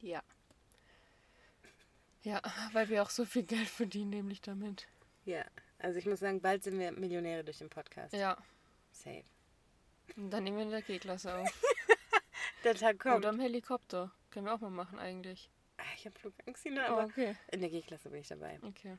Ja. 0.00 0.22
Ja, 2.26 2.42
weil 2.72 2.88
wir 2.88 3.04
auch 3.04 3.10
so 3.10 3.24
viel 3.24 3.44
Geld 3.44 3.68
verdienen, 3.68 4.10
nämlich 4.10 4.40
damit. 4.40 4.88
Ja, 5.24 5.44
also 5.78 5.96
ich 6.00 6.06
muss 6.06 6.18
sagen, 6.18 6.40
bald 6.40 6.64
sind 6.64 6.76
wir 6.76 6.90
Millionäre 6.90 7.44
durch 7.44 7.58
den 7.58 7.70
Podcast. 7.70 8.12
Ja. 8.14 8.36
Safe. 8.90 9.22
Und 10.16 10.30
dann 10.30 10.42
nehmen 10.42 10.56
wir 10.56 10.64
in 10.64 10.70
der 10.72 10.82
G-Klasse 10.82 11.36
auf. 11.36 11.48
Der 12.64 12.74
Tag 12.74 12.98
kommt. 12.98 13.18
Oder 13.18 13.28
im 13.28 13.38
Helikopter. 13.38 14.10
Können 14.32 14.46
wir 14.46 14.54
auch 14.54 14.60
mal 14.60 14.70
machen 14.70 14.98
eigentlich. 14.98 15.48
Ah, 15.76 15.84
ich 15.96 16.04
habe 16.04 16.18
Flugangst, 16.18 16.64
Sina, 16.64 16.88
Oh, 16.88 16.94
aber 16.94 17.04
okay. 17.04 17.36
in 17.52 17.60
der 17.60 17.70
G-Klasse 17.70 18.10
bin 18.10 18.20
ich 18.20 18.26
dabei. 18.26 18.58
Okay. 18.62 18.98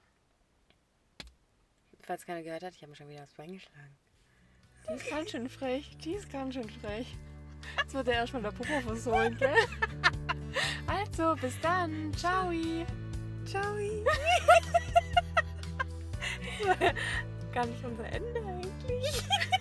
Falls 2.04 2.26
keiner 2.26 2.44
gehört 2.44 2.64
hat, 2.64 2.76
ich 2.76 2.82
habe 2.82 2.92
mir 2.92 2.96
schon 2.96 3.10
wieder 3.10 3.24
aufs 3.24 3.34
Bein 3.34 3.52
geschlagen. 3.52 3.98
Die 4.90 4.94
ist 4.94 5.10
ganz 5.10 5.32
schön 5.32 5.50
frech. 5.50 5.98
Die 5.98 6.14
ist 6.14 6.32
ganz 6.32 6.54
schön 6.54 6.70
frech. 6.70 7.14
Jetzt 7.78 7.94
wird 7.94 8.08
er 8.08 8.14
erstmal 8.14 8.44
der 8.44 8.52
Popo 8.52 8.80
versohlen, 8.80 9.36
gell? 9.38 9.54
Also, 10.88 11.36
bis 11.36 11.60
dann. 11.60 12.14
Ciao. 12.14 12.52
War 16.66 16.76
gar 17.54 17.66
nicht 17.66 17.84
unser 17.84 18.06
Ende 18.06 18.40
eigentlich. 18.40 19.24